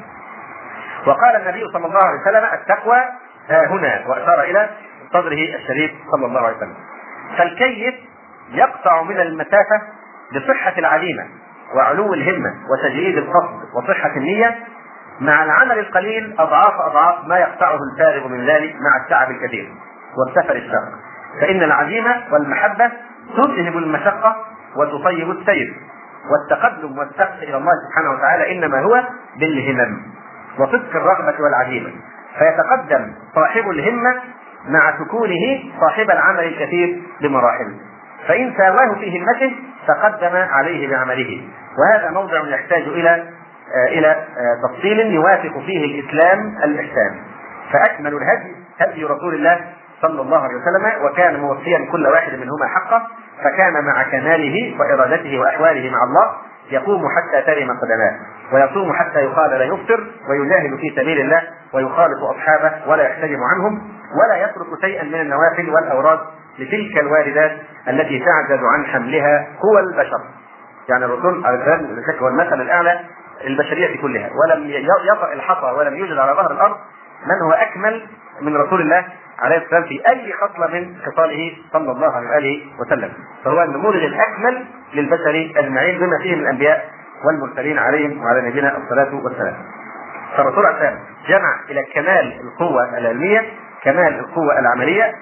وقال 1.07 1.37
النبي 1.37 1.65
صلى 1.73 1.87
الله 1.87 2.03
عليه 2.05 2.21
وسلم 2.21 2.45
التقوى 2.61 2.99
ها 3.49 3.67
هنا 3.67 4.05
وأشار 4.09 4.41
إلى 4.43 4.69
صدره 5.13 5.57
الشريف 5.57 5.91
صلى 6.13 6.27
الله 6.27 6.41
عليه 6.41 6.57
وسلم. 6.57 6.75
فالكيف 7.39 7.95
يقطع 8.51 9.03
من 9.03 9.21
المسافة 9.21 9.83
بصحة 10.37 10.75
العزيمة 10.79 11.27
وعلو 11.75 12.15
الهمة 12.15 12.51
وتجريد 12.71 13.19
القصد 13.19 13.61
وصحة 13.75 14.11
النية 14.17 14.59
مع 15.21 15.45
العمل 15.45 15.79
القليل 15.79 16.35
أضعاف 16.39 16.75
أضعاف 16.81 17.25
ما 17.27 17.39
يقطعه 17.39 17.79
الفارغ 17.93 18.29
من 18.29 18.47
ذلك 18.47 18.75
مع 18.75 19.05
التعب 19.05 19.31
الكثير 19.31 19.69
والسفر 20.17 20.57
الشاق 20.57 20.85
فإن 21.41 21.63
العزيمة 21.63 22.23
والمحبة 22.33 22.91
تذهب 23.37 23.77
المشقة 23.77 24.37
وتطيب 24.77 25.31
السير. 25.31 25.75
والتقدم 26.31 26.99
والسبق 26.99 27.43
إلى 27.43 27.57
الله 27.57 27.73
سبحانه 27.89 28.11
وتعالى 28.11 28.53
إنما 28.53 28.81
هو 28.81 29.05
بالهمم 29.37 30.03
وصدق 30.59 30.97
الرغبة 30.97 31.35
والعزيمة. 31.41 31.91
فيتقدم 32.39 33.15
صاحب 33.35 33.71
الهمة 33.71 34.21
مع 34.69 34.99
سكونه 34.99 35.63
صاحب 35.81 36.11
العمل 36.11 36.45
الكثير 36.45 37.03
بمراحل 37.21 37.77
فإن 38.29 38.55
ساواه 38.59 38.95
في 38.95 39.19
همته 39.19 39.57
تقدم 39.87 40.37
عليه 40.37 40.89
بعمله. 40.91 41.49
وهذا 41.79 42.11
موضع 42.11 42.49
يحتاج 42.49 42.83
إلى 42.83 43.29
آه، 43.77 44.69
تفصيل 44.69 45.01
يوافق 45.01 45.59
فيه 45.67 45.85
الإسلام 46.01 46.57
الإحسان. 46.65 47.21
فأكمل 47.73 48.15
الهدي 48.15 48.57
هدي 48.81 49.05
رسول 49.05 49.35
الله 49.35 49.61
صلى 50.03 50.21
الله 50.23 50.39
عليه 50.39 50.55
وسلم 50.55 51.05
وكان 51.05 51.41
موفيا 51.41 51.89
كل 51.93 52.07
واحد 52.07 52.33
منهما 52.33 52.67
حقه 52.67 53.03
فكان 53.45 53.85
مع 53.85 54.03
كماله 54.03 54.77
وإرادته 54.81 55.39
وأحواله 55.39 55.91
مع 55.91 56.05
الله 56.05 56.31
يقوم 56.71 57.03
حتى 57.17 57.43
ترم 57.43 57.69
قدماه 57.71 58.17
ويصوم 58.53 58.93
حتى 58.93 59.19
يقال 59.19 59.51
لا 59.51 59.65
يفطر 59.65 60.07
ويجاهد 60.29 60.77
في 60.77 60.91
سبيل 60.97 61.21
الله 61.21 61.43
ويخالط 61.73 62.23
أصحابه 62.23 62.73
ولا 62.87 63.03
يحتجم 63.03 63.39
عنهم 63.55 63.91
ولا 64.23 64.43
يترك 64.43 64.81
شيئا 64.81 65.05
من 65.05 65.21
النوافل 65.21 65.71
والأوراد 65.71 66.19
لتلك 66.59 66.99
الواردات 66.99 67.53
التي 67.89 68.25
تعجز 68.25 68.61
عن 68.65 68.87
حملها 68.87 69.47
قوى 69.63 69.81
البشر. 69.81 70.21
يعني 70.89 71.05
الرسول 71.05 71.47
عليه 71.47 71.59
السلام 71.59 72.19
هو 72.23 72.29
المثل 72.29 72.61
الأعلى 72.61 73.01
البشرية 73.47 74.01
كلها. 74.01 74.31
ولم 74.31 74.71
يطأ 75.13 75.33
الحصى 75.33 75.67
ولم 75.67 75.95
يوجد 75.97 76.19
على 76.19 76.33
ظهر 76.33 76.53
الأرض 76.53 76.77
من 77.27 77.43
هو 77.47 77.53
أكمل 77.53 78.07
من 78.41 78.57
رسول 78.57 78.81
الله 78.81 79.05
عليه 79.39 79.57
السلام 79.57 79.83
في 79.83 80.03
أي 80.11 80.33
خصلة 80.33 80.67
من 80.67 80.97
خصاله 81.07 81.57
صلى 81.73 81.91
الله 81.93 82.13
عليه 82.13 82.29
واله 82.29 82.61
وسلم. 82.81 83.13
فهو 83.45 83.63
النموذج 83.63 84.05
الاكمل 84.05 84.65
للبشر 84.95 85.53
أجمعين 85.57 85.99
بما 85.99 86.19
فيهم 86.23 86.39
الأنبياء 86.41 86.91
والمرسلين 87.25 87.79
عليهم 87.79 88.23
وعلى 88.25 88.49
نبينا 88.49 88.77
الصلاة 88.79 89.15
والسلام. 89.25 89.55
فالرسول 90.37 90.67
عليه 90.67 90.77
السلام 90.77 90.99
جمع 91.29 91.61
إلى 91.71 91.85
كمال 91.95 92.41
القوة 92.41 92.99
العلمية 92.99 93.43
كمال 93.83 94.19
القوة 94.19 94.59
العملية 94.59 95.15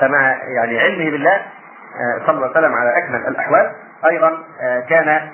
فمع 0.00 0.36
يعني 0.56 0.80
علمه 0.80 1.10
بالله 1.10 1.34
آه، 1.36 2.26
صلى 2.26 2.36
الله 2.36 2.48
عليه 2.48 2.58
وسلم 2.58 2.74
على 2.74 2.90
أكمل 3.04 3.28
الأحوال. 3.28 3.72
أيضا 4.10 4.38
آه، 4.62 4.80
كان 4.80 5.08
آه، 5.08 5.30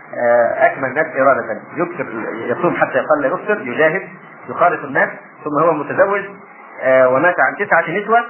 أكمل 0.66 0.84
الناس 0.88 1.06
إرادة. 1.16 1.60
يكثر 1.76 2.06
يصوم 2.34 2.76
حتى 2.76 2.98
يقل 2.98 3.24
يفطر 3.24 3.60
يجاهد 3.66 4.02
يخالط 4.48 4.84
الناس 4.84 5.08
ثم 5.44 5.64
هو 5.64 5.72
متزوج 5.72 6.22
آه، 6.82 7.08
ومات 7.08 7.34
عن 7.40 7.66
تسعة 7.66 7.90
نسوة 7.90 8.24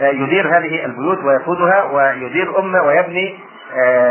آه، 0.00 0.08
يدير 0.08 0.58
هذه 0.58 0.84
البيوت 0.84 1.24
ويقودها 1.24 1.84
ويدير 1.84 2.58
أمة 2.58 2.82
ويبني 2.82 3.38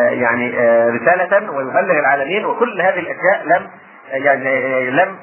يعني 0.09 0.49
رسالة 0.89 1.51
ويبلغ 1.51 1.99
العالمين 1.99 2.45
وكل 2.45 2.81
هذه 2.81 2.99
الأشياء 2.99 3.43
لم 3.45 3.67
يعني 4.11 4.89
لم 4.91 5.15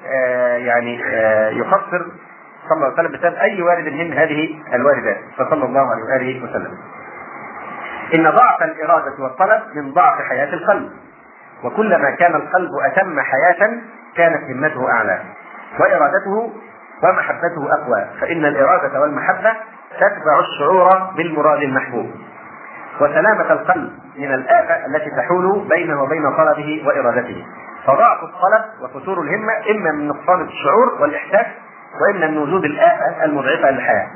يعني 0.67 1.01
يقصر 1.59 2.07
صلى 2.69 2.77
الله 2.77 2.85
عليه 2.87 2.95
وسلم 2.95 3.13
بسبب 3.13 3.35
أي 3.35 3.63
وارد 3.63 3.85
من 3.89 4.13
هذه 4.13 4.49
الواردات. 4.75 5.17
فصلى 5.39 5.65
الله 5.65 5.81
عليه 5.81 6.03
وآله 6.05 6.45
وسلم. 6.45 6.79
إن 8.15 8.31
ضعف 8.31 8.63
الإرادة 8.63 9.23
والطلب 9.23 9.63
من 9.75 9.93
ضعف 9.93 10.21
حياة 10.21 10.55
القلب. 10.55 10.91
وكلما 11.65 12.11
كان 12.11 12.35
القلب 12.35 12.71
أتم 12.87 13.21
حياة 13.21 13.81
كانت 14.17 14.51
همته 14.51 14.91
أعلى. 14.91 15.21
وإرادته 15.81 16.53
ومحبته 17.05 17.73
أقوى. 17.73 18.07
فإن 18.21 18.45
الإرادة 18.45 19.01
والمحبة 19.01 19.53
تتبع 20.01 20.41
الشعور 20.41 20.99
بالمراد 21.17 21.63
المحبوب. 21.63 22.11
وسلامة 23.01 23.53
القلب 23.53 23.93
من 24.19 24.35
الآفة 24.35 24.87
التي 24.87 25.11
تحول 25.11 25.69
بينه 25.69 26.03
وبين 26.03 26.37
طلبه 26.37 26.83
وإرادته. 26.87 27.47
فضعف 27.87 28.19
الطلب 28.25 28.65
وفتور 28.83 29.21
الهمة 29.23 29.53
إما 29.71 29.93
من 29.93 30.09
نقصان 30.09 30.41
الشعور 30.41 31.03
والإحساس 31.03 31.47
وإما 32.01 32.27
من 32.27 32.39
وجود 32.39 32.65
الآفة 32.65 33.25
المضعفة 33.25 33.71
للحياة. 33.71 34.09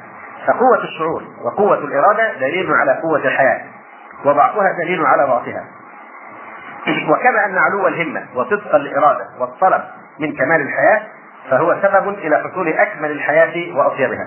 فقوة 0.47 0.85
الشعور 0.85 1.23
وقوة 1.45 1.79
الإرادة 1.79 2.33
دليل 2.41 2.73
على 2.73 3.01
قوة 3.03 3.19
الحياة. 3.19 3.61
وضعفها 4.25 4.73
دليل 4.85 5.07
على 5.07 5.25
ضعفها 5.25 5.65
وكما 7.09 7.47
أن 7.47 7.59
علو 7.59 7.89
الهمة 7.89 8.23
وصدق 8.35 8.75
الإرادة 8.75 9.25
والطلب 9.41 9.83
من 10.21 10.33
كمال 10.33 10.61
الحياة 10.61 11.03
فهو 11.51 11.77
سبب 11.83 12.09
إلى 12.09 12.37
حصول 12.37 12.69
أكمل 12.69 13.11
الحياة 13.11 13.77
وأطيبها. 13.77 14.27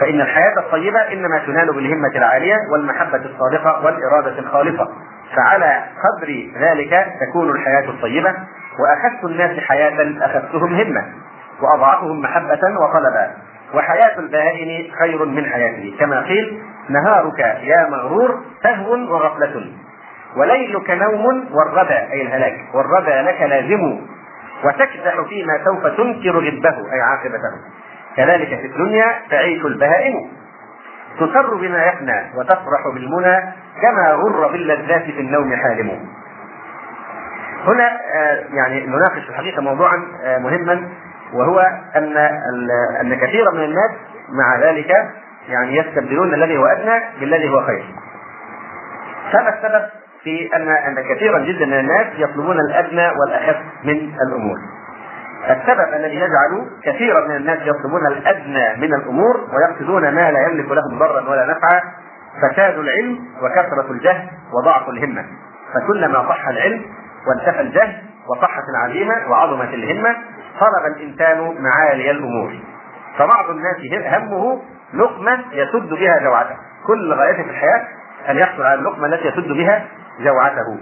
فإن 0.00 0.20
الحياة 0.20 0.58
الطيبة 0.58 1.00
إنما 1.00 1.38
تنال 1.38 1.72
بالهمة 1.74 2.10
العالية 2.16 2.56
والمحبة 2.72 3.16
الصادقة 3.16 3.84
والإرادة 3.84 4.38
الخالصة. 4.38 4.88
فعلى 5.36 5.84
قدر 6.04 6.50
ذلك 6.60 7.06
تكون 7.20 7.50
الحياة 7.50 7.90
الطيبة 7.90 8.34
واخف 8.78 9.24
الناس 9.24 9.60
حياة 9.60 10.14
اخفتهم 10.20 10.74
همة 10.74 11.04
وأضعفهم 11.60 12.20
محبة 12.20 12.60
وطلبا. 12.80 13.30
وحياة 13.74 14.18
البهائم 14.18 14.90
خير 15.00 15.24
من 15.24 15.46
حياته 15.46 15.96
كما 16.00 16.20
قيل 16.22 16.62
نهارك 16.88 17.38
يا 17.62 17.88
مغرور 17.90 18.40
سهو 18.62 18.92
وغفلة. 18.92 19.72
وليلك 20.36 20.90
نوم 20.90 21.44
والردى 21.52 21.98
أي 22.12 22.22
الهلاك. 22.22 22.74
والردى 22.74 23.30
لك 23.30 23.42
لازم. 23.42 24.00
وتكدح 24.64 25.20
فيما 25.28 25.64
سوف 25.64 25.86
تنكر 25.86 26.38
غبه 26.38 26.92
أي 26.92 27.00
عاقبته. 27.00 27.52
كذلك 28.16 28.48
في 28.48 28.66
الدنيا 28.66 29.06
تعيش 29.30 29.64
البهائم. 29.64 30.14
تسر 31.16 31.54
بما 31.54 31.86
يفنى 31.86 32.32
وتفرح 32.36 32.88
بالمنى 32.94 33.52
كما 33.82 34.12
غر 34.12 34.52
باللذات 34.52 35.02
في 35.02 35.20
النوم 35.20 35.56
حالم. 35.56 36.08
هنا 37.66 37.90
آه، 38.14 38.44
يعني 38.52 38.86
نناقش 38.86 39.28
الحقيقة 39.28 39.62
موضوعا 39.62 40.02
آه، 40.24 40.38
مهما 40.38 40.88
وهو 41.32 41.60
أن 41.96 42.16
أن 43.00 43.14
كثيرا 43.14 43.52
من 43.52 43.64
الناس 43.64 43.90
مع 44.28 44.58
ذلك 44.58 45.10
يعني 45.48 45.76
يستبدلون 45.76 46.34
الذي 46.34 46.56
هو 46.56 46.66
أدنى 46.66 47.00
بالذي 47.20 47.48
هو 47.48 47.66
خير. 47.66 47.84
فما 49.32 49.48
السبب 49.48 49.88
في 50.24 50.56
أن 50.56 50.68
أن 50.68 51.14
كثيرا 51.14 51.38
جدا 51.38 51.66
من 51.66 51.78
الناس 51.78 52.06
يطلبون 52.16 52.56
الأدنى 52.60 53.08
والأخف 53.20 53.56
من 53.84 54.12
الأمور. 54.28 54.58
السبب 55.50 55.94
الذي 55.94 56.16
يجعل 56.16 56.66
كثيرا 56.84 57.28
من 57.28 57.36
الناس 57.36 57.58
يطلبون 57.62 58.06
الأدنى 58.06 58.76
من 58.76 58.94
الأمور 58.94 59.48
ويقصدون 59.54 60.02
ما 60.02 60.30
لا 60.30 60.48
يملك 60.48 60.66
لهم 60.70 60.98
ضرا 60.98 61.30
ولا 61.30 61.46
نفعا 61.46 61.80
فساد 62.42 62.78
العلم 62.78 63.18
وكثرة 63.42 63.90
الجهل 63.90 64.28
وضعف 64.52 64.88
الهمة 64.88 65.24
فكلما 65.74 66.28
صح 66.28 66.48
العلم 66.48 66.82
وانتفى 67.26 67.60
الجهل 67.60 68.02
وصحت 68.28 68.62
العزيمة 68.74 69.30
وعظمت 69.30 69.74
الهمة 69.74 70.16
طلب 70.60 70.96
الإنسان 70.96 71.54
معالي 71.62 72.10
الأمور 72.10 72.52
فبعض 73.18 73.50
الناس 73.50 73.76
همه 74.12 74.62
لقمة 74.94 75.44
يسد 75.52 75.88
بها 75.88 76.18
جوعته. 76.18 76.56
كل 76.86 77.12
غايته 77.12 77.42
في 77.42 77.50
الحياة 77.50 77.88
أن 78.30 78.36
يحصل 78.36 78.62
على 78.62 78.74
اللقمة 78.74 79.06
التي 79.06 79.28
يسد 79.28 79.52
بها 79.52 79.86
جوعته. 80.20 80.78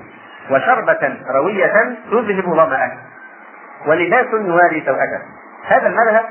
وشربة 0.50 1.16
روية 1.34 1.96
تذهب 2.10 2.44
ظمأه. 2.44 2.92
ولباس 3.86 4.26
يواري 4.32 4.82
سوءته. 4.86 5.22
هذا 5.66 5.86
المذهب 5.86 6.24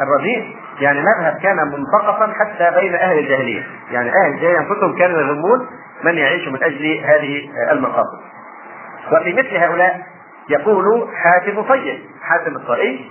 الرديء 0.00 0.56
يعني 0.80 1.00
مذهب 1.00 1.38
كان 1.42 1.56
منتقصا 1.56 2.32
حتى 2.32 2.80
بين 2.80 2.94
أهل 2.94 3.18
الجاهلية، 3.18 3.62
يعني 3.90 4.10
أهل 4.10 4.32
الجاهلية 4.34 4.58
أنفسهم 4.58 4.98
كانوا 4.98 5.20
يذمون 5.20 5.66
من 6.04 6.14
يعيش 6.14 6.48
من 6.48 6.62
أجل 6.62 7.04
هذه 7.04 7.48
المقاصد. 7.70 8.20
وفي 9.12 9.32
مثل 9.32 9.56
هؤلاء 9.56 10.06
يقول 10.48 11.08
حاتم 11.14 11.62
طيب، 11.62 12.00
حاتم 12.22 12.56
الطائي 12.56 13.10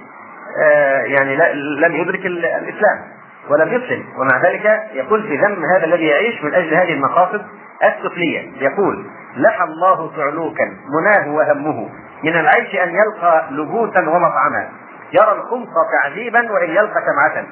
آه 0.64 1.02
يعني 1.02 1.36
لم 1.80 1.96
يدرك 1.96 2.26
الإسلام. 2.26 3.21
ولم 3.50 3.68
يسلم 3.68 4.06
ومع 4.18 4.42
ذلك 4.42 4.66
يقول 4.94 5.24
في 5.28 5.38
ذم 5.38 5.66
هذا 5.76 5.86
الذي 5.86 6.08
يعيش 6.08 6.44
من 6.44 6.54
أجل 6.54 6.74
هذه 6.74 6.94
المقاصد 6.94 7.46
السفليه 7.84 8.52
يقول 8.64 9.06
لحى 9.38 9.64
الله 9.64 10.12
صعلوكا 10.16 10.66
مناه 11.00 11.32
وهمه 11.32 11.90
من 12.24 12.40
العيش 12.40 12.76
أن 12.76 12.96
يلقى 12.96 13.48
لبوسا 13.52 14.00
ومطعما. 14.00 14.70
يرى 15.14 15.32
الخمس 15.32 15.68
تعذيبا 16.04 16.52
وإن 16.52 16.70
يلقى 16.70 17.02
شمعة 17.02 17.46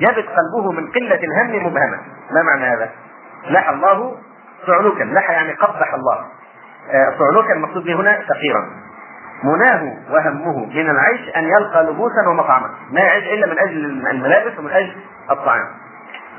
يبت 0.00 0.26
قلبه 0.28 0.72
من 0.72 0.86
قلة 0.90 1.20
الهم 1.24 1.66
مبهما 1.66 2.00
ما 2.30 2.42
معنى 2.42 2.64
هذا؟ 2.64 2.90
لحى 3.50 3.74
الله 3.74 4.16
صعلوكا 4.66 5.04
لحى 5.04 5.32
يعني 5.32 5.52
قبح 5.52 5.94
الله. 5.94 6.24
آه، 6.90 7.14
صعلوكا 7.18 7.52
المقصود 7.52 7.84
به 7.84 7.94
هنا 7.94 8.12
فقيرا 8.12 8.70
مناه 9.44 9.96
وهمه 10.10 10.66
من 10.66 10.90
العيش 10.90 11.36
أن 11.36 11.44
يلقى 11.44 11.84
لبوسا 11.84 12.28
ومطعما. 12.28 12.70
ما 12.90 13.00
يعيش 13.00 13.24
إلا 13.24 13.46
من 13.46 13.58
أجل 13.58 14.08
الملابس 14.10 14.58
ومن 14.58 14.70
أجل 14.70 14.96
الطعام. 15.30 15.68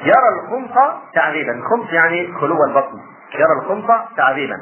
يرى 0.01 0.29
الخمس 0.43 0.77
تعذيبا. 1.13 1.51
الخمس 1.51 1.93
يعني 1.93 2.33
خلو 2.41 2.55
البطن. 2.67 2.99
يرى 3.35 3.53
الخمس 3.61 4.01
تعذيبا. 4.17 4.57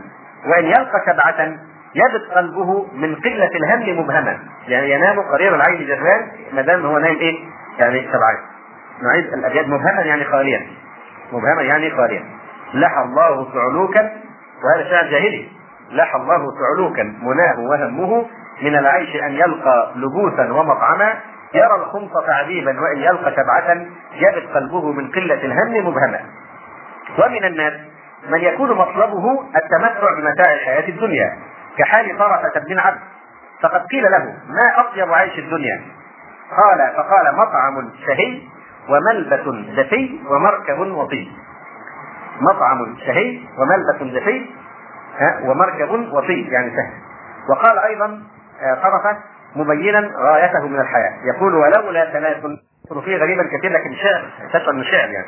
وإن 0.45 0.65
يلقى 0.65 1.01
سبعه 1.05 1.57
يبت 1.95 2.31
قلبه 2.35 2.87
من 2.93 3.15
قلة 3.15 3.49
الهم 3.55 3.99
مبهما. 3.99 4.39
يعني 4.67 4.91
ينام 4.91 5.19
قرير 5.19 5.55
العين 5.55 5.87
جران 5.87 6.31
ما 6.53 6.61
دام 6.61 6.85
هو 6.85 6.97
نايم 6.97 7.17
إيه؟ 7.17 7.39
يعني 7.79 8.01
سبعان 8.01 8.37
نعيد 9.03 9.33
الأبيات. 9.33 9.67
مبهما 9.67 10.01
يعني 10.01 10.23
خاليا. 10.23 10.67
مبهما 11.31 11.61
يعني 11.61 11.91
خاليا. 11.91 12.23
لحى 12.73 13.03
الله 13.03 13.47
صعلوكا 13.53 14.01
وهذا 14.63 14.89
شعر 14.89 15.11
جاهلي. 15.11 15.60
لحى 15.91 16.17
الله 16.17 16.45
صعلوكا 16.61 17.03
مناه 17.03 17.59
وهمه 17.59 18.25
من 18.61 18.75
العيش 18.75 19.15
أن 19.15 19.31
يلقى 19.31 19.91
لبوسا 19.95 20.53
ومطعما 20.53 21.13
يرى 21.53 21.75
الخمس 21.75 22.11
تعذيبا 22.27 22.81
وإن 22.81 22.97
يلقى 22.97 23.31
سبعه 23.31 23.85
يبت 24.13 24.49
قلبه 24.53 24.91
من 24.91 25.11
قلة 25.11 25.45
الهم 25.45 25.87
مبهما. 25.87 26.19
ومن 27.19 27.45
الناس 27.45 27.73
من 28.29 28.39
يكون 28.39 28.77
مطلبه 28.77 29.43
التمتع 29.55 30.13
بمتاع 30.17 30.53
الحياة 30.53 30.89
الدنيا 30.89 31.37
كحال 31.77 32.17
طرفة 32.17 32.59
بن 32.67 32.79
عبد. 32.79 32.99
فقد 33.61 33.81
قيل 33.91 34.03
له 34.03 34.25
ما 34.47 34.79
أطيب 34.79 35.13
عيش 35.13 35.39
الدنيا؟ 35.39 35.81
قال 36.57 36.93
فقال 36.95 37.35
مطعم 37.35 37.89
شهي 38.07 38.41
وملبس 38.89 39.75
دفي 39.77 40.19
ومركب 40.29 40.79
وطي 40.79 41.31
مطعم 42.41 42.95
شهي 43.05 43.39
وملبس 43.57 44.13
زفي 44.15 44.45
ومركب 45.43 46.13
وفي 46.13 46.41
يعني 46.41 46.69
سهل. 46.69 46.93
وقال 47.49 47.79
أيضا 47.79 48.23
آه، 48.61 48.75
طرفه 48.75 49.17
مبينا 49.55 50.11
غايته 50.17 50.67
من 50.67 50.79
الحياة. 50.79 51.13
يقول 51.35 51.55
ولولا 51.55 52.11
ثلاث 52.11 52.37
فيه 53.05 53.17
غريبا 53.17 53.43
كثير 53.43 53.71
لكن 53.71 53.95
شعر 53.95 54.23
تشعر 54.53 54.73
من 54.73 54.83
شعر 54.83 55.09
يعني. 55.09 55.27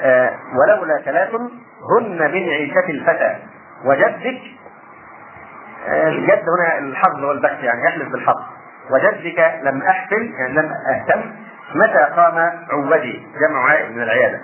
آه، 0.00 0.34
ولولا 0.54 1.02
ثلاث 1.04 1.34
هن 1.34 2.18
من 2.18 2.48
عيشة 2.48 2.90
الفتى. 2.90 3.36
وجدك 3.84 4.40
آه، 5.88 6.08
الجد 6.08 6.42
هنا 6.58 6.78
الحظ 6.78 7.24
والبحث 7.24 7.64
يعني 7.64 7.84
يحلف 7.84 8.08
بالحظ. 8.08 8.42
وجدك 8.90 9.60
لم 9.62 9.82
احسن 9.82 10.32
يعني 10.38 10.52
لم 10.52 10.70
أهتم 10.90 11.22
متى 11.74 12.14
قام 12.16 12.50
عودي 12.70 13.26
جمع 13.40 13.64
عائد 13.70 13.96
من 13.96 14.02
العيادة. 14.02 14.40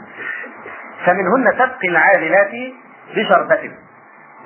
فمنهن 1.06 1.52
تبقي 1.54 1.88
العادلات 1.88 2.50
بشربة. 3.16 3.70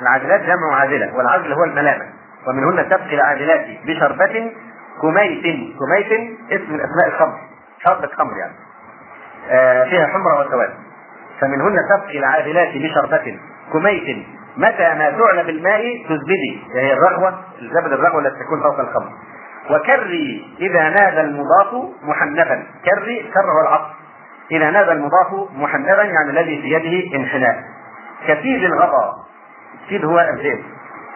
العادلات 0.03 0.41
جمع 0.41 0.77
عادلة 0.81 1.17
والعدل 1.17 1.53
هو 1.53 1.65
الملامة. 1.65 2.05
ومنهن 2.47 2.89
تبقي 2.89 3.15
العادلات 3.15 3.67
بشربة 3.87 4.53
كميت 5.03 5.43
كميت 5.79 6.13
اسم 6.51 6.73
من 6.73 6.81
أسماء 6.81 7.07
الخمر 7.07 7.39
شربة 7.85 8.07
خمر 8.07 8.37
يعني. 8.37 8.55
آه 9.51 9.85
فيها 9.85 10.07
حمرة 10.07 10.41
وسواد. 10.41 10.71
فمنهن 11.41 11.77
تبقي 11.91 12.19
العادلات 12.19 12.69
بشربة 12.77 13.39
كميت. 13.73 14.27
متى 14.57 14.95
ما 14.95 15.11
تعلى 15.11 15.45
بالماء 15.45 16.05
تزبدي 16.09 16.63
هي 16.75 16.93
الرغوة 16.93 17.39
الزبد 17.63 17.93
الرغوة 17.93 18.21
التي 18.21 18.45
تكون 18.45 18.63
فوق 18.63 18.81
الخمر. 18.81 19.11
وكري 19.71 20.57
إذا 20.61 20.89
نادى 20.89 21.21
المضاف 21.21 21.75
محنبا 22.03 22.67
كري 22.85 23.31
كر 23.35 23.51
هو 23.51 23.61
العطف. 23.61 23.91
إذا 24.51 24.71
نادى 24.71 24.93
المضاف 24.93 25.51
محنبا 25.57 26.03
يعني 26.03 26.31
الذي 26.31 26.63
في 26.63 26.69
يده 26.69 27.17
انحناء. 27.17 27.65
كثير 28.29 28.67
الغضا 28.67 29.15
كثير 29.87 30.07
هو 30.07 30.21
الذئب 30.21 30.65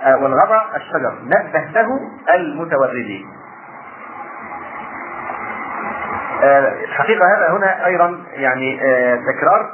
آه، 0.05 0.17
والغضا 0.17 0.63
الشجر. 0.77 1.15
نبهته 1.25 2.01
المتوردي 2.35 3.27
الحقيقة 6.85 7.27
هذا 7.37 7.51
هنا 7.57 7.87
أيضا 7.87 8.23
يعني 8.33 8.81
آه، 8.83 9.17
تكرار 9.17 9.71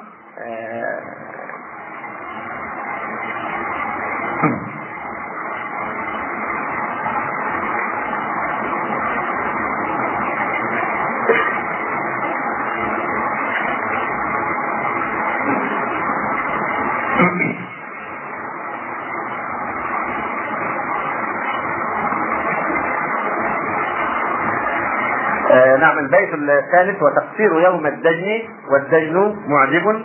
آه، 25.52 25.76
نعم 25.76 25.91
البيت 26.02 26.34
الثالث 26.34 27.02
وتقصير 27.02 27.60
يوم 27.60 27.86
الدجن 27.86 28.42
والدجن 28.72 29.36
معجب 29.46 30.04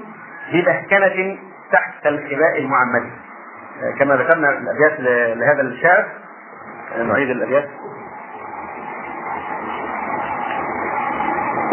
ببهكنة 0.53 1.37
تحت 1.71 2.05
الخباء 2.07 2.57
المعمد. 2.59 3.11
كما 3.99 4.15
ذكرنا 4.15 4.49
الأبيات 4.49 4.99
لهذا 5.37 5.61
الشعر 5.61 6.05
نعيد 7.03 7.29
الأبيات. 7.29 7.69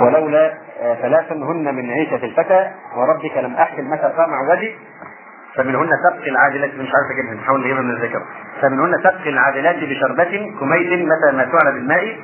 ولولا 0.01 0.55
ثلاث 1.03 1.33
هن 1.33 1.75
من 1.75 1.91
عيشة 1.91 2.25
الفتى 2.25 2.71
وربك 2.97 3.37
لم 3.37 3.55
أحسن 3.55 3.85
متى 3.85 4.13
قام 4.17 4.35
عودي 4.35 4.75
فمنهن 5.57 5.91
تبقي 6.11 6.31
العادلات 6.31 6.71
مش 6.75 6.89
عارف 6.95 7.11
اجيبها 7.11 7.35
نحاول 7.35 7.61
نجيبها 7.61 7.83
من 7.83 7.91
الذكر. 7.91 8.23
فمنهن 8.63 9.03
تبقي 9.03 9.31
العادلات 9.31 9.77
بشربة 9.77 10.53
كميت 10.61 10.93
متى 10.93 11.37
ما 11.37 11.45
تعلى 11.45 11.73
بالماء 11.73 12.05
آه، 12.05 12.17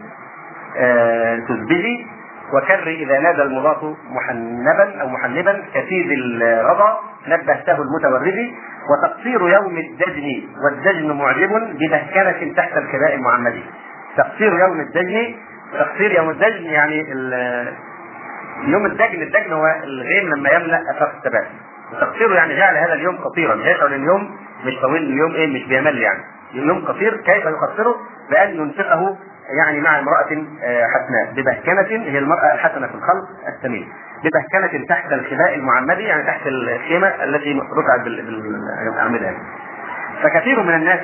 تزبدي 1.48 2.06
وكر 2.54 2.88
إذا 2.88 3.18
نادى 3.18 3.42
المضاف 3.42 3.84
محنبا 4.10 5.00
أو 5.02 5.08
محنبا 5.08 5.62
كثير 5.74 6.06
الرضا 6.18 7.00
نبهته 7.28 7.76
المتوردي 7.82 8.54
وتقصير 8.90 9.48
يوم 9.48 9.78
الدجن 9.78 10.42
والدجن 10.64 11.12
معجب 11.16 11.50
بمهكنة 11.78 12.54
تحت 12.56 12.76
الكباء 12.76 13.14
المعمدي 13.14 13.62
تقصير 14.16 14.52
يوم 14.58 14.80
الدجن 14.80 15.34
تقصير 15.72 16.12
يوم 16.12 16.30
الدجن 16.30 16.64
يعني 16.64 16.98
يوم 18.66 18.86
الدجن 18.86 19.22
الدجن 19.22 19.52
هو 19.52 19.66
الغيم 19.84 20.34
لما 20.34 20.50
يملأ 20.50 20.80
افاق 20.96 21.12
الثبات 21.16 21.46
تقصيره 22.00 22.34
يعني 22.34 22.56
جعل 22.56 22.76
هذا 22.76 22.92
اليوم 22.92 23.16
قصيرا. 23.16 23.54
يجعل 23.54 23.94
اليوم 23.94 24.36
مش 24.64 24.74
طويل 24.82 25.02
اليوم 25.02 25.32
إيه؟ 25.34 25.46
مش 25.46 25.68
بيمل 25.68 25.98
يعني. 25.98 26.20
يوم 26.54 26.84
قصير 26.84 27.16
كيف 27.16 27.44
يقصره؟ 27.44 27.96
بأن 28.30 28.54
ينفقه 28.54 29.16
يعني 29.58 29.80
مع 29.80 29.98
امرأة 29.98 30.46
آه، 30.62 30.84
حسناء 30.86 31.32
ببهكنة 31.32 32.02
هي 32.10 32.18
المرأة 32.18 32.54
الحسنة 32.54 32.86
في 32.86 32.94
الخلق 32.94 33.28
السمين. 33.48 33.88
ببهكنة 34.24 34.86
تحت 34.88 35.12
الخباء 35.12 35.54
المعمدي 35.54 36.02
يعني 36.02 36.22
تحت 36.22 36.46
الخيمة 36.46 37.08
التي 37.24 37.60
رفعت 37.78 38.00
بالأعمدة 38.00 39.34
فكثير 40.22 40.62
من 40.62 40.74
الناس 40.74 41.00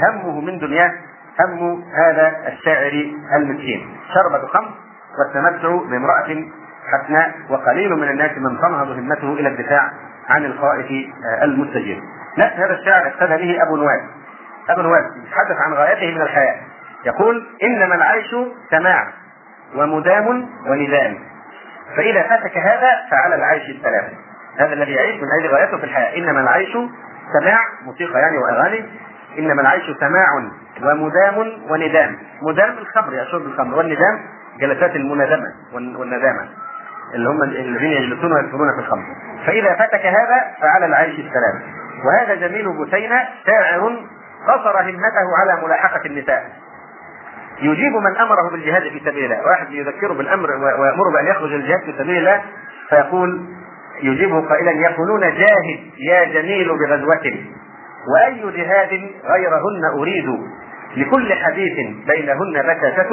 همه 0.00 0.40
من 0.40 0.58
دنياه 0.58 0.92
هم 1.40 1.84
هذا 1.94 2.36
الشاعر 2.46 3.12
المسكين 3.36 3.96
شربة 4.14 4.46
خمر 4.46 4.74
والتمتع 5.18 5.68
بامرأة 5.90 6.44
حسناء 6.92 7.34
وقليل 7.50 7.96
من 7.96 8.08
الناس 8.08 8.30
من 8.38 8.58
تنهض 8.58 8.90
همته 8.90 9.32
إلى 9.32 9.48
الدفاع 9.48 9.90
عن 10.28 10.44
الخائف 10.44 10.86
آه، 10.90 11.44
المستجير. 11.44 12.02
نفس 12.38 12.52
هذا 12.52 12.74
الشاعر 12.74 13.06
اقتدى 13.06 13.36
به 13.36 13.62
أبو 13.62 13.76
نواس. 13.76 14.00
أبو 14.70 14.82
نواس 14.82 15.04
يتحدث 15.26 15.56
عن 15.60 15.72
غايته 15.72 16.14
من 16.14 16.22
الحياة. 16.22 16.60
يقول 17.06 17.46
إنما 17.62 17.94
العيش 17.94 18.34
سماع 18.70 19.12
ومدام 19.76 20.48
وندام 20.66 21.18
فإذا 21.96 22.22
فاتك 22.22 22.58
هذا 22.58 22.90
فعلى 23.10 23.34
العيش 23.34 23.62
السلام. 23.76 24.04
هذا 24.58 24.72
الذي 24.72 24.92
يعيش 24.92 25.16
من 25.16 25.28
أجل 25.40 25.54
غايته 25.54 25.78
في 25.78 25.84
الحياة. 25.84 26.16
إنما 26.16 26.40
العيش 26.40 26.72
سماع 27.40 27.58
موسيقى 27.84 28.20
يعني 28.20 28.38
وأغاني. 28.38 28.84
إنما 29.38 29.62
العيش 29.62 29.82
سماع 30.00 30.26
ومدام 30.82 31.38
وندام 31.70 32.18
مدام 32.42 32.78
الخمر 32.78 33.14
يا 33.14 33.24
شرب 33.24 33.42
الخمر 33.42 33.78
والندام 33.78 34.20
جلسات 34.60 34.96
المنادمه 34.96 35.46
والندامه 35.74 36.48
اللي 37.14 37.28
هم 37.28 37.42
الذين 37.42 37.90
يجلسون 37.90 38.32
ويكثرون 38.32 38.72
في 38.74 38.80
الخمر. 38.80 39.04
فإذا 39.46 39.74
فاتك 39.74 40.06
هذا 40.06 40.54
فعلى 40.60 40.86
العيش 40.86 41.14
السلام. 41.14 41.62
وهذا 42.04 42.34
جميل 42.34 42.68
بثينة 42.68 43.28
شاعر 43.46 44.06
قصر 44.48 44.80
همته 44.80 45.36
على 45.40 45.62
ملاحقة 45.66 46.06
النساء. 46.06 46.50
يجيب 47.62 47.92
من 47.92 48.16
أمره 48.16 48.50
بالجهاد 48.50 48.82
في 48.82 49.00
سبيل 49.04 49.24
الله، 49.24 49.46
واحد 49.46 49.72
يذكره 49.72 50.12
بالأمر 50.12 50.50
ويأمره 50.50 51.12
بأن 51.12 51.26
يخرج 51.26 51.52
الجهاد 51.52 51.80
في 51.84 51.92
سبيل 51.98 52.18
الله 52.18 52.42
فيقول 52.88 53.46
يجيبه 54.02 54.48
قائلا 54.48 54.70
يقولون 54.70 55.20
جاهد 55.20 55.80
يا 55.98 56.24
جميل 56.24 56.68
بغزوة 56.68 57.34
وأي 58.14 58.62
جهاد 58.62 59.10
غيرهن 59.24 59.84
أريد؟ 59.98 60.38
لكل 60.96 61.34
حديث 61.34 61.76
بينهن 62.06 62.62
بكاشة 62.62 63.10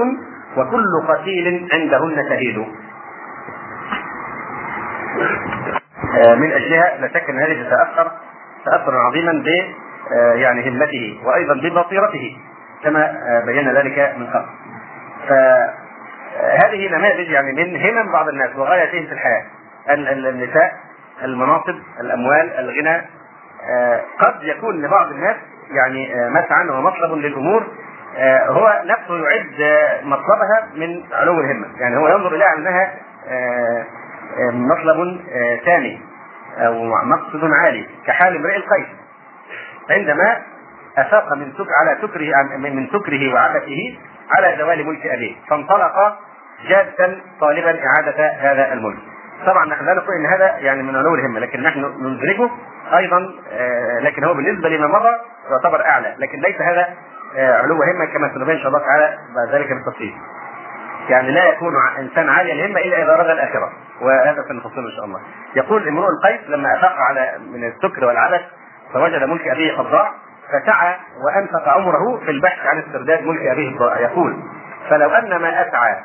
وكل 0.58 1.08
قتيل 1.08 1.70
عندهن 1.74 2.30
شهيد. 2.30 2.66
آه، 6.18 6.36
من 6.36 6.52
أجلها 6.52 6.98
لا 7.02 7.08
شك 7.08 7.30
أن 7.30 7.40
هذه 7.40 7.64
تتأثر 7.64 8.12
تأثرا 8.66 9.00
عظيما 9.00 9.32
ب 9.32 9.48
آه، 10.14 10.34
يعني 10.34 10.70
همته 10.70 11.20
وأيضا 11.26 11.54
ببصيرته. 11.54 12.38
كما 12.86 13.14
بينا 13.46 13.74
ذلك 13.74 14.16
من 14.18 14.28
قبل. 14.28 14.46
فهذه 15.28 16.90
نماذج 16.90 17.30
يعني 17.30 17.52
من 17.52 17.76
همم 17.76 18.12
بعض 18.12 18.28
الناس 18.28 18.56
وغايتهم 18.56 19.06
في 19.06 19.14
الحياة. 19.14 19.46
النساء 19.90 20.74
المناصب 21.24 21.76
الأموال 22.00 22.60
الغنى 22.60 23.02
آه، 23.70 24.02
قد 24.20 24.44
يكون 24.44 24.82
لبعض 24.82 25.12
الناس 25.12 25.36
يعني 25.72 26.16
آه، 26.16 26.30
مسعى 26.30 26.70
ومطلب 26.70 27.14
للأمور 27.14 27.68
آه، 28.18 28.48
هو 28.48 28.82
نفسه 28.86 29.14
يعد 29.18 29.84
مطلبها 30.04 30.68
من 30.76 31.04
علو 31.14 31.42
الهمة. 31.42 31.68
يعني 31.80 31.98
هو 31.98 32.08
ينظر 32.08 32.36
إليها 32.36 32.54
أنها 32.58 32.94
مطلب 34.52 35.22
ثاني 35.66 36.02
أو 36.58 36.84
مقصد 36.86 37.52
عالي 37.54 37.90
كحال 38.08 38.36
امرئ 38.36 38.56
القيس. 38.56 38.88
عندما 39.90 40.42
أفاق 40.98 41.34
من 41.34 41.54
سكر 41.54 41.72
على 41.82 41.98
سكره 42.02 42.32
من 42.58 42.88
سكره 42.88 43.34
وعبثه 43.34 43.98
على 44.38 44.58
زوال 44.58 44.88
ملك 44.88 45.06
أبيه. 45.06 45.36
فانطلق 45.50 46.18
جادا 46.70 47.22
طالبا 47.42 47.80
إعادة 47.86 48.28
هذا 48.28 48.74
الملك. 48.74 49.00
طبعا 49.46 49.66
نحن 49.66 49.86
لا 49.86 49.94
نقول 49.94 50.16
إن 50.16 50.26
هذا 50.26 50.58
يعني 50.58 50.84
من 50.84 50.96
علو 50.96 51.16
الهمة 51.16 51.40
لكن 51.40 51.62
نحن 51.62 51.80
ندركه 52.02 52.52
أيضا 52.98 53.32
آه، 53.52 54.00
لكن 54.00 54.24
هو 54.24 54.34
بالنسبة 54.34 54.70
لما 54.70 54.88
مضى 54.88 55.12
يعتبر 55.52 55.86
أعلى. 55.86 56.16
لكن 56.20 56.40
ليس 56.40 56.62
هذا 56.62 56.88
آه، 57.36 57.62
علو 57.62 57.76
همة 57.76 58.06
كما 58.06 58.34
سنبين 58.34 58.56
ان 58.56 58.62
شاء 58.62 58.68
الله 58.68 58.80
تعالى 58.80 59.18
بعد 59.36 59.56
ذلك 59.56 59.68
بالتفصيل. 59.74 60.14
يعني 61.10 61.32
لا 61.32 61.44
يكون 61.46 61.74
إنسان 62.00 62.30
عالي 62.30 62.52
الهمة 62.52 62.80
إلا 62.80 63.04
إذا 63.04 63.16
رضى 63.16 63.32
الآخرة. 63.32 63.72
وهذا 64.02 64.44
سنفصله 64.50 64.86
إن 64.86 64.96
شاء 64.96 65.06
الله. 65.06 65.20
يقول 65.56 65.88
امرؤ 65.88 66.08
القيس 66.10 66.50
لما 66.50 66.74
أفاق 66.78 66.96
على 66.98 67.34
من 67.54 67.64
السكر 67.68 68.06
والعبث 68.06 68.42
فوجد 68.94 69.24
ملك 69.24 69.48
أبيه 69.48 69.78
قد 69.78 69.86
ضاع 69.86 70.12
فسعى 70.52 70.96
وأنفق 71.26 71.68
عمره 71.70 72.20
في 72.26 72.32
البحث 72.32 72.66
عن 72.66 72.78
استرداد 72.80 73.24
ملك 73.24 73.42
أبيه 73.52 73.70
الضائع 73.70 74.00
يقول 74.00 74.36
فلو 74.90 75.10
أن 75.10 75.36
ما 75.42 75.62
أسعى 75.68 75.96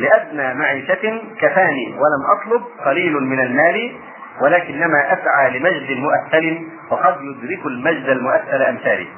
لأدنى 0.00 0.54
معيشة 0.54 1.22
كفاني 1.40 1.86
ولم 1.94 2.22
أطلب 2.38 2.62
قليل 2.84 3.12
من 3.14 3.40
المال 3.40 3.96
ولكنما 4.40 5.12
أسعى 5.12 5.58
لمجد 5.58 5.98
مؤثل 5.98 6.68
وقد 6.90 7.16
يدرك 7.20 7.66
المجد 7.66 8.08
المؤثل 8.08 8.62
أمثالي. 8.62 9.08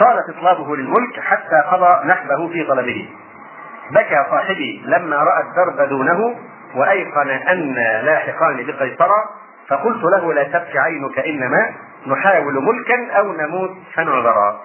طال 0.00 0.18
اطلابه 0.28 0.76
للملك 0.76 1.20
حتى 1.20 1.56
قضى 1.70 2.08
نحبه 2.08 2.48
في 2.48 2.64
طلبه. 2.64 3.08
بكى 3.90 4.26
صاحبي 4.30 4.82
لما 4.86 5.16
رأى 5.16 5.42
الدرب 5.42 5.88
دونه 5.88 6.34
وأيقن 6.74 7.28
أن 7.30 7.74
لاحقان 8.04 8.56
بقيصر 8.66 9.10
فقلت 9.68 10.04
له 10.04 10.32
لا 10.32 10.42
تبكي 10.42 10.78
عينك 10.78 11.18
إنما 11.18 11.66
نحاول 12.06 12.54
ملكا 12.64 13.18
أو 13.18 13.32
نموت 13.32 13.70
فنعذرا 13.94 14.60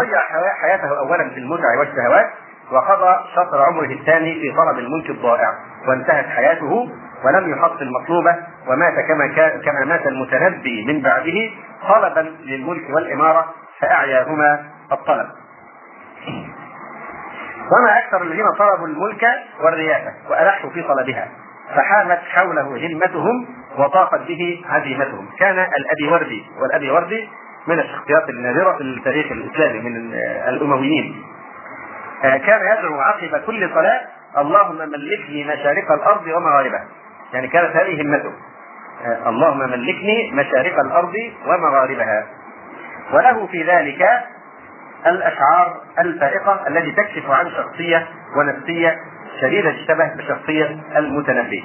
ضيع 0.00 0.20
حياته 0.62 0.98
اولا 0.98 1.30
في 1.30 1.38
المتع 1.38 1.78
والشهوات 1.78 2.30
وقضى 2.72 3.16
شطر 3.36 3.62
عمره 3.62 3.92
الثاني 3.92 4.34
في 4.40 4.52
طلب 4.56 4.78
الملك 4.78 5.10
الضائع. 5.10 5.54
وانتهت 5.88 6.26
حياته 6.26 6.88
ولم 7.24 7.50
يحصل 7.52 7.90
مطلوبه 8.02 8.36
ومات 8.68 8.94
كما 9.08 9.26
كما 9.64 9.84
مات 9.84 10.06
المتنبي 10.06 10.84
من 10.86 11.02
بعده 11.02 11.50
طلبا 11.88 12.20
للملك 12.20 12.90
والإمارة 12.94 13.54
فأعياهما 13.80 14.64
الطلب. 14.92 15.26
وما 17.72 17.98
أكثر 17.98 18.22
الذين 18.22 18.46
طلبوا 18.58 18.86
الملك 18.86 19.24
والرياسه 19.60 20.12
وألحوا 20.30 20.70
في 20.70 20.82
طلبها. 20.82 21.28
فحامت 21.68 22.18
حوله 22.18 22.86
همتهم 22.86 23.46
وطاقت 23.78 24.20
به 24.28 24.64
عزيمتهم 24.68 25.28
كان 25.38 25.58
الأبي 25.58 26.12
وردي 26.12 26.44
والأبي 26.60 26.90
وردي 26.90 27.28
من 27.66 27.80
الشخصيات 27.80 28.28
النادرة 28.28 28.72
في 28.72 28.80
التاريخ 28.80 29.32
الإسلامي 29.32 29.80
من 29.80 30.14
الأمويين. 30.48 31.24
آه، 32.24 32.36
كان 32.36 32.60
يدعو 32.78 33.00
عقب 33.00 33.36
كل 33.46 33.70
صلاة 33.74 34.00
اللهم 34.38 34.76
ملكني 34.76 35.44
مشارق 35.44 35.92
الأرض 35.92 36.26
ومغاربها. 36.26 36.84
يعني 37.32 37.48
كانت 37.48 37.76
هذه 37.76 38.02
همته. 38.02 38.32
آه، 39.04 39.28
اللهم 39.28 39.58
ملكني 39.58 40.30
مشارق 40.32 40.80
الأرض 40.80 41.14
ومغاربها. 41.46 42.26
وله 43.12 43.46
في 43.46 43.62
ذلك 43.62 44.08
الأشعار 45.06 45.80
الفائقة 45.98 46.68
التي 46.68 46.92
تكشف 46.92 47.30
عن 47.30 47.50
شخصية 47.50 48.06
ونفسية 48.36 49.00
شديده 49.40 49.70
الشبه 49.70 50.14
بشخصية 50.16 50.78
المتنبي. 50.96 51.64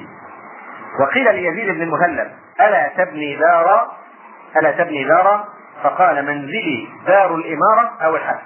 وقيل 1.00 1.34
ليزيد 1.34 1.74
بن 1.74 1.82
المهلب 1.82 2.30
ألا 2.60 2.90
تبني 2.96 3.36
دارا 3.36 3.92
ألا 4.56 4.70
تبني 4.70 5.04
دارا 5.04 5.44
فقال 5.82 6.26
منزلي 6.26 6.88
دار 7.06 7.34
الإمارة 7.34 7.92
أو 8.02 8.16
الحق 8.16 8.40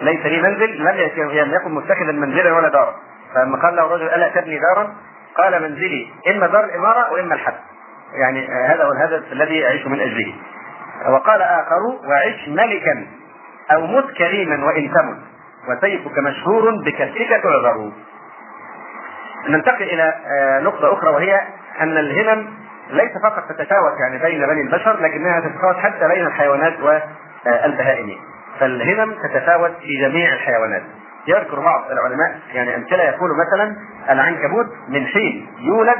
ليس 0.00 0.26
لي 0.26 0.42
منزل 0.42 0.84
لم 1.42 1.54
يكن 1.54 1.74
متخذا 1.74 2.12
منزلا 2.12 2.52
ولا 2.52 2.68
دارا. 2.68 2.94
فلما 3.34 3.62
قال 3.62 3.76
له 3.76 3.86
الرجل 3.86 4.08
ألا 4.08 4.28
تبني 4.28 4.58
دارا؟ 4.58 4.94
قال 5.36 5.62
منزلي 5.62 6.08
إما 6.30 6.46
دار 6.46 6.64
الإمارة 6.64 7.12
وإما 7.12 7.34
الحد 7.34 7.54
يعني 8.22 8.48
هذا 8.48 8.84
هو 8.84 8.92
الهدف 8.92 9.32
الذي 9.32 9.66
اعيش 9.66 9.86
من 9.86 10.00
أجله. 10.00 10.34
وقال 11.08 11.42
آخر 11.42 11.80
وعش 12.08 12.48
ملكا 12.48 13.06
أو 13.70 13.86
مت 13.86 14.10
كريما 14.10 14.66
وإن 14.66 14.92
تمت. 14.92 15.18
وسيفك 15.68 16.18
مشهور 16.18 16.70
بكسرك 16.84 17.42
تعذر. 17.42 17.92
ننتقل 19.48 19.82
إلى 19.82 20.14
آه، 20.26 20.60
نقطة 20.60 20.92
أخرى 20.92 21.10
وهي 21.10 21.40
أن 21.80 21.98
الهمم 21.98 22.46
ليس 22.90 23.10
فقط 23.22 23.48
تتفاوت 23.48 23.92
يعني 24.00 24.18
بين 24.18 24.46
بني 24.46 24.60
البشر 24.60 25.00
لكنها 25.00 25.40
تتفاوت 25.40 25.76
حتى 25.76 26.08
بين 26.08 26.26
الحيوانات 26.26 26.80
والبهائم 26.80 28.18
فالهمم 28.60 29.14
تتفاوت 29.22 29.72
في 29.80 30.00
جميع 30.00 30.32
الحيوانات. 30.32 30.82
يذكر 31.28 31.60
بعض 31.60 31.90
العلماء 31.90 32.38
يعني 32.52 32.76
أمثلة 32.76 33.02
يقول 33.02 33.30
مثلا 33.46 33.76
العنكبوت 34.10 34.66
من 34.88 35.06
حين 35.06 35.46
يولد 35.58 35.98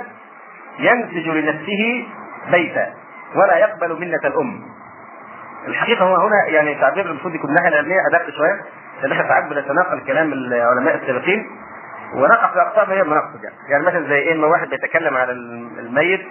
ينسج 0.79 1.29
لنفسه 1.29 2.07
بيتا 2.51 2.93
ولا 3.35 3.57
يقبل 3.57 4.01
منة 4.01 4.21
الأم. 4.25 4.63
الحقيقة 5.69 6.05
هو 6.05 6.17
هنا 6.17 6.47
يعني 6.49 6.75
تعبير 6.75 7.07
المفروض 7.07 7.35
يكون 7.35 7.51
الناحية 7.51 7.69
العلمية 7.69 7.99
أدق 8.13 8.31
شوية. 8.31 8.61
لأن 9.03 9.13
إحنا 9.13 9.29
ساعات 9.29 9.45
بنتناقل 9.45 10.01
كلام 10.07 10.33
العلماء 10.33 10.95
السابقين 10.95 11.47
ونقع 12.15 12.53
في 12.53 12.61
أقسام 12.61 12.91
هي 12.91 13.03
المناقصة 13.03 13.41
يعني. 13.43 13.57
يعني 13.69 13.85
مثلا 13.85 14.09
زي 14.09 14.19
إيه 14.19 14.35
لما 14.35 14.47
واحد 14.47 14.69
بيتكلم 14.69 15.17
على 15.17 15.33
الميت 15.33 16.27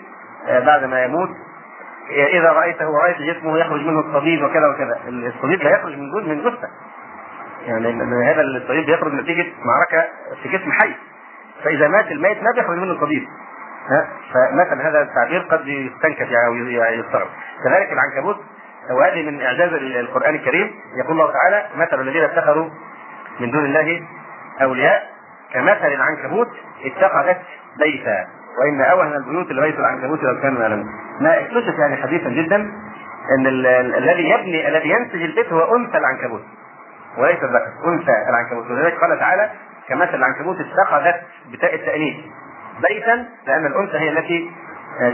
آه، 0.48 0.60
بعد 0.60 0.84
ما 0.84 1.04
يموت 1.04 1.30
إذا 2.10 2.52
رأيته 2.52 2.90
ورأيت 2.90 3.18
جسمه 3.18 3.58
يخرج 3.58 3.82
منه 3.82 4.00
الصديد 4.00 4.44
وكذا 4.44 4.68
وكذا. 4.68 5.00
الصديد 5.08 5.64
لا 5.64 5.70
يخرج 5.70 5.98
من 5.98 6.12
جزء 6.12 6.30
من 6.30 6.42
جثة. 6.42 6.68
يعني 7.66 7.88
هذا 8.32 8.42
الصديد 8.42 8.86
بيخرج 8.86 9.14
نتيجة 9.14 9.46
معركة 9.66 10.10
في 10.44 10.50
جسم 10.50 10.72
حي. 10.72 10.96
فإذا 11.64 11.88
مات 11.88 12.12
الميت 12.12 12.44
ما 12.44 12.52
بيخرج 12.56 12.78
منه 12.78 13.02
صديد 13.02 13.28
ها؟ 13.90 14.08
فمثلا 14.34 14.90
هذا 14.90 15.02
التعبير 15.02 15.40
قد 15.40 15.68
يستنكف 15.68 16.32
يعني 16.32 16.48
أو 16.48 16.56
يستغرب. 16.94 17.28
كذلك 17.64 17.92
العنكبوت 17.92 18.38
وهذه 18.92 19.30
من 19.30 19.42
إعجاز 19.42 19.74
القرآن 19.74 20.36
الكريم. 20.36 20.72
يقول 21.04 21.12
الله 21.12 21.34
تعالى 21.34 21.66
مثل 21.76 22.02
الذين 22.02 22.24
اتخذوا 22.24 22.70
من 23.40 23.52
دون 23.52 23.66
الله 23.66 24.02
أولياء 24.62 25.04
كمثل 25.54 25.88
العنكبوت 25.88 26.50
اتخذت 26.86 27.42
بيتا. 27.80 28.28
وإن 28.60 28.82
أوهن 28.82 29.14
البيوت 29.14 29.52
لبيت 29.52 29.80
العنكبوت 29.80 30.24
لو 30.24 30.42
كانوا 30.42 30.62
يعلمون. 30.62 30.86
ما 31.22 31.40
اكتشف 31.40 31.80
يعني 31.80 31.96
حديثا 31.96 32.30
جدا 32.30 32.56
إن 33.38 33.48
الذي 33.96 34.30
يبني 34.30 34.68
الذي 34.68 34.90
ينسج 34.90 35.22
البيت 35.22 35.54
هو 35.54 35.76
أنثى 35.76 35.98
العنكبوت. 35.98 36.42
وليس 37.18 37.44
الذكر 37.44 37.72
أنثى 37.88 38.14
العنكبوت. 38.30 38.72
ولذلك 38.72 38.94
قال 39.02 39.20
تعالى 39.20 39.50
كمثل 39.90 40.16
العنكبوت 40.16 40.58
اتخذت 40.60 41.22
بتاء 41.52 41.76
التأنيث 41.76 42.16
بيتا 42.90 43.26
لأن 43.48 43.66
الأنثى 43.66 43.98
هي 43.98 44.10
التي 44.10 44.52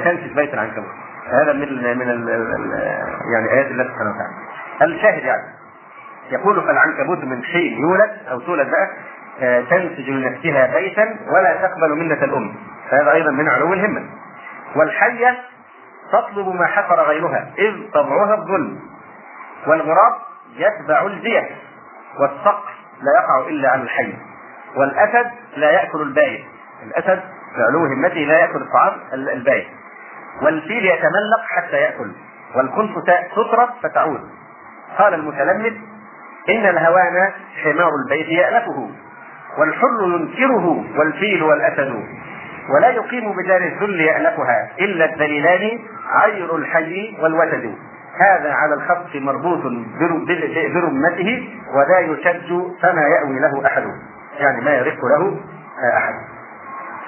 تنسج 0.03 0.35
بيت 0.35 0.53
العنكبوت. 0.53 0.91
هذا 1.31 1.53
من 1.53 1.97
من 1.97 2.27
يعني 3.33 3.51
آيات 3.53 3.67
الله 3.71 3.83
سبحانه 3.83 4.09
وتعالى. 4.11 4.33
الشاهد 4.95 5.23
يعني. 5.23 5.43
يقول 6.31 6.61
فالعنكبوت 6.61 7.23
من 7.23 7.43
حين 7.43 7.79
يولد 7.79 8.11
أو 8.31 8.39
تولد 8.39 8.67
بقى 8.69 8.89
آه، 9.41 9.61
تنسج 9.61 10.09
لنفسها 10.09 10.73
بيتا 10.79 11.03
ولا 11.27 11.67
تقبل 11.67 11.95
منة 11.99 12.23
الأم. 12.23 12.55
فهذا 12.89 13.11
أيضا 13.11 13.31
من 13.31 13.49
علو 13.49 13.73
الهمة. 13.73 14.01
والحية 14.75 15.37
تطلب 16.11 16.47
ما 16.55 16.65
حفر 16.65 17.03
غيرها 17.03 17.51
إذ 17.57 17.91
طبعها 17.93 18.33
الظلم. 18.35 18.79
والغراب 19.67 20.13
يتبع 20.55 21.05
الزية 21.05 21.49
والصقر 22.19 22.69
لا 23.01 23.11
يقع 23.21 23.47
إلا 23.49 23.69
على 23.69 23.81
الحي. 23.81 24.13
والأسد 24.75 25.31
لا 25.57 25.71
يأكل 25.71 26.01
البايت 26.01 26.45
الأسد 26.83 27.21
لعلو 27.57 27.85
همته 27.85 28.19
لا 28.19 28.39
يأكل 28.39 28.61
الطعام 28.61 28.93
البايت 29.13 29.67
والفيل 30.41 30.85
يتملق 30.85 31.41
حتى 31.49 31.75
يأكل. 31.75 32.11
والكلاب 32.55 32.91
تطرد 33.35 33.69
فتعود. 33.83 34.21
قال 34.97 35.13
المتلمس 35.13 35.73
إن 36.49 36.65
الهوان 36.65 37.31
حمار 37.63 37.89
البيت 38.05 38.27
يألفه 38.27 38.89
والحر 39.57 40.03
ينكره 40.03 40.85
والفيل 40.97 41.43
والأسد. 41.43 42.03
ولا 42.75 42.89
يقيم 42.89 43.35
بدار 43.35 43.61
الذل 43.61 44.01
يألفها 44.01 44.69
إلا 44.79 45.05
الذليلان 45.05 45.79
عير 46.09 46.55
الحي 46.55 47.17
والوتد 47.21 47.75
هذا 48.19 48.53
على 48.53 48.73
الخسف 48.73 49.15
مربوط 49.15 49.61
برمته 50.73 51.49
ولا 51.73 51.99
يشج 51.99 52.49
فما 52.81 53.01
يأوي 53.01 53.39
له 53.39 53.65
أحد. 53.65 53.83
يعني 54.39 54.61
ما 54.61 54.71
يرق 54.71 55.05
له 55.05 55.37
آه، 55.83 55.97
أحد. 55.97 56.13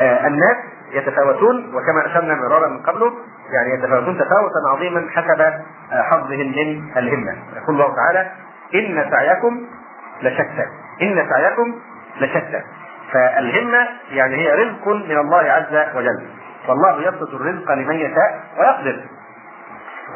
آه، 0.02 0.28
الناس 0.28 0.58
يتفاوتون 0.94 1.76
وكما 1.76 2.06
أشرنا 2.06 2.36
مرارا 2.36 2.68
من 2.68 2.80
قبله 2.80 3.14
يعني 3.54 3.74
يتفاوتون 3.74 4.18
تفاوتا 4.18 4.60
عظيما 4.70 5.08
حسب 5.12 5.42
آه، 5.42 6.02
حظهم 6.02 6.40
من 6.40 6.84
الهمة. 6.98 7.36
يقول 7.56 7.76
الله 7.76 7.96
تعالى 7.96 8.32
إن 8.76 9.12
سعيكم 9.12 9.62
لشتى 10.22 10.66
إن 11.02 11.30
سعيكم 11.30 11.76
لشتى. 12.22 12.62
فالهمة 13.12 13.88
يعني 14.12 14.36
هي 14.36 14.54
رزق 14.54 14.88
من 14.88 15.18
الله 15.18 15.38
عز 15.52 15.96
وجل. 15.96 16.24
والله 16.68 17.02
يبسط 17.08 17.34
الرزق 17.34 17.72
لمن 17.72 17.96
يشاء 17.96 18.44
ويقدر. 18.60 19.04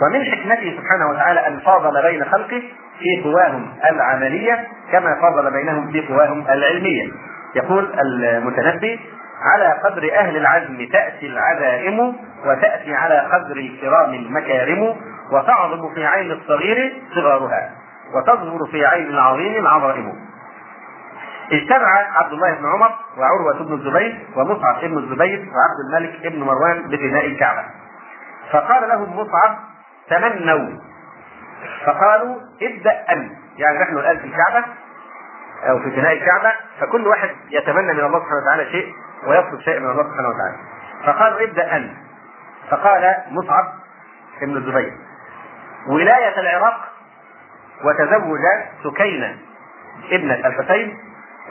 ومن 0.01 0.25
حكمته 0.25 0.77
سبحانه 0.81 1.09
وتعالى 1.09 1.47
أن 1.47 1.59
فاضل 1.59 2.01
بين 2.01 2.25
خلقه 2.25 2.63
في 2.99 3.23
قواهم 3.23 3.73
العملية 3.91 4.67
كما 4.91 5.15
فاضل 5.21 5.51
بينهم 5.51 5.91
في 5.91 6.07
قواهم 6.07 6.45
العلمية. 6.49 7.11
يقول 7.55 7.99
المتنبي 7.99 8.99
على 9.41 9.79
قدر 9.83 10.13
أهل 10.15 10.37
العزم 10.37 10.87
تأتي 10.91 11.27
العزائم 11.27 12.15
وتأتي 12.45 12.95
على 12.95 13.19
قدر 13.19 13.57
الكرام 13.57 14.13
المكارم 14.13 14.97
وتعظم 15.31 15.93
في 15.93 16.05
عين 16.05 16.31
الصغير 16.31 17.01
صغارها 17.15 17.71
وتظهر 18.15 18.59
في 18.71 18.85
عين 18.85 19.07
العظيم 19.07 19.61
العظائم. 19.61 20.13
اجتمع 21.51 22.17
عبد 22.17 22.33
الله 22.33 22.53
بن 22.53 22.65
عمر 22.65 22.89
وعروة 23.17 23.63
بن 23.63 23.73
الزبير 23.73 24.27
ومصعب 24.35 24.81
بن 24.81 24.97
الزبير 24.97 25.39
وعبد 25.39 25.79
الملك 25.87 26.27
بن 26.33 26.43
مروان 26.43 26.83
ببناء 26.87 27.25
الكعبة. 27.25 27.63
فقال 28.51 28.89
لهم 28.89 29.19
مصعب 29.19 29.57
تمنوا. 30.09 30.79
فقالوا 31.85 32.35
ابدأ 32.61 33.03
أنت. 33.11 33.31
يعني 33.57 33.79
نحن 33.79 33.97
الآن 33.97 34.17
في 34.17 34.25
الكعبة 34.25 34.65
أو 35.69 35.79
في 35.79 35.89
بناء 35.89 36.13
الكعبة 36.13 36.51
فكل 36.79 37.07
واحد 37.07 37.29
يتمنى 37.49 37.93
من 37.93 37.99
الله 37.99 38.19
سبحانه 38.19 38.41
وتعالى 38.43 38.71
شيء. 38.71 38.93
ويطلب 39.27 39.61
شيء 39.61 39.79
من 39.79 39.89
الله 39.89 40.03
سبحانه 40.03 40.29
وتعالى. 40.29 40.57
فقالوا 41.05 41.43
ابدأ 41.43 41.75
أنت. 41.75 41.91
فقال 42.69 43.15
مصعب 43.31 43.65
بن 44.41 44.57
الزبير. 44.57 44.93
ولاية 45.87 46.39
العراق 46.39 46.79
وتزوج 47.83 48.39
سكينة 48.83 49.37
ابنة 50.11 50.47
الحسين 50.47 50.97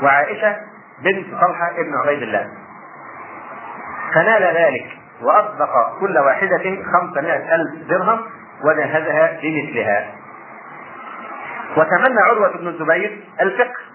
وعائشة 0.02 0.56
بنت 1.02 1.30
طلحة 1.30 1.70
ابن 1.70 1.92
عبيد 2.04 2.22
الله. 2.22 2.48
فنال 4.14 4.42
ذلك 4.42 4.98
وأصدق 5.22 5.98
كل 6.00 6.18
واحدة 6.18 6.76
خمسمائة 6.92 7.54
ألف 7.54 7.88
درهم 7.88 8.20
ونهزها 8.64 9.40
بمثلها. 9.42 10.14
وتمنى 11.76 12.20
عروة 12.20 12.56
بن 12.56 12.68
الزبير 12.68 13.24
الفقه 13.40 13.85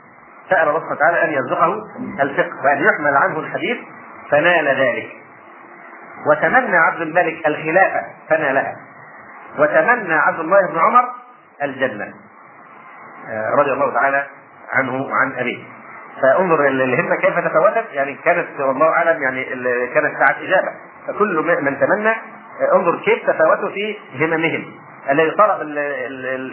سأل 0.52 0.68
الله 0.68 0.80
سبحانه 0.80 0.96
وتعالى 0.96 1.24
أن 1.24 1.30
يرزقه 1.30 1.84
الفقه 2.22 2.66
وأن 2.66 2.78
يحمل 2.78 3.16
عنه 3.16 3.40
الحديث 3.40 3.78
فنال 4.32 4.68
ذلك. 4.68 5.10
وتمنى 6.28 6.78
عبد 6.78 7.02
الملك 7.02 7.48
الخلافة 7.48 8.02
فنالها 8.30 8.76
وتمنى 9.60 10.14
عبد 10.14 10.40
الله 10.40 10.68
بن 10.68 10.80
عمر 10.80 11.04
الجنة. 11.64 12.14
آه، 13.30 13.56
رضي 13.56 13.72
الله 13.72 13.94
تعالى 13.94 14.26
عنه 14.74 14.94
وعن 14.94 15.34
أبيه. 15.38 15.64
فانظر 16.22 16.68
الهمة 16.68 17.16
كيف 17.16 17.40
تفاوتت 17.40 17.86
يعني 17.92 18.14
كانت 18.14 18.48
والله 18.60 18.90
أعلم 18.90 19.22
يعني 19.24 19.46
كانت 19.94 20.18
ساعة 20.20 20.36
إجابة. 20.42 20.72
فكل 21.08 21.62
من 21.62 21.80
تمنى 21.80 22.10
آه، 22.10 22.76
انظر 22.76 23.00
كيف 23.06 23.30
تفاوتوا 23.30 23.70
في 23.70 23.98
هممهم. 24.16 24.74
الذي 25.10 25.32
طلب 25.32 25.62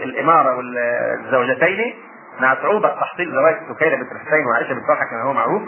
الإمارة 0.04 0.56
والزوجتين 0.56 1.94
مع 2.40 2.54
صعوبة 2.54 2.88
تحصيل 2.88 3.32
زواج 3.32 3.54
سكينة 3.54 3.96
بنت 3.96 4.12
الحسين 4.12 4.46
وعائشة 4.46 4.74
بنت 4.74 4.86
طلحة 4.88 5.04
كما 5.04 5.22
هو 5.22 5.32
معروف 5.32 5.62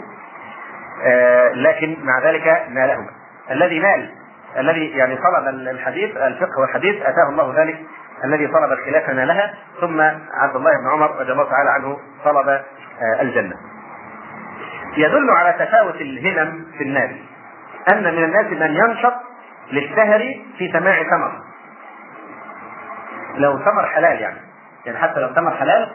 آه، 1.03 1.51
لكن 1.51 1.97
مع 2.03 2.19
ذلك 2.19 2.65
نالهما 2.69 3.09
الذي 3.51 3.79
نال 3.79 4.11
الذي 4.57 4.89
يعني 4.89 5.15
طلب 5.15 5.47
الحديث 5.47 6.17
الفقه 6.17 6.59
والحديث 6.61 7.01
أتاه 7.01 7.29
الله 7.29 7.61
ذلك 7.61 7.79
الذي 8.23 8.47
طلب 8.47 8.71
الخلافه 8.71 9.13
نالها 9.13 9.53
ثم 9.81 10.01
عبد 10.33 10.55
الله 10.55 10.71
بن 10.71 10.89
عمر 10.91 11.15
رضي 11.19 11.31
الله 11.31 11.49
تعالى 11.49 11.69
عنه 11.69 11.97
طلب 12.25 12.49
آه، 12.49 13.21
الجنة. 13.21 13.55
يدل 14.97 15.29
على 15.29 15.65
تفاوت 15.65 15.95
الهمم 15.95 16.65
في 16.77 16.83
الناس 16.83 17.11
أن 17.93 18.03
من 18.03 18.23
الناس 18.23 18.45
من 18.45 18.75
ينشط 18.75 19.13
للسهر 19.71 20.19
في 20.57 20.71
سماع 20.73 21.03
ثمر. 21.03 21.31
لو 23.35 23.57
ثمر 23.57 23.85
حلال 23.85 24.21
يعني 24.21 24.39
يعني 24.85 24.97
حتى 24.97 25.19
لو 25.19 25.33
ثمر 25.33 25.51
حلال 25.51 25.91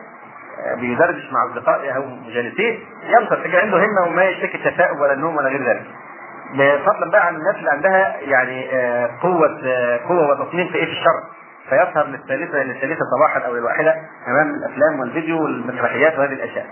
بيدردش 0.81 1.33
مع 1.33 1.51
اصدقائه 1.51 1.91
أو 1.97 2.07
مجالسيه 2.07 2.79
ينشط 3.03 3.39
عنده 3.55 3.79
همه 3.79 4.07
وما 4.07 4.25
يشتكي 4.25 4.57
التثاؤب 4.69 5.01
ولا 5.01 5.13
النوم 5.13 5.37
ولا 5.37 5.49
غير 5.49 5.69
ذلك. 5.69 5.85
فضلا 6.87 7.11
بقى 7.11 7.27
عن 7.27 7.35
الناس 7.37 7.55
اللي 7.57 7.71
عندها 7.71 8.17
يعني 8.21 8.69
آه، 8.75 9.11
قوة 9.23 9.61
آه، 9.65 10.01
قوة 10.09 10.31
وتصميم 10.41 10.69
في 10.69 10.75
إيه 10.75 10.85
في 10.85 10.91
الشر 10.93 11.23
فيسهر 11.69 12.07
للثالثة 12.07 12.63
للثالثة 12.63 13.01
صباحا 13.17 13.41
أو 13.47 13.57
الواحدة 13.57 13.95
امام 14.29 14.55
الأفلام 14.55 15.01
والفيديو 15.01 15.43
والمسرحيات 15.43 16.19
وهذه 16.19 16.33
الأشياء. 16.33 16.67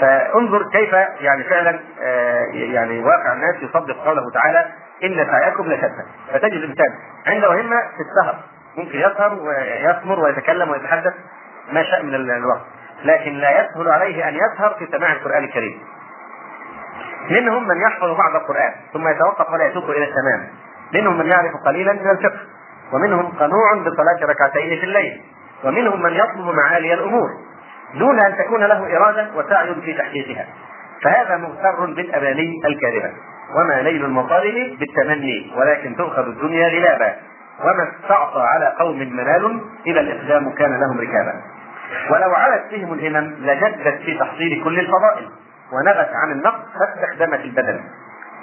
فانظر 0.00 0.70
كيف 0.72 0.92
يعني 1.20 1.44
فعلا 1.44 1.80
آه، 2.02 2.44
يعني 2.52 2.98
واقع 3.04 3.32
الناس 3.32 3.54
يصدق 3.62 3.96
قوله 4.04 4.22
تعالى 4.34 4.66
إن 5.04 5.26
سعيكم 5.30 5.72
لشتى 5.72 6.02
فتجد 6.32 6.52
الإنسان 6.52 6.94
عنده 7.26 7.48
همة 7.52 7.76
في 7.80 8.00
السهر 8.10 8.34
ممكن 8.76 8.98
يسهر 8.98 9.34
ويثمر 9.34 10.20
ويتكلم 10.20 10.70
ويتحدث 10.70 11.14
ما 11.72 11.82
شاء 11.82 12.02
من 12.02 12.14
الوقت 12.14 12.60
لكن 13.04 13.32
لا 13.32 13.50
يسهل 13.60 13.88
عليه 13.88 14.28
أن 14.28 14.34
يسهر 14.34 14.74
في 14.78 14.86
سماع 14.96 15.12
القرآن 15.12 15.44
الكريم. 15.44 15.80
منهم 17.30 17.68
من 17.68 17.80
يحفظ 17.80 18.16
بعض 18.16 18.34
القرآن 18.34 18.72
ثم 18.92 19.08
يتوقف 19.08 19.50
ولا 19.52 19.66
يتوب 19.66 19.90
إلى 19.90 20.04
التمام. 20.04 20.48
منهم 20.94 21.18
من 21.18 21.26
يعرف 21.26 21.52
قليلا 21.66 21.92
من 21.92 22.10
الفقه 22.10 22.40
ومنهم 22.92 23.28
قنوع 23.28 23.74
بصلاة 23.74 24.30
ركعتين 24.30 24.78
في 24.78 24.84
الليل 24.84 25.20
ومنهم 25.64 26.02
من 26.02 26.12
يطلب 26.12 26.54
معالي 26.54 26.94
الأمور 26.94 27.28
دون 27.94 28.20
أن 28.20 28.36
تكون 28.36 28.64
له 28.64 28.96
إرادة 28.96 29.28
وسعي 29.36 29.74
في 29.74 29.94
تحقيقها. 29.94 30.46
فهذا 31.02 31.36
مغتر 31.36 31.86
بالأماني 31.86 32.60
الكاذبة. 32.64 33.12
وما 33.56 33.82
نيل 33.82 34.04
المطالب 34.04 34.78
بالتمني 34.78 35.52
ولكن 35.56 35.96
تؤخذ 35.96 36.26
الدنيا 36.26 36.68
غلابا. 36.68 37.16
وما 37.60 37.92
استعصى 37.92 38.40
على 38.40 38.74
قوم 38.78 38.98
منال 38.98 39.60
إذا 39.86 40.00
الإقدام 40.00 40.52
كان 40.52 40.80
لهم 40.80 41.00
ركابا. 41.00 41.34
ولو 42.10 42.34
علت 42.34 42.62
بهم 42.72 42.92
الهمم 42.92 43.34
لجدت 43.40 44.02
في 44.02 44.18
تحصيل 44.18 44.64
كل 44.64 44.78
الفضائل 44.78 45.28
ونغت 45.72 46.10
عن 46.14 46.32
النقص 46.32 46.64
فاستخدمت 46.78 47.40
البدن. 47.40 47.80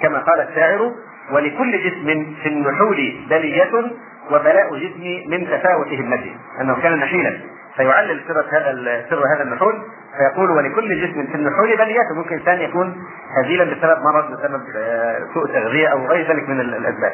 كما 0.02 0.18
قال 0.18 0.40
الشاعر 0.40 0.92
ولكل 1.32 1.78
جسم 1.78 2.34
في 2.42 2.48
النحول 2.48 3.26
بلية 3.30 3.90
وبلاء 4.30 4.76
جسمي 4.76 5.26
من 5.28 5.46
تفاوت 5.46 5.88
همته. 5.88 6.36
أنه 6.60 6.82
كان 6.82 6.96
نحيلا. 6.96 7.38
فيعلل 7.76 8.20
سر 8.28 8.40
هذا 8.40 9.04
سر 9.10 9.22
هذا 9.34 9.42
النحول 9.42 9.82
فيقول 10.18 10.50
ولكل 10.50 11.06
جسم 11.06 11.26
في 11.26 11.34
النحول 11.34 11.76
بلية. 11.76 12.14
ممكن 12.16 12.34
انسان 12.34 12.60
يكون 12.60 12.96
هزيلا 13.38 13.64
بسبب 13.64 14.02
مرض 14.02 14.32
بسبب 14.32 14.62
آه، 14.76 15.18
سوء 15.34 15.46
تغذية 15.46 15.88
أو 15.88 16.06
غير 16.06 16.28
ذلك 16.28 16.48
من 16.48 16.60
الأسباب. 16.60 17.12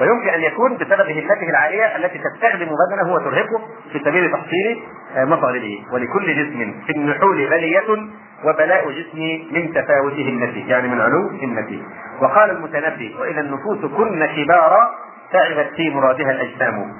ويمكن 0.00 0.28
أن 0.28 0.40
يكون 0.40 0.76
بسبب 0.76 1.10
همته 1.10 1.50
العاليه 1.50 1.96
التي 1.96 2.18
تستخدم 2.18 2.68
بدنه 2.68 3.12
وترهقه 3.14 3.60
في 3.92 3.98
سبيل 4.04 4.32
تحصيل 4.32 4.82
مطالبه 5.16 5.84
ولكل 5.92 6.34
جسم 6.34 6.74
في 6.86 6.92
النحول 6.92 7.48
بليه 7.50 8.08
وبلاء 8.44 8.90
جسمي 8.90 9.48
من 9.52 9.72
تفاوت 9.74 10.12
همتي 10.12 10.60
يعني 10.68 10.88
من 10.88 11.00
علو 11.00 11.28
همتي 11.42 11.82
وقال 12.20 12.50
المتنبي 12.50 13.16
وإذا 13.20 13.40
النفوس 13.40 13.78
كن 13.96 14.26
كبارا 14.26 14.90
تعبت 15.32 15.70
في 15.76 15.90
مرادها 15.90 16.30
الأجسام. 16.30 16.92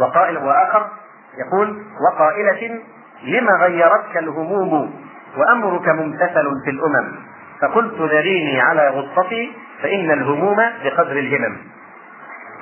وقائل 0.00 0.38
وآخر 0.38 0.86
يقول 1.38 1.82
وقائلة 2.10 2.80
لما 3.24 3.52
غيرتك 3.52 4.16
الهموم 4.16 4.94
وأمرك 5.36 5.88
ممتثل 5.88 6.46
في 6.64 6.70
الأمم؟ 6.70 7.12
فقلت 7.60 7.94
ذريني 8.00 8.60
على 8.60 8.88
غصتي 8.88 9.52
فإن 9.82 10.10
الهموم 10.10 10.56
بقدر 10.84 11.12
الهمم. 11.18 11.56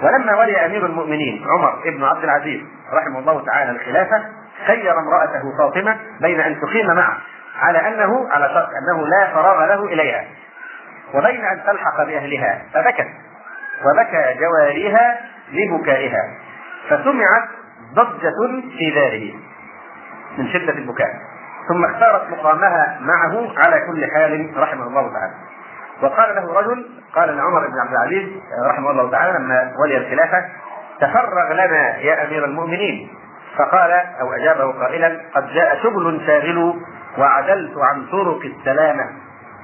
ولما 0.02 0.38
ولي 0.38 0.66
أمير 0.66 0.86
المؤمنين 0.86 1.44
عمر 1.48 1.80
بن 1.84 2.04
عبد 2.04 2.24
العزيز 2.24 2.60
رحمه 2.92 3.18
الله 3.18 3.44
تعالى 3.44 3.70
الخلافة 3.70 4.24
خير 4.66 4.98
امرأته 4.98 5.56
فاطمة 5.58 5.96
بين 6.20 6.40
أن 6.40 6.60
تقيم 6.60 6.86
معه 6.86 7.16
على 7.60 7.78
أنه 7.88 8.28
على 8.30 8.48
شرط 8.48 8.68
أنه 8.68 9.06
لا 9.06 9.34
فراغ 9.34 9.66
له 9.66 9.84
إليها 9.84 10.24
وبين 11.14 11.44
أن 11.44 11.62
تلحق 11.66 12.04
بأهلها 12.04 12.62
فبكت 12.74 13.08
وبكى 13.84 14.34
جواريها 14.40 15.20
لبكائها 15.52 16.22
فسمعت 16.88 17.48
ضجة 17.94 18.62
في 18.78 18.90
داره 18.90 19.32
من 20.38 20.48
شدة 20.52 20.72
البكاء 20.72 21.08
ثم 21.68 21.84
اختارت 21.84 22.30
مقامها 22.30 22.98
معه 23.00 23.52
على 23.58 23.80
كل 23.86 24.06
حال 24.14 24.52
رحمه 24.56 24.86
الله 24.86 25.12
تعالى 25.12 25.34
وقال 26.02 26.34
له 26.34 26.60
رجل 26.60 26.86
قال 27.14 27.36
لعمر 27.36 27.66
بن 27.66 27.78
عبد 27.78 27.92
العزيز 27.92 28.28
رحمه 28.70 28.90
الله 28.90 29.10
تعالى 29.10 29.38
لما 29.38 29.72
ولي 29.82 29.96
الخلافة 29.96 30.44
تفرغ 31.00 31.52
لنا 31.52 31.96
يا 31.98 32.24
أمير 32.26 32.44
المؤمنين. 32.44 33.08
فقال 33.56 33.90
أو 34.20 34.32
أجابه 34.32 34.72
قائلا 34.72 35.20
قد 35.34 35.48
جاء 35.48 35.82
شغل 35.82 36.20
شاغل 36.26 36.74
وعدلت 37.18 37.74
عن 37.78 38.06
طرق 38.06 38.40
السلامة 38.44 39.04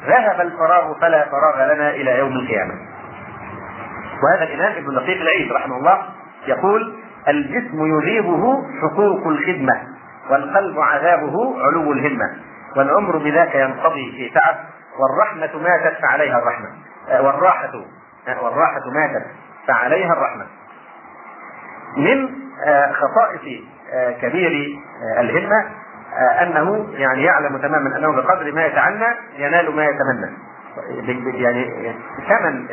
ذهب 0.06 0.40
الفراغ 0.40 1.00
فلا 1.00 1.24
فراغ 1.28 1.74
لنا 1.74 1.90
إلى 1.90 2.18
يوم 2.18 2.32
القيامة. 2.32 2.74
وهذا 4.22 4.44
الإمام 4.44 4.72
ابن 4.72 4.94
دقيق 4.94 5.20
العيد 5.20 5.52
رحمه 5.52 5.76
الله 5.76 6.02
يقول 6.46 6.94
الجسم 7.28 7.86
يذيبه 7.86 8.62
حقوق 8.82 9.26
الخدمة 9.26 9.82
والقلب 10.30 10.80
عذابه 10.80 11.62
علو 11.66 11.92
الهمة 11.92 12.36
والعمر 12.76 13.16
بذاك 13.18 13.54
ينقضي 13.54 14.12
في 14.12 14.30
تعب 14.34 14.56
والرحمة 14.98 15.62
ماتت 15.62 15.96
فعليها 16.02 16.38
الرحمة. 16.38 16.66
آه، 16.66 16.93
والراحة 17.08 17.72
آه، 18.28 18.44
والراحة 18.44 18.80
ماتت 18.94 19.26
فعليها 19.68 20.12
الرحمة. 20.12 20.46
من 21.96 22.30
آه، 22.66 22.92
خصائص 22.92 23.64
كبير 24.20 24.78
الهمة 25.18 25.64
أنه 26.42 26.86
يعني 26.92 27.24
يعلم 27.24 27.58
تماما 27.58 27.98
أنه 27.98 28.12
بقدر 28.12 28.52
ما 28.52 28.66
يتعنى 28.66 29.16
ينال 29.36 29.76
ما 29.76 29.84
يتمنى. 29.84 30.36
يعني 31.24 31.94
ثمن 32.28 32.66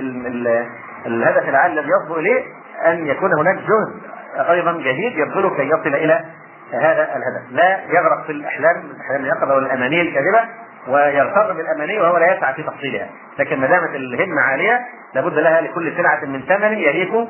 الهدف 1.06 1.50
العالي 1.50 1.80
الذي 1.80 1.90
يصبو 1.90 2.16
إليه 2.16 2.44
أن 2.86 3.08
يكون 3.08 3.34
هناك 3.40 3.56
جهد 3.56 4.02
أيضا 4.50 4.72
جهيد 4.72 5.18
يبذله 5.18 5.56
كي 5.56 5.68
يصل 5.68 5.96
إلى 5.96 6.26
هذا 6.74 7.04
الهدف. 7.16 7.52
لا 7.52 7.80
يغرق 7.84 8.26
في 8.26 8.32
الأحلام 8.32 8.76
الأحلام 8.76 9.22
اليقظه 9.22 9.56
والاماني 9.56 10.02
الكاذبة 10.02 10.40
ويغتر 10.88 11.54
بالأماني 11.54 12.00
وهو 12.00 12.18
لا 12.18 12.38
يسعى 12.38 12.54
في 12.54 12.64
تحصيلها 12.64 13.10
لكن 13.40 13.60
ما 13.60 13.68
دامت 13.68 13.96
الهمة 13.96 14.42
عالية 14.42 14.80
لابد 15.16 15.34
لها 15.34 15.62
لكل 15.62 15.98
سلعة 15.98 16.26
من 16.26 16.42
ثمن 16.42 16.74
يليق 16.74 17.28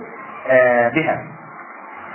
آه، 0.49 0.89
بها. 0.89 1.23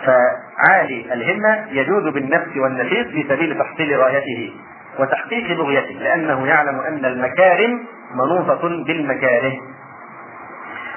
فعالي 0.07 1.13
الهمة 1.13 1.67
يجود 1.71 2.03
بالنفس 2.03 2.57
والنشيط 2.57 3.07
في 3.07 3.27
سبيل 3.29 3.59
تحصيل 3.59 4.01
غايته 4.01 4.53
وتحقيق 4.99 5.59
بغيته 5.59 5.95
لأنه 5.95 6.47
يعلم 6.47 6.81
أن 6.81 7.05
المكارم 7.05 7.85
منوطة 8.15 8.69
بالمكاره. 8.85 9.53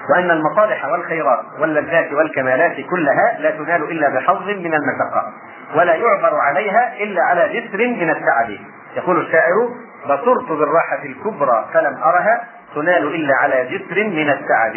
وأن 0.09 0.31
المصالح 0.31 0.85
والخيرات 0.85 1.45
واللذات 1.59 2.13
والكمالات 2.13 2.75
كلها 2.89 3.37
لا 3.39 3.51
تنال 3.51 3.83
إلا 3.91 4.09
بحظ 4.09 4.47
من 4.49 4.73
المشقه 4.73 5.33
ولا 5.75 5.93
يعبر 5.93 6.35
عليها 6.35 7.03
إلا 7.03 7.23
على 7.23 7.59
جسر 7.59 7.87
من 7.87 8.09
التعب. 8.09 8.57
يقول 8.95 9.21
الشاعر 9.21 9.69
بصرت 10.05 10.49
بالراحة 10.49 11.03
الكبرى 11.05 11.65
فلم 11.73 11.97
أرها 12.03 12.43
تنال 12.75 13.15
إلا 13.15 13.35
على 13.35 13.65
جسر 13.65 14.03
من 14.03 14.29
التعب. 14.29 14.75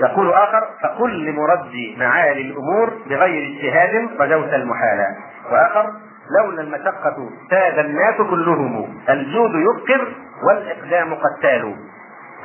يقول 0.00 0.32
آخر 0.32 0.68
فقل 0.82 1.24
لمردي 1.24 1.96
معالي 2.00 2.40
الأمور 2.40 2.92
بغير 3.06 3.56
اجتهاد 3.56 4.08
رجوت 4.20 4.54
المحال. 4.54 5.06
وآخر 5.52 5.92
لولا 6.38 6.62
المشقة 6.62 7.30
ساد 7.50 7.78
الناس 7.78 8.16
كلهم 8.16 8.94
الجود 9.08 9.50
يبقر 9.54 10.12
والإقدام 10.48 11.14
قتال 11.14 11.76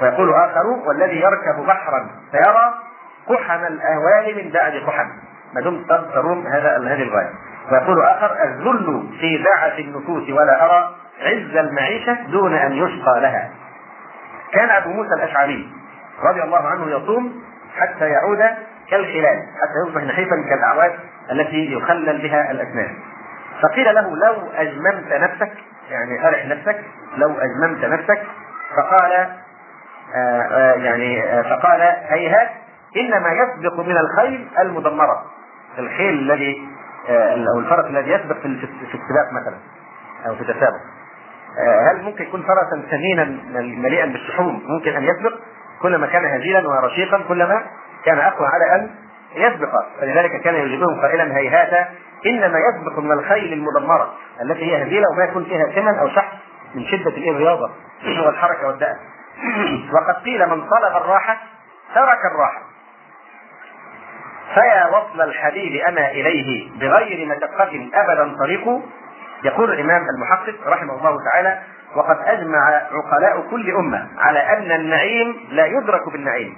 ويقول 0.02 0.34
آخر 0.34 0.66
والذي 0.88 1.20
يركب 1.22 1.66
بحرا 1.68 2.10
فيرى 2.32 2.74
قحم 3.30 3.66
الأهوال 3.66 4.46
من 4.46 4.52
بعد 4.52 4.74
قحم 4.88 5.08
ما 5.56 5.62
دمت 5.62 6.14
ترون 6.14 6.48
هذا 6.48 6.78
هذه 6.78 7.04
الغاية. 7.04 7.30
ويقول 7.72 8.02
آخر 8.02 8.44
الذل 8.44 9.10
في 9.20 9.44
دعة 9.44 9.78
النفوس 9.80 10.30
ولا 10.30 10.66
أرى 10.66 10.96
عز 11.22 11.58
المعيشة 11.58 12.14
دون 12.14 12.54
أن 12.54 12.72
يشقى 12.74 13.22
لها. 13.22 13.50
كان 14.54 14.70
أبو 14.70 14.90
موسى 14.90 15.14
الأشعري 15.14 15.70
رضي 16.24 16.44
الله 16.44 16.68
عنه 16.68 16.90
يصوم 16.90 17.44
حتى 17.76 18.10
يعود 18.10 18.40
كالخلال 18.90 19.40
حتى 19.62 19.88
يصبح 19.88 20.04
نحيفا 20.04 20.36
كالأعواد 20.50 21.00
التي 21.32 21.74
يخلل 21.74 22.22
بها 22.22 22.52
الأسنان. 22.52 22.96
فقيل 23.62 23.96
له 23.96 24.16
لو 24.16 24.52
أجممت 24.56 25.14
نفسك 25.14 25.52
يعني 25.90 26.28
أرح 26.28 26.46
نفسك 26.46 26.84
لو 27.18 27.36
أجممت 27.40 27.86
نفسك 27.86 28.22
فقال 28.76 29.12
آه 29.12 30.42
آه 30.42 30.74
يعني 30.74 31.24
آه 31.24 31.42
فقال 31.42 31.82
هيهات 31.82 32.50
إنما 32.98 33.30
يسبق 33.30 33.80
من 33.80 33.98
الخيل 33.98 34.48
المدمرة. 34.60 35.26
الخيل 35.80 36.14
الذي 36.14 36.68
أو 37.54 37.60
الفرس 37.60 37.86
الذي 37.86 38.12
يسبق 38.12 38.38
في 38.42 38.48
السباق 38.48 39.34
مثلا 39.42 39.58
أو 40.28 40.36
في 40.36 40.42
التسابق. 40.42 40.80
هل 41.92 42.02
ممكن 42.02 42.24
يكون 42.24 42.42
فرسا 42.42 42.88
ثمينا 42.92 43.24
مليئا 43.60 44.06
بالشحوم 44.06 44.64
ممكن 44.66 44.96
أن 44.96 45.04
يسبق؟ 45.04 45.34
كلما 45.82 46.08
كان 46.08 46.26
هزيلا 46.26 46.68
ورشيقا 46.68 47.22
كلما 47.28 47.64
كان 48.06 48.20
أقوى 48.20 48.48
على 48.48 48.76
أن 48.76 48.90
يسبق. 49.36 49.70
فلذلك 50.02 50.42
كان 50.42 50.56
يجيبهم 50.56 51.02
قائلا 51.02 51.38
هيهات 51.38 51.88
إنما 52.26 52.60
يسبق 52.60 53.00
من 53.00 53.12
الخيل 53.12 53.54
المدمرة 53.54 54.14
التي 54.42 54.66
هي 54.66 54.84
هزيلة 54.84 55.06
وما 55.14 55.24
يكون 55.24 55.44
فيها 55.44 55.66
ثمن 55.66 55.96
أو 56.00 56.08
شحم 56.10 56.38
من 56.76 56.86
شدة 56.86 57.18
الرياضه 57.18 57.70
والحركة 58.26 58.68
والدأب. 58.68 58.96
وقد 59.94 60.24
قيل 60.24 60.50
من 60.50 60.62
طلب 60.62 60.96
الراحة 60.96 61.38
ترك 61.96 62.26
الراحة. 62.32 62.62
فيا 64.54 64.88
وصل 64.88 65.22
الحبيب 65.22 65.82
أما 65.88 66.12
إليه 66.12 66.70
بغير 66.80 67.28
مشقة 67.28 67.90
أبدا 67.94 68.36
طريق 68.40 68.82
يقول 69.44 69.74
الإمام 69.74 70.02
المحقق 70.16 70.68
رحمه 70.68 70.94
الله 70.94 71.18
تعالى 71.32 71.60
وقد 71.96 72.18
أجمع 72.26 72.82
عقلاء 72.92 73.42
كل 73.52 73.76
أمة 73.76 74.08
على 74.18 74.40
أن 74.40 74.72
النعيم 74.72 75.36
لا 75.50 75.66
يدرك 75.66 76.10
بالنعيم 76.10 76.58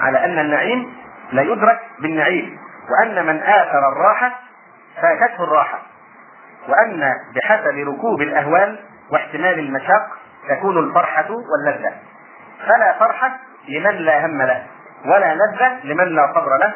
على 0.00 0.24
أن 0.24 0.38
النعيم 0.38 0.96
لا 1.32 1.42
يدرك 1.42 1.80
بالنعيم 1.98 2.58
وأن 2.90 3.26
من 3.26 3.42
آثر 3.42 3.88
الراحة 3.92 4.40
فاتته 5.02 5.44
الراحة 5.44 5.78
وأن 6.68 7.14
بحسب 7.34 7.74
ركوب 7.88 8.20
الأهوال 8.22 8.78
واحتمال 9.12 9.58
المشاق 9.58 10.06
تكون 10.48 10.78
الفرحة 10.78 11.26
واللذة 11.30 11.92
فلا 12.66 12.98
فرحة 12.98 13.38
لمن 13.68 13.94
لا 13.94 14.26
هم 14.26 14.42
له 14.42 14.62
ولا 15.04 15.34
لذة 15.34 15.80
لمن 15.84 16.04
لا 16.14 16.32
صبر 16.34 16.56
له 16.56 16.74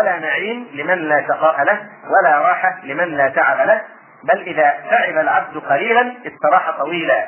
ولا 0.00 0.18
نعيم 0.18 0.66
لمن 0.74 0.98
لا 0.98 1.26
شقاء 1.28 1.62
له 1.64 1.78
ولا 2.10 2.38
راحة 2.38 2.78
لمن 2.84 3.04
لا 3.04 3.28
تعب 3.28 3.66
له 3.66 3.80
بل 4.22 4.40
إذا 4.40 4.74
تعب 4.90 5.18
العبد 5.18 5.58
قليلا 5.58 6.14
استراح 6.26 6.70
طويلا. 6.78 7.26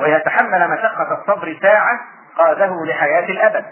وإذا 0.00 0.18
تحمل 0.18 0.70
مشقة 0.70 1.18
الصبر 1.20 1.56
ساعة 1.62 2.00
قاده 2.38 2.84
لحياة 2.84 3.24
الأبد. 3.24 3.64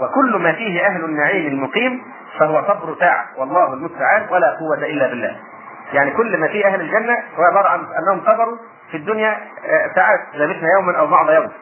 وكل 0.00 0.36
ما 0.36 0.52
فيه 0.52 0.86
أهل 0.86 1.04
النعيم 1.04 1.46
المقيم 1.46 2.02
فهو 2.38 2.62
صبر 2.62 2.96
ساعة. 3.00 3.26
والله 3.36 3.74
المستعان 3.74 4.26
ولا 4.30 4.50
قوة 4.50 4.86
إلا 4.86 5.06
بالله. 5.06 5.36
يعني 5.92 6.10
كل 6.10 6.36
ما 6.36 6.48
فيه 6.48 6.66
أهل 6.66 6.80
الجنة 6.80 7.16
هو 7.38 7.42
عبارة 7.42 7.68
عن 7.68 7.86
أنهم 7.98 8.20
صبروا 8.26 8.58
في 8.90 8.96
الدنيا 8.96 9.38
ساعات 9.94 10.20
لبثنا 10.34 10.68
يوما 10.76 10.98
أو 10.98 11.06
بعض 11.06 11.30
يوم. 11.30 11.52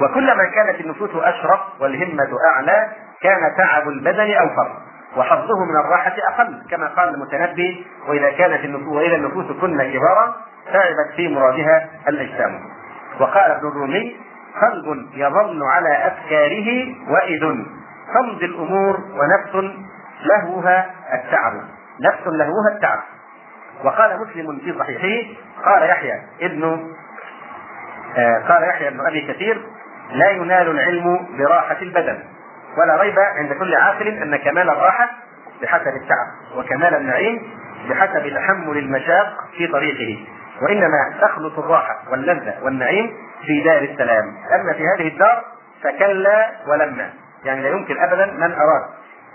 وكلما 0.00 0.44
كانت 0.44 0.80
النفوس 0.80 1.10
أشرف 1.14 1.60
والهمة 1.80 2.38
أعلى 2.54 2.88
كان 3.22 3.56
تعب 3.58 3.88
البدن 3.88 4.34
أوفر. 4.34 4.81
وحظه 5.16 5.64
من 5.64 5.76
الراحة 5.84 6.14
أقل 6.28 6.62
كما 6.70 6.86
قال 6.88 7.08
المتنبي 7.08 7.86
وإذا 8.08 8.30
كانت 8.30 8.64
النفوس 8.64 8.96
وإذا 8.96 9.16
النفوس 9.16 9.46
كن 9.60 9.82
كبارا 9.92 10.34
تعبت 10.72 11.14
في 11.16 11.28
مرادها 11.28 11.88
الأجسام. 12.08 12.60
وقال 13.20 13.50
ابن 13.50 13.68
الرومي 13.68 14.16
قلب 14.62 15.06
يظل 15.14 15.62
على 15.62 16.06
أفكاره 16.06 16.94
وإذ 17.10 17.40
تمضي 18.14 18.44
الأمور 18.44 18.96
ونفس 18.96 19.74
لهوها 20.24 20.90
التعب. 21.14 21.52
نفس 22.00 22.26
لهوها 22.26 22.68
التعب. 22.74 23.00
وقال 23.84 24.20
مسلم 24.20 24.58
في 24.58 24.78
صحيحه 24.78 25.34
قال 25.64 25.82
يحيى 25.90 26.22
ابن 26.42 26.92
آه 28.16 28.38
قال 28.48 28.62
يحيى 28.68 28.88
ابن 28.88 29.06
أبي 29.06 29.32
كثير 29.32 29.62
لا 30.12 30.30
ينال 30.30 30.70
العلم 30.70 31.26
براحة 31.38 31.82
البدن. 31.82 32.18
ولا 32.76 33.02
ريب 33.02 33.18
عند 33.18 33.52
كل 33.52 33.74
عاقل 33.74 34.08
أن 34.08 34.36
كمال 34.36 34.70
الراحة 34.70 35.10
بحسب 35.62 35.88
التعب 35.88 36.56
وكمال 36.56 36.94
النعيم 36.94 37.42
بحسب 37.90 38.34
تحمل 38.34 38.78
المشاق 38.78 39.44
في 39.56 39.66
طريقه. 39.66 40.26
وإنما 40.62 41.14
تخلط 41.20 41.58
الراحة 41.58 41.96
واللذة 42.10 42.54
والنعيم 42.62 43.12
في 43.46 43.62
دار 43.64 43.82
السلام. 43.82 44.24
أما 44.54 44.72
في 44.72 44.82
هذه 44.82 45.08
الدار 45.08 45.44
فكلا 45.82 46.50
ولما. 46.66 47.10
يعني 47.44 47.62
لا 47.62 47.68
يمكن 47.68 47.98
ابدا 47.98 48.26
من 48.26 48.52
أراد. 48.52 48.84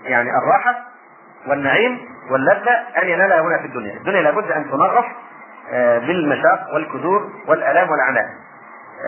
يعني 0.05 0.29
الراحة 0.29 0.75
والنعيم 1.47 1.99
واللذة 2.31 2.71
أن 3.03 3.07
ينالها 3.07 3.41
هنا 3.41 3.57
في 3.57 3.65
الدنيا، 3.65 3.93
الدنيا 3.93 4.21
لابد 4.21 4.51
أن 4.51 4.63
تنغص 4.71 5.05
آه، 5.71 5.99
بالمشاق 5.99 6.73
والكدور 6.73 7.29
والألام 7.47 7.89
والعناء 7.89 8.25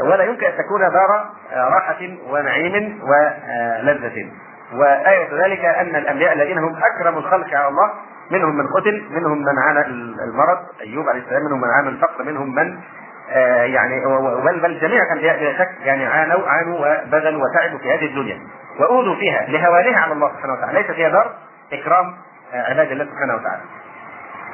ولا 0.06 0.24
يمكن 0.24 0.46
أن 0.46 0.58
تكون 0.58 0.82
دار 0.82 1.26
راحة 1.54 1.98
ونعيم 2.30 3.00
ولذة. 3.04 4.32
وآية 4.74 5.46
ذلك 5.46 5.66
أن 5.66 5.96
الأنبياء 5.96 6.34
الذين 6.34 6.58
هم 6.58 6.76
أكرم 6.76 7.18
الخلق 7.18 7.54
على 7.54 7.68
الله 7.68 7.90
منهم 8.32 8.58
من 8.58 8.68
قتل 8.68 9.08
منهم 9.10 9.38
من 9.38 9.60
عانى 9.60 9.86
المرض. 10.24 10.60
أيوب 10.82 11.10
عليه 11.10 11.20
السلام 11.20 11.44
منهم 11.44 11.62
من 11.62 11.70
عانى 11.70 11.90
الفقر 11.90 12.24
منهم 12.24 12.56
من 12.56 12.78
آه 13.32 13.64
يعني 13.64 14.02
بل 14.46 14.60
بل 14.60 14.80
جميع 14.80 15.04
الأنبياء 15.04 15.40
بلا 15.40 15.58
شك 15.58 15.70
يعني 15.82 16.06
عانوا 16.06 16.50
عانوا 16.50 16.78
وبذلوا 16.80 17.44
وتعبوا 17.44 17.80
في 17.80 17.94
هذه 17.94 18.06
الدنيا. 18.06 18.40
وأوذوا 18.80 19.16
فيها 19.16 19.46
لهوانها 19.48 20.00
على 20.00 20.14
الله 20.14 20.32
سبحانه 20.36 20.54
وتعالى. 20.54 20.80
ليس 20.80 20.92
فيها 20.92 21.10
دار 21.10 21.34
إكرام 21.74 22.14
آه 22.54 22.70
عباد 22.70 22.92
الله 22.92 23.06
سبحانه 23.06 23.36
وتعالى. 23.36 23.62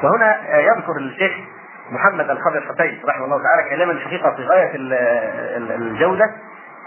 وهنا 0.03 0.55
آه 0.55 0.57
يذكر 0.57 0.97
الشيخ 0.97 1.31
محمد 1.91 2.29
الخضر 2.29 2.61
حسين 2.61 3.01
رحمه 3.05 3.25
الله 3.25 3.43
تعالى 3.43 3.69
كلاما 3.69 3.91
الحقيقة 3.91 4.36
في 4.36 4.43
غاية 4.43 4.71
الجودة 5.75 6.25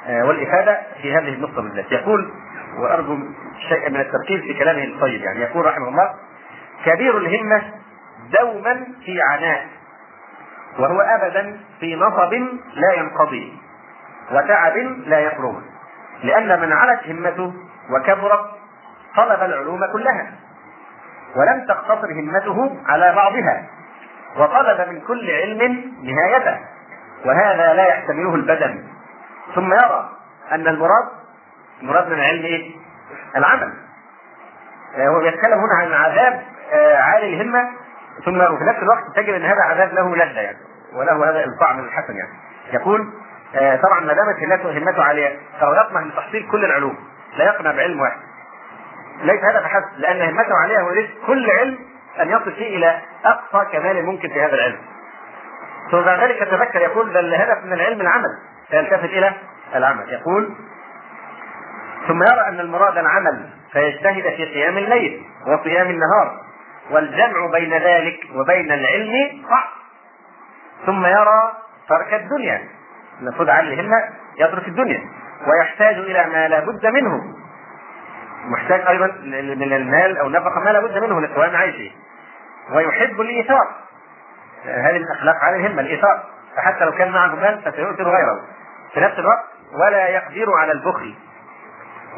آه، 0.07 0.25
والإفادة 0.25 0.81
في 1.03 1.15
هذه 1.15 1.35
النقطة 1.35 1.63
بالذات. 1.63 1.93
يقول 1.93 2.33
وأرجو 2.79 3.19
شيئا 3.69 3.89
من 3.89 4.01
التركيز 4.01 4.41
في 4.41 4.55
كلامه 4.55 4.85
الطيب 4.85 5.21
يعني 5.21 5.41
يقول 5.41 5.67
رحمه 5.67 5.89
الله 5.89 6.15
كبير 6.85 7.17
الهمة 7.19 7.63
دوما 8.41 8.87
في 9.05 9.21
عناء 9.33 9.67
وهو 10.79 11.01
ابدا 11.01 11.61
في 11.81 11.97
نصب 11.97 12.33
لا 12.75 12.95
ينقضي 12.97 13.53
وتعب 14.33 14.77
لا 15.07 15.19
يقرب 15.19 15.63
لأن 16.23 16.61
من 16.61 16.73
علت 16.73 17.07
همته 17.07 17.53
وكبرت 17.91 18.47
طلب 19.17 19.43
العلوم 19.43 19.81
كلها 19.93 20.33
ولم 21.37 21.67
تقتصر 21.69 22.13
همته 22.13 22.77
على 22.87 23.13
بعضها. 23.17 23.67
وطلب 24.37 24.89
من 24.89 25.01
كل 25.01 25.31
علم 25.31 25.93
نهايته 26.03 26.59
وهذا 27.25 27.75
لا 27.75 27.87
يحتمله 27.89 28.35
البدن. 28.35 28.85
ثم 29.55 29.73
يرى 29.73 30.11
أن 30.53 30.69
المراد 30.69 31.09
المراد 31.83 32.07
من 32.07 32.13
العلم 32.13 32.45
إيه؟ 32.45 32.77
العمل. 33.37 33.73
آه، 34.97 35.09
هو 35.09 35.21
بيتكلم 35.21 35.59
هنا 35.59 35.75
عن 35.75 35.93
عذاب 35.93 36.43
آه، 36.73 36.97
عالي 36.97 37.35
الهمة 37.35 37.69
ثم 38.25 38.41
وفي 38.41 38.65
نفس 38.65 38.79
الوقت 38.79 39.05
تجد 39.17 39.35
أن 39.35 39.43
هذا 39.43 39.63
عذاب 39.63 39.93
له 39.93 40.17
لذة 40.17 40.41
يعني 40.41 40.59
وله 40.95 41.31
هذا 41.31 41.45
الطعم 41.45 41.79
الحسن 41.79 42.17
يعني. 42.17 42.33
يقول 42.73 43.13
آه 43.55 43.77
طبعا 43.77 44.01
ما 44.01 44.13
دامت 44.13 44.37
همته 44.39 44.79
همته 44.79 45.03
عالية 45.03 45.39
فهو 45.61 45.73
يطمح 45.75 46.03
لتحصيل 46.03 46.49
كل 46.51 46.65
العلوم 46.65 46.97
لا 47.37 47.45
يقنع 47.45 47.73
بعلم 47.73 48.01
واحد. 48.01 48.21
ليس 49.23 49.45
هذا 49.45 49.61
فحسب 49.61 49.85
لأن 49.97 50.29
همته 50.29 50.55
عالية 50.63 50.81
هو 50.81 50.91
كل 51.27 51.51
علم 51.51 51.79
أن 52.21 52.31
يصل 52.31 52.53
فيه 52.53 52.77
إلى 52.77 53.01
أقصى 53.25 53.73
كمال 53.73 54.05
ممكن 54.05 54.29
في 54.29 54.43
هذا 54.43 54.55
العلم. 54.55 54.79
ثم 55.91 56.01
بعد 56.01 56.21
ذلك 56.21 56.43
يتذكر 56.43 56.81
يقول 56.81 57.11
بل 57.11 57.35
الهدف 57.35 57.65
من 57.65 57.73
العلم 57.73 58.01
العمل. 58.01 58.39
فيلتفت 58.71 59.05
إلى 59.05 59.33
العمل. 59.75 60.13
يقول 60.13 60.55
ثم 62.09 62.23
يرى 62.23 62.49
أن 62.49 62.61
المراد 62.61 62.99
العمل 62.99 63.51
فيجتهد 63.73 64.23
في 64.23 64.45
قيام 64.45 64.79
الليل 64.79 65.23
وقيام 65.47 65.91
النهار 65.91 66.41
والجمع 66.91 67.47
بين 67.53 67.73
ذلك 67.73 68.21
وبين 68.35 68.73
العلم 68.73 69.43
صعب 69.49 69.69
ثم 70.87 71.07
يرى 71.07 71.53
ترك 71.89 72.15
الدنيا. 72.15 72.69
المفروض 73.21 73.51
على 73.51 73.75
الهمة 73.75 73.97
يترك 74.39 74.69
الدنيا 74.69 75.01
ويحتاج 75.47 75.95
إلى 75.95 76.27
ما 76.33 76.49
لا 76.49 76.61
بد 76.61 76.87
منه. 76.87 77.35
محتاج 78.45 78.81
أيضا 78.81 79.07
من 79.55 79.73
المال 79.73 80.19
أو 80.19 80.29
نفقة 80.29 80.61
ما 80.61 80.71
لا 80.71 80.81
بد 80.81 80.99
منه 80.99 81.21
لقوام 81.21 81.57
عيشه. 81.57 81.91
ويحب 82.73 83.21
الإيثار. 83.21 83.67
هذه 84.65 84.97
الأخلاق 84.97 85.37
على 85.37 85.57
الهمة 85.57 85.81
الإيثار. 85.81 86.25
فحتى 86.57 86.85
لو 86.85 86.93
كان 86.93 87.13
معه 87.13 87.35
مال 87.35 87.63
فسيؤثر 87.65 88.05
غيره. 88.05 88.41
في 88.95 89.01
نفس 89.01 89.19
الوقت 89.19 89.45
ولا 89.73 90.09
يقدر 90.09 90.53
على 90.53 90.73
البخل. 90.73 91.15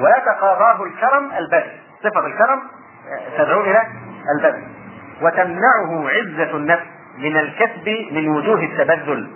ويتقاضاه 0.00 0.84
الكرم 0.84 1.32
البذل. 1.38 1.72
صفة 2.02 2.26
الكرم 2.26 2.62
تدعو 3.38 3.60
إلى 3.60 3.82
البذل. 4.36 4.64
وتمنعه 5.22 6.08
عزة 6.08 6.56
النفس 6.56 6.86
من 7.18 7.36
الكسب 7.36 7.88
من 8.12 8.28
وجوه 8.28 8.62
التبذل. 8.62 9.30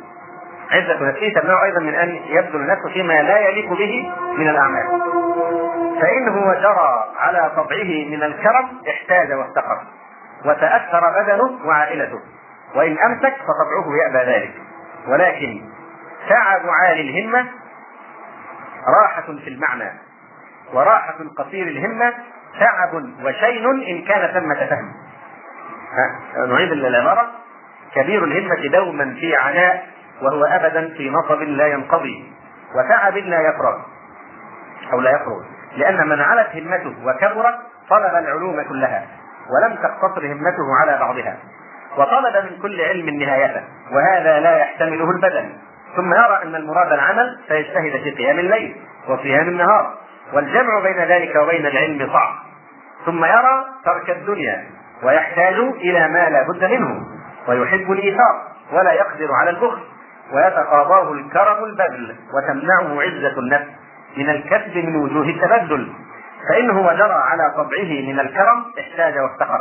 عزة 0.71 1.09
نفسه 1.09 1.33
تمنعه 1.41 1.65
أيضا 1.65 1.81
من 1.81 1.95
أن 1.95 2.09
يبذل 2.27 2.67
نفسه 2.67 2.93
فيما 2.93 3.23
لا 3.23 3.39
يليق 3.39 3.73
به 3.73 4.13
من 4.37 4.49
الأعمال. 4.49 5.03
فإن 6.01 6.29
هو 6.29 6.53
جرى 6.53 7.05
على 7.19 7.51
طبعه 7.57 8.09
من 8.11 8.23
الكرم 8.23 8.69
احتاج 8.89 9.33
وافتقر 9.33 9.79
وتأثر 10.45 11.23
بدنه 11.23 11.67
وعائلته. 11.67 12.21
وإن 12.75 12.99
أمسك 12.99 13.35
فطبعه 13.37 13.87
يأبى 14.03 14.31
ذلك. 14.31 14.55
ولكن 15.09 15.63
تعب 16.29 16.63
عالي 16.69 17.01
الهمة 17.01 17.47
راحة 19.03 19.23
في 19.23 19.49
المعنى. 19.49 20.01
وراحة 20.73 21.17
قصير 21.39 21.67
الهمة 21.67 22.15
تعب 22.61 22.95
وشين 23.25 23.67
إن 23.67 24.05
كان 24.05 24.41
ثمة 24.41 24.67
فهم. 24.67 24.93
نعيد 26.49 26.73
العبارة. 26.73 27.31
كبير 27.95 28.25
الهمة 28.25 28.69
دوما 28.73 29.15
في 29.21 29.37
عناء 29.37 29.87
وهو 30.23 30.45
أبدا 30.45 30.95
في 30.97 31.11
نصب 31.11 31.43
لا 31.43 31.67
ينقضي 31.67 32.33
وتعب 32.75 33.17
لا 33.17 33.41
يفرغ. 33.41 33.79
أو 34.93 35.01
لا 35.01 35.11
يفرغ. 35.11 35.43
لأن 35.77 36.09
من 36.09 36.21
علت 36.21 36.57
همته 36.57 36.95
وكبرت 37.07 37.59
طلب 37.89 38.15
العلوم 38.15 38.63
كلها. 38.63 39.07
ولم 39.51 39.77
تقتصر 39.77 40.33
همته 40.33 40.77
على 40.81 40.99
بعضها. 40.99 41.37
وطلب 41.97 42.45
من 42.45 42.63
كل 42.63 42.81
علم 42.81 43.11
نهايته 43.11 43.63
وهذا 43.93 44.41
لا 44.41 44.57
يحتمله 44.57 45.11
البدن. 45.11 45.53
ثم 45.97 46.15
يرى 46.15 46.41
أن 46.43 46.55
المراد 46.55 46.93
العمل 46.93 47.39
فيجتهد 47.49 48.03
في 48.03 48.11
قيام 48.11 48.39
الليل 48.39 48.77
وصيام 49.09 49.49
النهار. 49.49 49.95
والجمع 50.33 50.81
بين 50.83 50.99
ذلك 50.99 51.37
وبين 51.37 51.67
العلم 51.67 52.13
صعب. 52.13 52.35
ثم 53.07 53.25
يرى 53.25 53.65
ترك 53.85 54.11
الدنيا 54.11 54.65
ويحتاج 55.03 55.55
إلى 55.55 56.09
ما 56.09 56.31
لا 56.31 56.43
بد 56.43 56.65
منه 56.65 57.07
ويحب 57.49 57.93
الإيثار 57.93 58.43
ولا 58.73 58.93
يقدر 58.93 59.29
على 59.41 59.51
البخل. 59.51 59.83
ويتقاضاه 60.33 61.13
الكرم 61.13 61.65
البذل 61.65 62.17
وتمنعه 62.35 63.03
عزة 63.03 63.39
النفس 63.39 63.67
من 64.17 64.31
الكسب 64.31 64.77
من 64.77 64.97
وجوه 64.97 65.29
التبذل. 65.29 65.93
فإنه 66.49 66.93
جرى 66.93 67.23
على 67.31 67.51
طبعه 67.57 68.13
من 68.13 68.21
الكرم 68.21 68.65
احتاج 68.79 69.19
وافتقر 69.19 69.61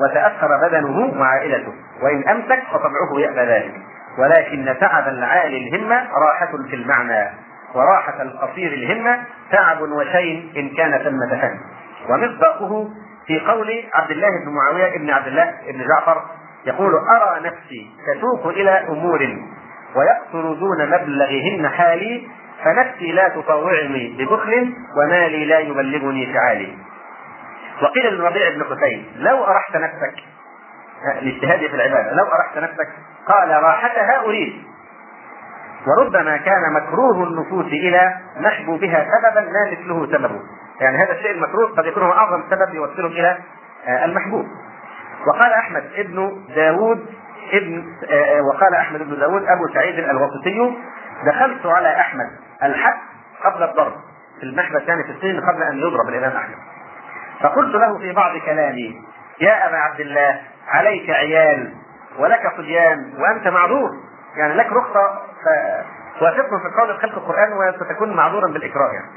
وتأثر 0.00 0.68
بدنه 0.68 1.20
وعائلته 1.20 1.72
وإن 2.02 2.28
أمسك 2.28 2.62
فطبعه 2.72 3.20
يأبى 3.20 3.40
ذلك. 3.40 3.74
ولكن 4.18 4.76
تعب 4.80 5.08
العالي 5.08 5.68
الهمة 5.68 6.08
راحة 6.12 6.50
في 6.70 6.76
المعنى 6.76 7.30
وراحة 7.74 8.22
القصير 8.22 8.72
الهمة 8.72 9.24
تعب 9.52 9.80
وشين 9.80 10.52
إن 10.56 10.68
كان 10.76 10.98
ثمة 10.98 11.40
فهم 11.40 11.60
ومصداقه 12.10 12.88
في 13.26 13.40
قول 13.40 13.84
عبد 13.94 14.10
الله 14.10 14.28
بن 14.28 14.52
معاوية 14.52 14.98
بن 14.98 15.10
عبد 15.10 15.26
الله 15.26 15.54
بن 15.68 15.84
جعفر 15.88 16.22
يقول 16.66 16.92
أرى 16.94 17.40
نفسي 17.44 17.90
تسوق 18.06 18.46
إلى 18.46 18.70
أمور 18.88 19.38
ويقصر 19.96 20.54
دون 20.54 20.90
مبلغهن 20.90 21.68
حالي 21.68 22.28
فنفسي 22.64 23.12
لا 23.12 23.28
تطوعني 23.28 24.16
ببخل 24.18 24.74
ومالي 24.96 25.44
لا 25.44 25.58
يبلغني 25.58 26.34
فعالي. 26.34 26.78
وقيل 27.82 28.14
للربيع 28.14 28.50
بن 28.54 28.64
حسين 28.64 29.06
لو 29.16 29.44
أرحت 29.44 29.76
نفسك 29.76 30.14
الاجتهاد 31.22 31.58
في 31.58 31.74
العبادة 31.74 32.12
لو 32.12 32.24
أرحت 32.24 32.58
نفسك 32.58 32.88
قال 33.28 33.62
راحتها 33.62 34.24
أريد. 34.24 34.52
وربما 35.86 36.36
كان 36.36 36.72
مكروه 36.72 37.28
النفوس 37.28 37.66
إلى 37.66 38.16
محبوبها 38.36 39.06
سببا 39.06 39.40
لا 39.40 39.70
مثله 39.72 40.06
سببه 40.06 40.40
يعني 40.80 40.96
هذا 40.96 41.12
الشيء 41.12 41.30
المكروه 41.30 41.76
قد 41.76 41.86
يكون 41.86 42.02
هو 42.02 42.12
أعظم 42.12 42.42
سبب 42.50 42.74
يوصله 42.74 43.06
إلى 43.06 43.38
آه، 43.86 44.04
المحبوب. 44.04 44.46
وقال 45.26 45.52
أحمد 45.52 45.84
ابن 45.96 46.42
داود 46.54 47.06
ابن 47.52 47.84
آه، 48.10 48.14
آه، 48.14 48.42
وقال 48.42 48.74
أحمد 48.74 49.02
بن 49.02 49.18
داود 49.18 49.42
أبو 49.42 49.68
سعيد 49.74 49.98
الوسطي 49.98 50.76
دخلت 51.24 51.66
على 51.66 52.00
أحمد 52.00 52.30
الحد 52.62 52.98
قبل 53.44 53.62
الضرب. 53.62 53.92
في 54.40 54.42
المحبس 54.42 54.82
يعني 54.88 55.04
في 55.04 55.10
السن 55.10 55.40
قبل 55.40 55.62
أن 55.62 55.78
يضرب 55.78 56.08
الإمام 56.08 56.36
أحمد. 56.36 56.56
فقلت 57.40 57.74
له 57.74 57.98
في 57.98 58.12
بعض 58.12 58.36
كلامي 58.36 59.02
يا 59.40 59.68
أبا 59.68 59.76
عبد 59.76 60.00
الله 60.00 60.40
عليك 60.68 61.10
عيال 61.10 61.74
ولك 62.18 62.52
صبيان 62.56 63.14
وأنت 63.18 63.48
معذور. 63.48 63.90
يعني 64.36 64.54
لك 64.54 64.72
رخصة 64.72 65.18
توافقهم 66.18 66.60
في 66.60 66.66
القول 66.66 66.96
بخلق 66.96 67.14
القرآن 67.14 67.52
وستكون 67.52 68.16
معذورا 68.16 68.52
بالإكراه 68.52 68.92
يعني. 68.92 69.10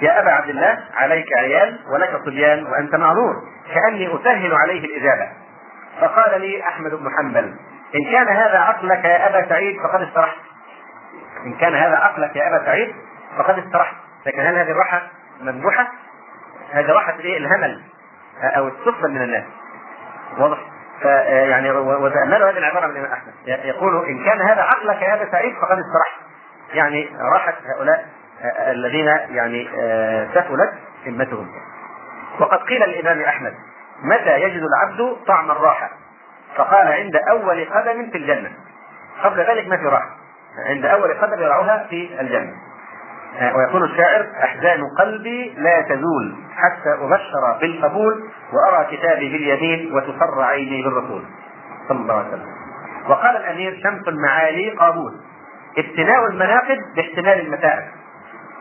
يا 0.00 0.20
أبا 0.22 0.30
عبد 0.30 0.48
الله 0.48 0.78
عليك 0.96 1.26
عيال 1.38 1.78
ولك 1.94 2.20
صبيان 2.26 2.66
وأنت 2.66 2.94
معذور. 2.94 3.34
كأني 3.74 4.14
أسهل 4.14 4.54
عليه 4.54 4.84
الإجابة. 4.84 5.28
فقال 6.00 6.40
لي 6.40 6.62
أحمد 6.62 6.90
بن 6.90 7.10
حنبل 7.18 7.56
إن 7.94 8.12
كان 8.12 8.28
هذا 8.28 8.58
عقلك 8.58 9.04
يا 9.04 9.28
أبا 9.28 9.48
سعيد 9.48 9.76
فقد 9.82 10.02
استرحت 10.02 10.36
إن 11.46 11.54
كان 11.54 11.74
هذا 11.74 11.96
عقلك 11.96 12.36
يا 12.36 12.48
أبا 12.48 12.64
سعيد 12.64 12.94
فقد 13.38 13.58
استرحت. 13.58 13.96
لكن 14.26 14.40
هل 14.40 14.56
هذه 14.56 14.70
الراحة 14.70 15.02
ممدوحة؟ 15.40 15.88
هذه 16.72 16.92
راحة 16.92 17.14
الإيه؟ 17.14 17.38
الهمل 17.38 17.82
أو 18.42 18.68
السفل 18.68 19.08
من 19.08 19.22
الناس. 19.22 19.44
واضح؟ 20.38 20.58
فيعني 21.02 21.70
وتأملوا 21.70 22.50
هذه 22.50 22.58
العبارة 22.58 22.86
من 22.86 22.92
الإمام 22.92 23.12
أحمد 23.12 23.32
يقول 23.46 24.06
إن 24.06 24.24
كان 24.24 24.40
هذا 24.40 24.62
عقلك 24.62 25.02
يا 25.02 25.14
أبا 25.14 25.30
سعيد 25.30 25.54
فقد 25.54 25.78
استرحت. 25.78 26.20
يعني 26.74 27.10
راحت 27.32 27.54
هؤلاء 27.66 28.06
الذين 28.58 29.06
يعني 29.06 29.68
سفلت 30.34 30.72
همتهم. 31.06 31.48
وقد 32.40 32.58
قيل 32.58 32.80
للإمام 32.88 33.22
أحمد 33.22 33.54
متى 34.02 34.40
يجد 34.40 34.62
العبد 34.62 35.16
طعم 35.26 35.50
الراحة؟ 35.50 35.90
فقال 36.56 36.88
عند 36.88 37.16
أول 37.16 37.64
قدم 37.64 38.10
في 38.10 38.18
الجنة. 38.18 38.52
قبل 39.22 39.40
ذلك 39.40 39.68
ما 39.68 39.76
في 39.76 39.84
راحة. 39.84 40.19
عند 40.66 40.84
أول 40.84 41.14
قدم 41.14 41.42
يرعوها 41.42 41.86
في 41.90 42.20
الجنة. 42.20 42.52
ويقول 43.56 43.84
الشاعر 43.84 44.26
أحزان 44.44 44.80
قلبي 44.98 45.54
لا 45.58 45.80
تزول 45.80 46.34
حتى 46.56 47.04
أبشر 47.04 47.58
بالقبول 47.60 48.24
وأرى 48.52 48.96
كتابي 48.96 49.32
باليمين 49.32 49.94
وتفر 49.94 50.42
عيني 50.42 50.82
بالرسول. 50.82 51.22
صلى 51.88 51.98
الله 51.98 52.14
عليه 52.14 52.28
وسلم. 52.28 52.48
وقال 53.08 53.36
الأمير 53.36 53.80
شمس 53.82 54.08
المعالي 54.08 54.70
قابوس 54.70 55.12
ابتناء 55.78 56.26
المناقب 56.26 56.78
باحتمال 56.96 57.40
المتاعب. 57.40 57.82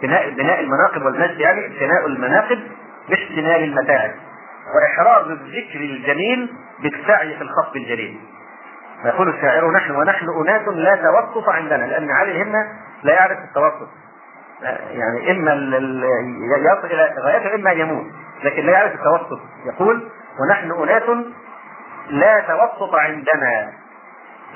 بناء 0.02 0.30
بناء 0.30 0.60
المناقب 0.60 1.06
والمجد 1.06 1.40
يعني 1.40 1.66
ابتناء 1.66 2.06
المناقب 2.06 2.60
باحتمال 3.10 3.64
المتاعب. 3.64 4.12
وإحراز 4.76 5.26
الذكر 5.32 5.80
الجميل 5.80 6.50
بالسعي 6.80 7.36
في 7.36 7.42
الخط 7.42 7.76
الجليل. 7.76 8.20
يقول 9.06 9.30
الشاعر 9.30 9.72
نحن 9.72 9.92
ونحن 9.92 10.30
أناس 10.30 10.68
لا 10.68 10.96
توسط 10.96 11.50
عندنا 11.50 11.84
لأن 11.86 12.12
علي 12.12 12.32
الهمة 12.32 12.68
لا 13.04 13.14
يعرف 13.14 13.38
التوسط 13.40 13.90
يعني 14.92 15.32
إما 15.32 15.54
يصل 16.72 16.86
إلى 16.86 17.16
غايته 17.24 17.56
إما 17.56 17.72
يموت 17.72 18.06
لكن 18.44 18.66
لا 18.66 18.72
يعرف 18.72 18.94
التوسط 18.96 19.40
يقول 19.66 20.10
ونحن 20.40 20.72
أناس 20.72 21.04
لا 22.10 22.40
توسط 22.40 22.96
عندنا 22.96 23.72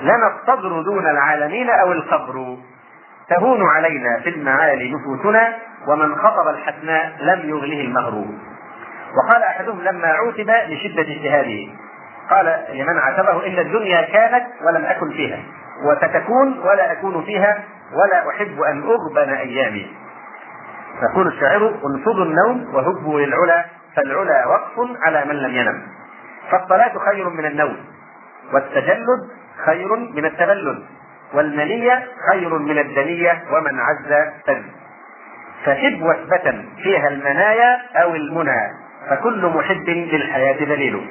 لنا 0.00 0.34
الصبر 0.34 0.82
دون 0.82 1.06
العالمين 1.06 1.70
أو 1.70 1.92
القبر. 1.92 2.56
تهون 3.28 3.68
علينا 3.68 4.20
في 4.20 4.28
المعالي 4.28 4.94
نفوسنا 4.94 5.56
ومن 5.88 6.16
خطب 6.16 6.48
الحسناء 6.48 7.12
لم 7.20 7.48
يغله 7.48 7.80
المهر 7.80 8.24
وقال 9.16 9.42
أحدهم 9.42 9.80
لما 9.80 10.08
عوتب 10.08 10.50
لشدة 10.68 11.02
اجتهاده. 11.02 11.68
قال 12.30 12.64
لمن 12.72 12.98
عاتبه 12.98 13.46
إن 13.46 13.58
الدنيا 13.58 14.02
كانت 14.02 14.46
ولم 14.66 14.84
أكن 14.84 15.10
فيها 15.10 15.38
وستكون 15.84 16.58
ولا 16.58 16.92
أكون 16.92 17.24
فيها 17.24 17.64
ولا 17.92 18.28
أحب 18.30 18.60
أن 18.60 18.82
أغبن 18.82 19.32
أيامي. 19.32 19.96
يقول 21.02 21.26
الشاعر 21.28 21.74
انفضوا 21.86 22.24
النوم 22.24 22.74
وهبوا 22.74 23.20
للعلا 23.20 23.64
فالعلا 23.96 24.46
وقف 24.46 24.90
على 25.02 25.24
من 25.24 25.34
لم 25.34 25.54
ينم. 25.54 25.82
فالصلاة 26.50 26.98
خير 26.98 27.28
من 27.28 27.44
النوم 27.46 27.76
والتجلد 28.52 29.28
خير 29.66 29.96
من 29.96 30.24
التبلد 30.24 30.84
والمنية 31.34 32.06
خير 32.30 32.58
من 32.58 32.78
الدنية 32.78 33.42
ومن 33.52 33.80
عز 33.80 34.32
فز 34.46 34.62
فحب 35.64 36.02
وثبة 36.02 36.64
فيها 36.82 37.08
المنايا 37.08 37.80
أو 37.96 38.14
المنى 38.14 38.70
فكل 39.10 39.46
محب 39.46 39.88
للحياة 39.88 40.64
دليل. 40.64 41.10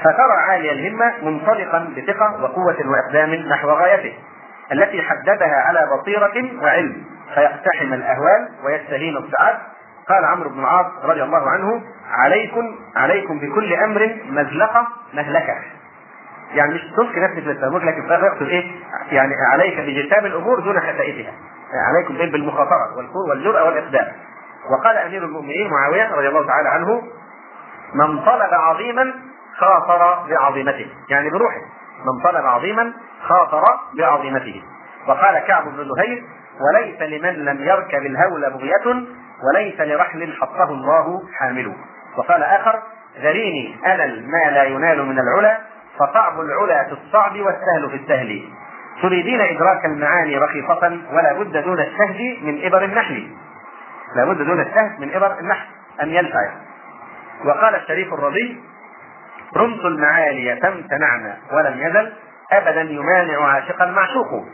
فترى 0.00 0.32
عالي 0.48 0.72
الهمة 0.72 1.14
منطلقا 1.22 1.94
بثقة 1.96 2.42
وقوة 2.42 2.76
وإقدام 2.86 3.34
نحو 3.34 3.70
غايته 3.70 4.14
التي 4.72 5.02
حددها 5.02 5.62
على 5.66 5.88
بصيرة 5.96 6.62
وعلم 6.62 7.04
فيقتحم 7.34 7.92
الأهوال 7.94 8.48
ويستهين 8.64 9.16
السعاد 9.16 9.56
قال 10.08 10.24
عمرو 10.24 10.50
بن 10.50 10.60
العاص 10.60 10.86
رضي 11.04 11.22
الله 11.22 11.50
عنه 11.50 11.82
عليكم 12.10 12.76
عليكم 12.96 13.38
بكل 13.38 13.74
أمر 13.74 14.16
مزلقة 14.30 14.86
مهلكة. 15.14 15.54
يعني 16.54 16.74
مش 16.74 16.80
تلقي 16.96 17.20
نفسك 17.20 17.46
للتهمك 17.46 17.84
لكن 17.84 18.08
يقصد 18.10 18.48
إيه؟ 18.48 18.64
يعني 19.10 19.34
عليك 19.52 19.80
بجتاب 19.80 20.26
الأمور 20.26 20.60
دون 20.60 20.80
حسائدها 20.80 21.32
عليكم 21.88 22.16
إيه؟ 22.16 22.32
بالمخاطرة 22.32 22.96
والجرأة 23.30 23.64
والإقدام. 23.64 24.06
وقال 24.70 24.96
أمير 24.96 25.24
المؤمنين 25.24 25.70
معاوية 25.70 26.14
رضي 26.14 26.28
الله 26.28 26.46
تعالى 26.46 26.68
عنه 26.68 27.02
من 27.94 28.18
طلب 28.18 28.50
عظيما 28.52 29.14
خاطر 29.58 30.26
بعظيمته. 30.28 30.86
يعني 31.08 31.30
بروحه. 31.30 31.60
من 32.04 32.22
طلب 32.24 32.46
عظيما 32.46 32.92
خاطر 33.22 33.64
بعظيمته. 33.98 34.62
وقال 35.08 35.38
كعب 35.38 35.64
بن 35.64 35.88
زهير 35.96 36.22
وليس 36.60 37.02
لمن 37.02 37.44
لم 37.44 37.60
يركب 37.60 38.06
الهول 38.06 38.50
بغية 38.50 39.06
وليس 39.48 39.80
لرحل 39.80 40.36
حطه 40.40 40.70
الله 40.70 41.22
حامله. 41.38 41.74
وقال 42.16 42.42
آخر 42.42 42.82
ذريني 43.20 43.76
أنل 43.86 44.30
ما 44.30 44.50
لا 44.50 44.64
ينال 44.64 45.06
من 45.06 45.18
العلا 45.18 45.58
فصعب 45.98 46.40
العلا 46.40 46.84
في 46.84 46.92
الصعب 46.92 47.40
والسهل 47.40 47.90
في 47.90 47.96
السهل. 47.96 48.48
تريدين 49.02 49.40
إدراك 49.40 49.84
المعاني 49.84 50.38
رخيصة 50.38 50.98
ولا 51.12 51.32
بد 51.32 51.56
دون 51.64 51.80
الشهد 51.80 52.42
من 52.42 52.64
إبر 52.64 52.84
النحل. 52.84 53.28
لا 54.16 54.24
بد 54.24 54.42
دون 54.42 54.60
الشهد 54.60 55.00
من 55.00 55.14
إبر 55.14 55.38
النحل. 55.38 55.66
أن 56.02 56.08
ينفع. 56.08 56.50
وقال 57.44 57.74
الشريف 57.74 58.14
الرضي 58.14 58.60
رمت 59.56 59.84
المعالي 59.84 60.56
تمتنعن 60.56 61.34
ولم 61.52 61.78
يزل 61.78 62.12
أبدا 62.52 62.80
يمانع 62.80 63.48
عاشقا 63.48 63.86
معشوق 63.86 64.44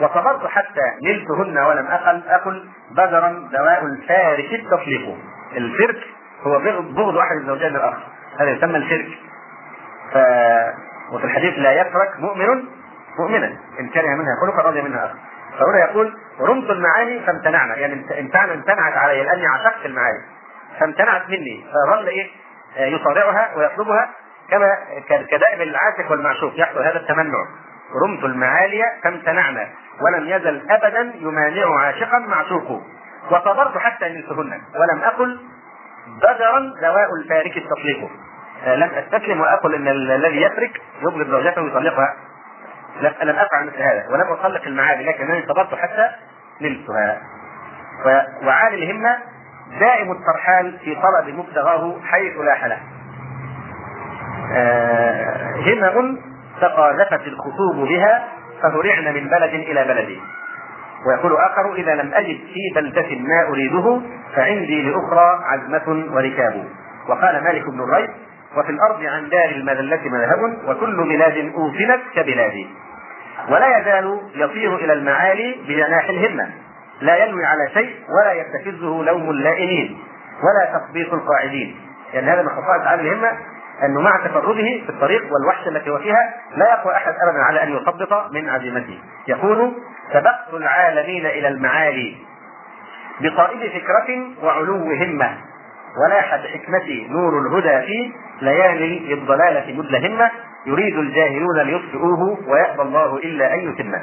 وصبرت 0.00 0.46
حتى 0.46 0.80
نلتهن 1.02 1.58
ولم 1.58 1.86
أقل 1.86 2.22
أقل 2.28 2.68
بدرا 2.90 3.48
دواء 3.52 3.84
الفارك 3.84 4.54
التطليق 4.54 5.16
الفرك 5.56 5.98
هو 6.42 6.58
بغض 6.58 7.16
أحد 7.16 7.36
الزوجين 7.36 7.76
الآخر 7.76 8.02
هذا 8.40 8.50
يسمى 8.50 8.76
الفرك. 8.76 9.08
ف... 10.12 10.16
وفي 11.12 11.24
الحديث 11.24 11.58
لا 11.58 11.80
يترك 11.80 12.20
مؤمن 12.20 12.64
مؤمنا. 13.18 13.56
إن 13.80 13.88
كره 13.88 14.14
منها 14.14 14.34
خلقا 14.42 14.68
رضي 14.68 14.82
منها 14.82 15.04
اخر 15.04 15.16
فهنا 15.58 15.78
يقول 15.78 16.14
رمت 16.40 16.70
المعاني 16.70 17.20
فامتنعنا. 17.20 17.76
يعني 17.76 18.20
امتنع 18.20 18.44
امتنعت 18.44 18.96
علي 18.96 19.22
لأني 19.22 19.46
عشقت 19.46 19.86
المعاني. 19.86 20.22
فامتنعت 20.80 21.28
مني. 21.28 21.64
فظل 21.72 22.06
إيه؟ 22.06 22.30
يصارعها 22.76 23.56
ويطلبها. 23.56 24.10
كما 24.50 24.76
كدائب 25.08 25.60
العاشق 25.60 26.10
والمعشوق 26.10 26.52
يحصل 26.56 26.82
هذا 26.82 26.96
التمنع. 26.96 27.46
رمت 28.04 28.24
المعالي 28.24 28.82
فامتنعنا 29.04 29.68
ولم 30.00 30.28
يزل 30.28 30.70
ابدا 30.70 31.12
يمانع 31.14 31.80
عاشقا 31.80 32.18
معشوق 32.18 32.82
وصبرت 33.30 33.78
حتى 33.78 34.08
نلتهن 34.08 34.60
ولم 34.74 35.02
أقل 35.04 35.40
بدرا 36.16 36.72
دواء 36.82 37.08
الفارك 37.22 37.56
التطليق. 37.56 38.10
آه، 38.64 38.74
لم 38.74 38.90
أستسلم 38.90 39.40
وأقل 39.40 39.74
إن 39.74 39.88
الذي 39.88 40.42
يترك 40.42 40.80
يبغض 41.02 41.30
زوجته 41.30 41.62
ويطلقها. 41.62 42.16
لم 43.00 43.36
أفعل 43.36 43.66
مثل 43.66 43.82
هذا 43.82 44.06
ولم 44.10 44.32
أطلق 44.32 44.62
المعالي 44.66 45.04
لكنني 45.04 45.46
صبرت 45.46 45.74
حتى 45.74 46.10
نلتها 46.60 47.22
وعالي 48.42 48.84
الهمة 48.84 49.18
دائم 49.80 50.12
الترحال 50.12 50.78
في 50.78 50.94
طلب 50.94 51.34
مبتغاه 51.34 52.00
حيث 52.04 52.36
لاح 52.36 52.54
له 52.54 52.76
آه، 54.56 55.54
همم 55.66 56.18
تقاذفت 56.60 57.26
الخطوب 57.26 57.88
بها 57.88 58.28
فهرعن 58.62 59.14
من 59.14 59.28
بلد 59.28 59.54
إلى 59.54 59.84
بلد. 59.84 60.18
ويقول 61.06 61.36
آخر 61.36 61.74
إذا 61.74 61.94
لم 61.94 62.10
أجد 62.14 62.38
في 62.54 62.74
بلدة 62.74 63.08
ما 63.18 63.48
أريده 63.48 64.00
فعندي 64.36 64.82
لأخرى 64.82 65.40
عزمة 65.44 66.14
وركاب. 66.14 66.64
وقال 67.08 67.44
مالك 67.44 67.64
بن 67.70 67.80
الريب 67.80 68.10
وفي 68.56 68.70
الأرض 68.70 69.02
عن 69.02 69.28
دار 69.28 69.50
المذلة 69.50 70.00
مذهب 70.04 70.58
وكل 70.68 71.08
بلاد 71.08 71.52
أوطنت 71.54 72.00
كبلادي. 72.14 72.66
ولا 73.48 73.78
يزال 73.78 74.20
يطير 74.34 74.76
إلى 74.76 74.92
المعالي 74.92 75.56
بجناح 75.68 76.08
الهمة. 76.08 76.48
لا 77.00 77.24
ينوي 77.24 77.44
على 77.44 77.70
شيء 77.74 77.94
ولا 78.08 78.32
يستفزه 78.32 79.02
لوم 79.02 79.30
اللائمين 79.30 79.98
ولا 80.42 80.78
تخبيط 80.78 81.12
القاعدين. 81.14 81.76
يعني 82.12 82.30
هذا 82.30 82.42
من 82.42 82.48
خصائص 82.48 82.86
عالي 82.86 83.02
الهمة 83.02 83.30
انه 83.84 84.00
مع 84.00 84.26
تفرده 84.26 84.62
في 84.62 84.88
الطريق 84.88 85.22
والوحشه 85.32 85.68
التي 85.68 85.90
هو 85.90 85.98
فيها 85.98 86.34
لا 86.56 86.70
يقوى 86.72 86.94
أحد 86.94 87.12
ابدا 87.28 87.42
على 87.42 87.62
أن 87.62 87.76
يثبط 87.76 88.32
من 88.32 88.48
عزيمته. 88.48 88.98
يقول 89.28 89.72
سبقت 90.12 90.54
العالمين 90.54 91.26
إلى 91.26 91.48
المعالي 91.48 92.16
بقائد 93.20 93.70
فكرة 93.70 94.26
وعلو 94.42 94.92
همة 94.92 95.36
ولاح 96.04 96.36
بحكمتي 96.36 97.06
نور 97.10 97.38
الهدى 97.38 97.86
في 97.86 98.12
ليالي 98.42 99.14
الضلالة 99.14 99.78
مدلهمة 99.78 100.30
يريد 100.66 100.98
الجاهلون 100.98 101.60
ليطفئوه 101.60 102.38
ويأبى 102.48 102.82
الله 102.82 103.16
إلا 103.16 103.54
أن 103.54 103.58
يتمه. 103.58 104.02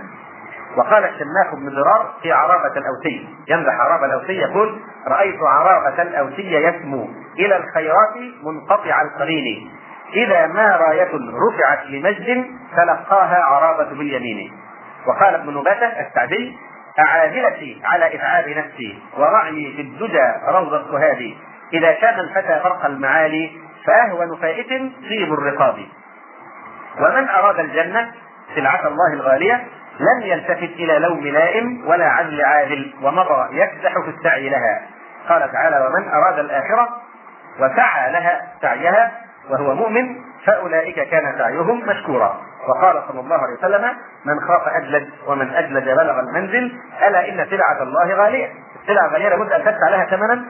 وقال 0.77 1.03
الشماخ 1.03 1.55
بن 1.55 1.69
ضرار 1.69 2.13
في 2.21 2.31
عرابة 2.31 2.73
الأوسي. 2.77 3.29
يمدح 3.47 3.73
عرابة 3.73 4.05
الأوسي 4.05 4.33
يقول 4.33 4.79
رأيت 5.07 5.39
عرابة 5.41 6.01
الأوسي 6.01 6.53
يسمو 6.53 7.09
إلى 7.39 7.57
الخيرات 7.57 8.15
منقطع 8.43 9.01
القليل. 9.01 9.71
إذا 10.13 10.47
ما 10.47 10.75
راية 10.75 11.09
رفعت 11.13 11.85
لمجد 11.85 12.45
تلقاها 12.75 13.43
عرابة 13.43 13.89
باليمين. 13.89 14.51
وقال 15.07 15.35
ابن 15.35 15.57
نباتة 15.57 15.87
السعدي 16.07 16.57
أعادلتي 16.99 17.81
على 17.85 18.15
إتعاب 18.15 18.49
نفسي 18.49 18.99
ورعي 19.17 19.73
في 19.75 19.81
الدجى 19.81 20.33
روض 20.47 20.73
السهاد. 20.73 21.33
إذا 21.73 21.91
كان 21.91 22.19
الفتى 22.19 22.59
فرق 22.63 22.85
المعالي 22.85 23.51
فأهون 23.85 24.37
فائت 24.41 24.69
طيب 25.09 25.33
الرقاب. 25.33 25.75
ومن 26.99 27.29
أراد 27.29 27.59
الجنة 27.59 28.11
سلعة 28.55 28.87
الله 28.87 29.13
الغالية 29.13 29.67
لم 29.99 30.21
يلتفت 30.21 30.73
إلى 30.79 30.99
لوم 30.99 31.27
لائم 31.27 31.83
ولا 31.87 32.05
عدل 32.05 32.41
عادل 32.45 32.93
ومضى 33.03 33.47
يكدح 33.51 33.93
في 34.05 34.09
السعي 34.17 34.49
لها. 34.49 34.81
قال 35.29 35.51
تعالى 35.51 35.87
ومن 35.87 36.09
أراد 36.09 36.39
الآخرة 36.39 36.89
وسعى 37.59 38.11
لها 38.11 38.41
سعيها 38.61 39.11
وهو 39.49 39.75
مؤمن 39.75 40.15
فأولئك 40.45 41.09
كان 41.09 41.35
سعيهم 41.37 41.87
مشكورا. 41.87 42.41
وقال 42.67 43.03
صلى 43.07 43.19
الله 43.19 43.35
عليه 43.35 43.57
وسلم 43.57 43.83
من 44.25 44.39
خاف 44.39 44.67
أجلد 44.67 45.09
ومن 45.27 45.49
أجلد 45.53 45.83
بلغ 45.83 46.19
المنزل 46.19 46.73
ألا 47.07 47.29
إن 47.29 47.47
سلعة 47.49 47.83
الله 47.83 48.13
غالية؟ 48.13 48.49
السلعة 48.81 49.07
غالية 49.07 49.29
لابد 49.29 49.51
أن 49.51 49.63
تدفع 49.63 49.89
لها 49.89 50.05
ثمنا 50.05 50.45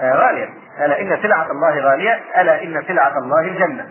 آه، 0.00 0.14
غاليا. 0.14 0.48
ألا 0.80 1.00
إن 1.00 1.22
سلعة 1.22 1.50
الله 1.50 1.80
غالية 1.80 2.20
ألا 2.36 2.62
إن 2.62 2.82
سلعة 2.88 3.18
الله 3.18 3.40
الجنة. 3.40 3.86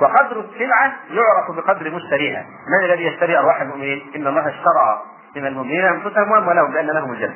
وقدر 0.00 0.40
السلعة 0.40 0.92
يعرف 1.10 1.50
بقدر 1.50 1.90
مشتريها. 1.90 2.44
من 2.68 2.84
الذي 2.84 3.06
يشتري 3.06 3.38
أرواح 3.38 3.60
المؤمنين؟ 3.60 4.02
إن 4.16 4.26
الله 4.26 4.48
اشترى 4.48 5.02
من 5.36 5.46
المؤمنين 5.46 5.84
أنفسهم 5.84 6.30
وأموالهم 6.30 6.72
بأن 6.72 6.86
لهم 6.86 7.12
الجنة. 7.12 7.34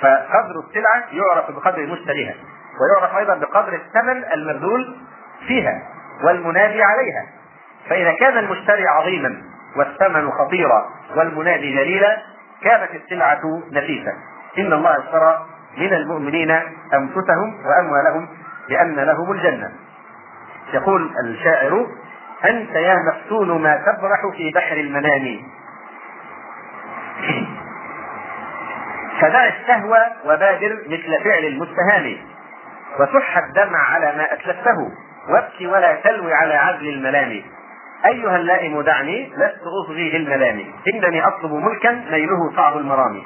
فقدر 0.00 0.60
السلعة 0.68 1.04
يعرف 1.12 1.50
بقدر 1.50 1.86
مشتريها. 1.86 2.34
ويعرف 2.80 3.16
أيضا 3.16 3.34
بقدر 3.34 3.72
الثمن 3.74 4.24
المبذول 4.34 4.96
فيها 5.46 5.82
والمنادي 6.24 6.82
عليها. 6.82 7.26
فإذا 7.88 8.12
كان 8.20 8.38
المشتري 8.38 8.86
عظيما 8.86 9.42
والثمن 9.76 10.30
خطيرا 10.30 10.90
والمنادي 11.16 11.74
جليلا 11.74 12.22
كانت 12.62 12.90
السلعة 12.94 13.40
نفيسة. 13.72 14.12
إن 14.58 14.72
الله 14.72 14.98
اشترى 14.98 15.46
من 15.78 15.92
المؤمنين 15.92 16.50
أنفسهم 16.94 17.54
وأموالهم 17.66 18.28
بأن 18.68 18.94
لهم 18.94 19.32
الجنة. 19.32 19.72
يقول 20.72 21.10
الشاعر 21.24 21.86
أنت 22.44 22.74
يا 22.74 22.96
مفتون 23.08 23.62
ما 23.62 23.76
تبرح 23.76 24.36
في 24.36 24.50
بحر 24.54 24.76
المنام. 24.76 25.40
فدع 29.20 29.46
الشهوة 29.46 29.98
وبادر 30.24 30.78
مثل 30.86 31.24
فعل 31.24 31.44
المستهان 31.44 32.16
وسح 33.00 33.38
الدمع 33.38 33.78
على 33.78 34.16
ما 34.16 34.32
أتلفته 34.32 34.90
وابكي 35.28 35.66
ولا 35.66 35.94
تلوي 35.94 36.34
على 36.34 36.54
عزل 36.54 36.88
الملام. 36.88 37.42
أيها 38.06 38.36
اللائم 38.36 38.80
دعني 38.80 39.32
لست 39.36 39.62
أصغي 39.84 40.18
للملام 40.18 40.64
إنني 40.94 41.26
أطلب 41.26 41.52
ملكا 41.52 41.92
نيله 42.10 42.56
صعب 42.56 42.76
المرام. 42.76 43.22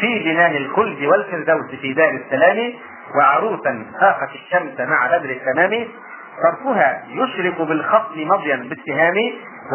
في 0.00 0.18
جنان 0.18 0.56
الخلد 0.56 1.04
والفردوس 1.04 1.80
في 1.80 1.92
دار 1.92 2.10
السلام. 2.10 2.72
وعروسا 3.18 3.86
فاقت 4.00 4.30
الشمس 4.34 4.80
مع 4.80 5.06
بدر 5.06 5.30
التمام. 5.30 5.88
طرفها 6.42 7.02
يشرق 7.08 7.62
بالخط 7.62 8.16
مضيا 8.16 8.56
بالسهام 8.56 9.14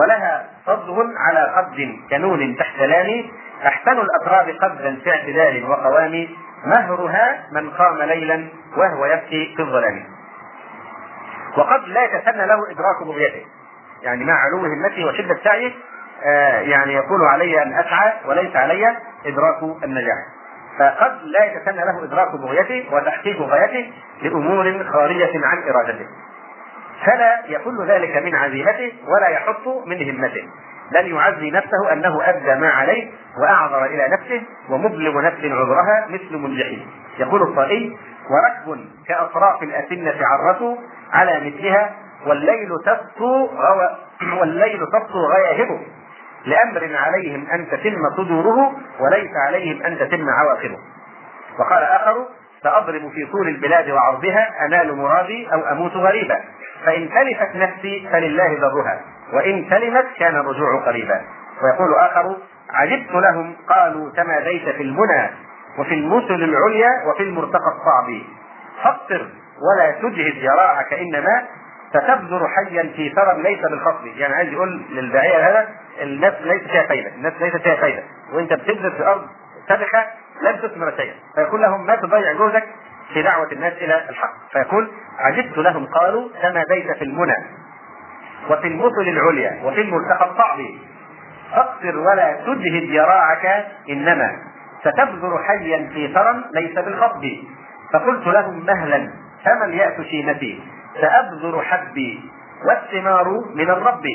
ولها 0.01 0.49
صدغ 0.65 1.03
على 1.17 1.53
قد 1.55 1.97
كنون 2.09 2.55
تحت 2.55 2.79
لام. 2.79 3.25
أحسن 3.65 3.91
الأتراب 3.91 4.49
قدا 4.49 4.99
في 5.03 5.11
اعتدال 5.11 5.69
وقوام. 5.69 6.27
مهرها 6.65 7.43
من 7.51 7.69
قام 7.69 7.97
ليلا 7.97 8.47
وهو 8.77 9.05
يبكي 9.05 9.53
في 9.55 9.61
الظلام. 9.61 10.03
وقد 11.57 11.87
لا 11.87 12.03
يتسنى 12.03 12.45
له 12.45 12.71
إدراك 12.71 13.03
بغيته 13.07 13.45
يعني 14.03 14.25
مع 14.25 14.33
علو 14.33 14.65
همته 14.65 15.05
وشدة 15.05 15.37
سعيه 15.43 15.71
آه 16.25 16.59
يعني 16.59 16.93
يقول 16.93 17.21
علي 17.33 17.63
أن 17.63 17.73
أسعى 17.73 18.13
وليس 18.25 18.55
علي 18.55 18.97
إدراك 19.25 19.83
النجاح. 19.83 20.17
فقد 20.79 21.19
لا 21.23 21.45
يتسنى 21.45 21.85
له 21.85 22.03
إدراك 22.03 22.31
بغيته 22.31 22.95
وتحقيق 22.95 23.41
غايته 23.41 23.93
لأمور 24.21 24.83
خارجة 24.93 25.31
عن 25.45 25.63
إرادته. 25.69 26.07
فلا 27.05 27.41
يكون 27.47 27.87
ذلك 27.87 28.17
من 28.17 28.35
عزيمته 28.35 28.91
ولا 29.07 29.27
يحط 29.27 29.67
من 29.85 30.09
همته. 30.09 30.43
بل 30.91 31.11
يعزي 31.11 31.51
نفسه 31.51 31.93
أنه 31.93 32.29
أدى 32.29 32.55
ما 32.55 32.69
عليه 32.69 33.11
وأعذر 33.41 33.85
إلى 33.85 34.07
نفسه 34.07 34.43
ومبلغ 34.69 35.21
نفس 35.21 35.39
عذرها 35.39 36.07
مثل 36.09 36.37
منجحين. 36.37 36.87
يقول 37.19 37.41
الطائي 37.41 37.97
وركب 38.29 38.85
كأطراف 39.07 39.63
الاسنه 39.63 40.27
عرته 40.27 40.77
على 41.13 41.39
مثلها 41.39 41.95
والليل 42.27 42.69
تسطو 42.85 43.45
غو... 43.45 43.89
والليل 44.39 44.79
تسطو 44.87 45.27
غياهبه. 45.35 45.79
لأمر 46.45 46.95
عليهم 46.95 47.47
أن 47.53 47.67
تتم 47.69 48.09
صدوره 48.17 48.73
وليس 48.99 49.31
عليهم 49.47 49.83
أن 49.83 49.97
تتم 49.99 50.29
عواقبه. 50.29 50.77
وقال 51.59 51.83
آخر 51.83 52.25
سأضرب 52.63 53.11
في 53.11 53.25
طول 53.31 53.47
البلاد 53.47 53.89
وعرضها 53.89 54.65
أنال 54.65 54.95
مرادي 54.95 55.53
أو 55.53 55.59
أموت 55.71 55.91
غريبا. 55.91 56.35
فإن 56.85 57.09
تلفت 57.09 57.55
نفسي 57.55 58.09
فلله 58.11 58.57
ذرها 58.59 59.01
وإن 59.33 59.65
سلمت 59.69 60.05
كان 60.19 60.35
الرجوع 60.35 60.85
قريبا. 60.85 61.21
ويقول 61.63 61.95
آخر 61.95 62.37
عجبت 62.69 63.11
لهم 63.11 63.55
قالوا 63.69 64.09
تماديت 64.09 64.69
في 64.69 64.83
المنى 64.83 65.29
وفي 65.79 65.93
المثل 65.93 66.33
العليا 66.43 66.89
وفي 67.07 67.23
المرتقى 67.23 67.67
الصعب. 67.67 68.21
فاقصر 68.83 69.27
ولا 69.61 69.91
تجهد 69.91 70.43
ذراعك 70.43 70.93
إنما 70.93 71.43
ستبذر 71.89 72.47
حيا 72.47 72.83
في 72.95 73.09
ثرى 73.09 73.41
ليس 73.41 73.61
بالخصب 73.61 74.05
يعني 74.05 74.33
عايز 74.33 74.53
يقول 74.53 74.81
للداعيه 74.89 75.49
هذا 75.49 75.69
الناس 76.01 76.33
ليس 76.41 76.61
فيها 76.61 76.83
فايدة 76.83 77.09
الناس 77.15 77.33
ليس 77.41 77.55
فيها 77.55 77.75
فايدة. 77.75 78.03
وأنت 78.33 78.53
بتبذر 78.53 78.91
في 78.91 79.03
أرض 79.07 79.27
سبخه 79.69 80.05
لن 80.41 80.61
تثمر 80.61 80.93
شيئا. 80.97 81.13
فيقول 81.35 81.61
لهم 81.61 81.85
ما 81.85 81.95
تضيع 81.95 82.33
جهدك 82.33 82.63
في 83.13 83.21
دعوة 83.21 83.51
الناس 83.51 83.73
إلى 83.73 84.09
الحق. 84.09 84.33
فيقول 84.51 84.91
عجبت 85.19 85.57
لهم 85.57 85.85
قالوا 85.85 86.29
تماديت 86.41 86.91
في 86.97 87.03
المنى 87.03 87.35
وفي 88.49 88.67
المثل 88.67 89.01
العليا 89.07 89.59
وفي 89.63 89.81
الملتقى 89.81 90.31
الصعب 90.31 90.59
فاقصر 91.51 91.97
ولا 91.97 92.33
تجهد 92.33 92.91
ذراعك 92.91 93.65
إنما. 93.89 94.31
ستبذر 94.81 95.43
حيا 95.47 95.89
في 95.93 96.13
ثرى 96.13 96.43
ليس 96.53 96.75
بالخطب 96.79 97.23
فقلت 97.93 98.27
لهم 98.27 98.65
مهلا 98.65 99.09
فمن 99.45 99.73
يأت 99.73 100.01
شيمتي 100.01 100.63
سأبذر 101.01 101.61
حبي 101.61 102.31
والثمار 102.67 103.29
من 103.55 103.69
الرب. 103.69 104.05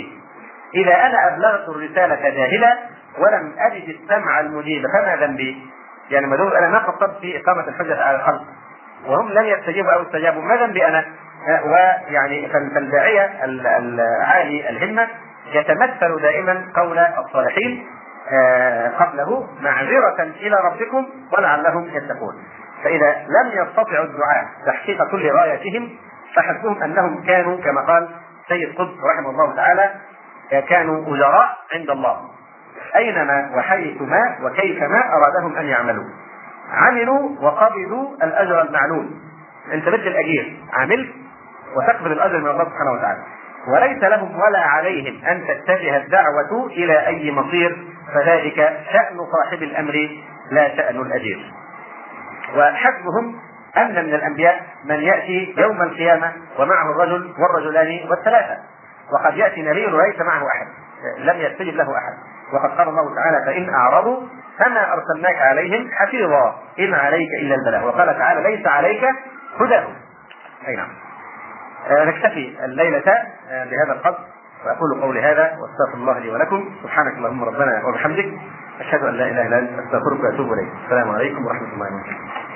إذا 0.75 0.95
أنا 1.07 1.29
أبلغت 1.29 1.69
الرسالة 1.69 2.31
جاهلا 2.31 2.79
ولم 3.19 3.53
أجد 3.59 3.89
السمع 3.89 4.41
المجيب. 4.41 4.83
فما 4.83 5.17
ذنبي؟ 5.17 5.67
يعني 6.11 6.27
ما 6.27 6.37
دول 6.37 6.57
أنا 6.57 6.69
ما 6.69 6.79
قصرت 6.79 7.21
في 7.21 7.41
إقامة 7.41 7.69
الحجة 7.69 8.05
على 8.05 8.17
الخلق 8.17 8.45
وهم 9.07 9.29
لم 9.31 9.45
يستجيبوا 9.45 9.93
أو 9.93 10.03
استجابوا 10.03 10.43
ما 10.43 10.57
ذنبي 10.57 10.87
أنا 10.87 11.05
ويعني 11.65 12.49
فالداعية 12.49 13.45
العالي 13.45 14.69
الهمة 14.69 15.09
يتمثل 15.53 16.21
دائما 16.23 16.65
قول 16.77 16.99
الصالحين 16.99 17.87
آه، 18.33 18.89
قبله 18.89 19.49
معذرة 19.61 20.23
إلى 20.23 20.57
ربكم 20.65 21.07
ولعلهم 21.39 21.89
يتقون. 21.89 22.35
فإذا 22.85 23.11
لم 23.13 23.63
يستطعوا 23.63 24.05
الدعاء 24.05 24.47
تحقيق 24.67 25.11
كل 25.11 25.31
غايتهم 25.31 25.91
فحسبهم 26.37 26.83
أنهم 26.83 27.25
كانوا 27.25 27.57
كما 27.57 27.81
قال 27.81 28.09
سيد 28.49 28.75
قطب 28.75 28.97
رحمه 29.05 29.31
الله 29.31 29.57
تعالى 29.57 29.95
كانوا 30.69 31.17
أجراء 31.17 31.57
عند 31.75 31.91
الله. 31.91 32.21
أينما 32.97 33.51
وحيثما 33.57 34.39
وكيفما 34.43 35.03
أرادهم 35.13 35.57
أن 35.57 35.67
يعملوا. 35.67 36.05
عملوا 36.71 37.31
وقبلوا 37.41 38.15
الأجر 38.23 38.63
المعلوم. 38.63 39.21
أنت 39.73 39.89
بدي 39.89 40.09
الأجير 40.09 40.57
عملت 40.73 41.09
وتقبل 41.77 42.13
الأجر 42.13 42.39
من 42.39 42.51
الله 42.51 42.65
سبحانه 42.65 42.93
وتعالى. 42.93 43.21
وليس 43.75 44.03
لهم 44.05 44.41
ولا 44.41 44.61
عليهم 44.61 45.25
أن 45.25 45.45
تتجه 45.47 45.97
الدعوة 45.97 46.67
إلى 46.67 47.07
أي 47.07 47.33
مصير 47.33 47.77
فذلك 48.15 48.57
شأن 48.93 49.19
صاحب 49.33 49.63
الأمر 49.63 50.09
لا 50.51 50.77
شأن 50.77 50.97
الأجير. 51.01 51.53
وحسبهم 52.57 53.37
أن 53.77 54.07
من 54.07 54.15
الأنبياء 54.15 54.63
من 54.85 54.95
يأتي 54.95 55.55
يوم 55.59 55.83
القيامة 55.83 56.33
ومعه 56.59 56.91
الرجل 56.91 57.35
والرجلان 57.39 58.09
والثلاثة. 58.11 58.57
وقد 59.13 59.37
يأتي 59.37 59.63
نبي 59.63 59.87
ليس 59.87 60.21
معه 60.21 60.43
أحد 60.47 60.67
لم 61.19 61.37
يستجب 61.37 61.75
له 61.75 61.97
أحد. 61.97 62.15
وقد 62.53 62.79
قال 62.79 62.89
الله 62.89 63.15
تعالى 63.15 63.45
فإن 63.47 63.75
أعرضوا 63.75 64.23
فما 64.59 64.93
أرسلناك 64.93 65.37
عليهم 65.37 65.91
حفيظا 65.93 66.59
إن 66.79 66.95
عليك 66.95 67.29
إلا 67.41 67.55
البلاغ 67.55 67.87
وقال 67.87 68.19
تعالى 68.19 68.57
ليس 68.57 68.67
عليك 68.67 69.05
هداهم 69.61 69.95
أي 70.69 70.77
نعم. 70.77 70.89
آه 71.91 72.05
نكتفي 72.05 72.65
الليلة 72.65 73.13
آه 73.51 73.65
بهذا 73.65 73.93
القدر. 73.93 74.19
وأقول 74.67 75.01
قولي 75.03 75.23
هذا 75.23 75.43
وأستغفر 75.43 75.95
الله 75.95 76.19
لي 76.19 76.31
ولكم. 76.31 76.71
سبحانك 76.83 77.15
اللهم 77.17 77.45
ربنا 77.45 77.83
وبحمدك. 77.85 78.29
أشهد 78.81 79.03
أن 79.03 79.15
لا 79.15 79.25
إله 79.25 79.47
إلا 79.47 79.59
أنت 79.59 79.71
أستغفرك 79.71 80.21
وأتوب 80.25 80.53
إليك. 80.53 80.69
السلام 80.85 81.11
عليكم 81.11 81.47
ورحمة 81.47 81.73
الله 81.75 81.87
وبركاته. 81.87 82.48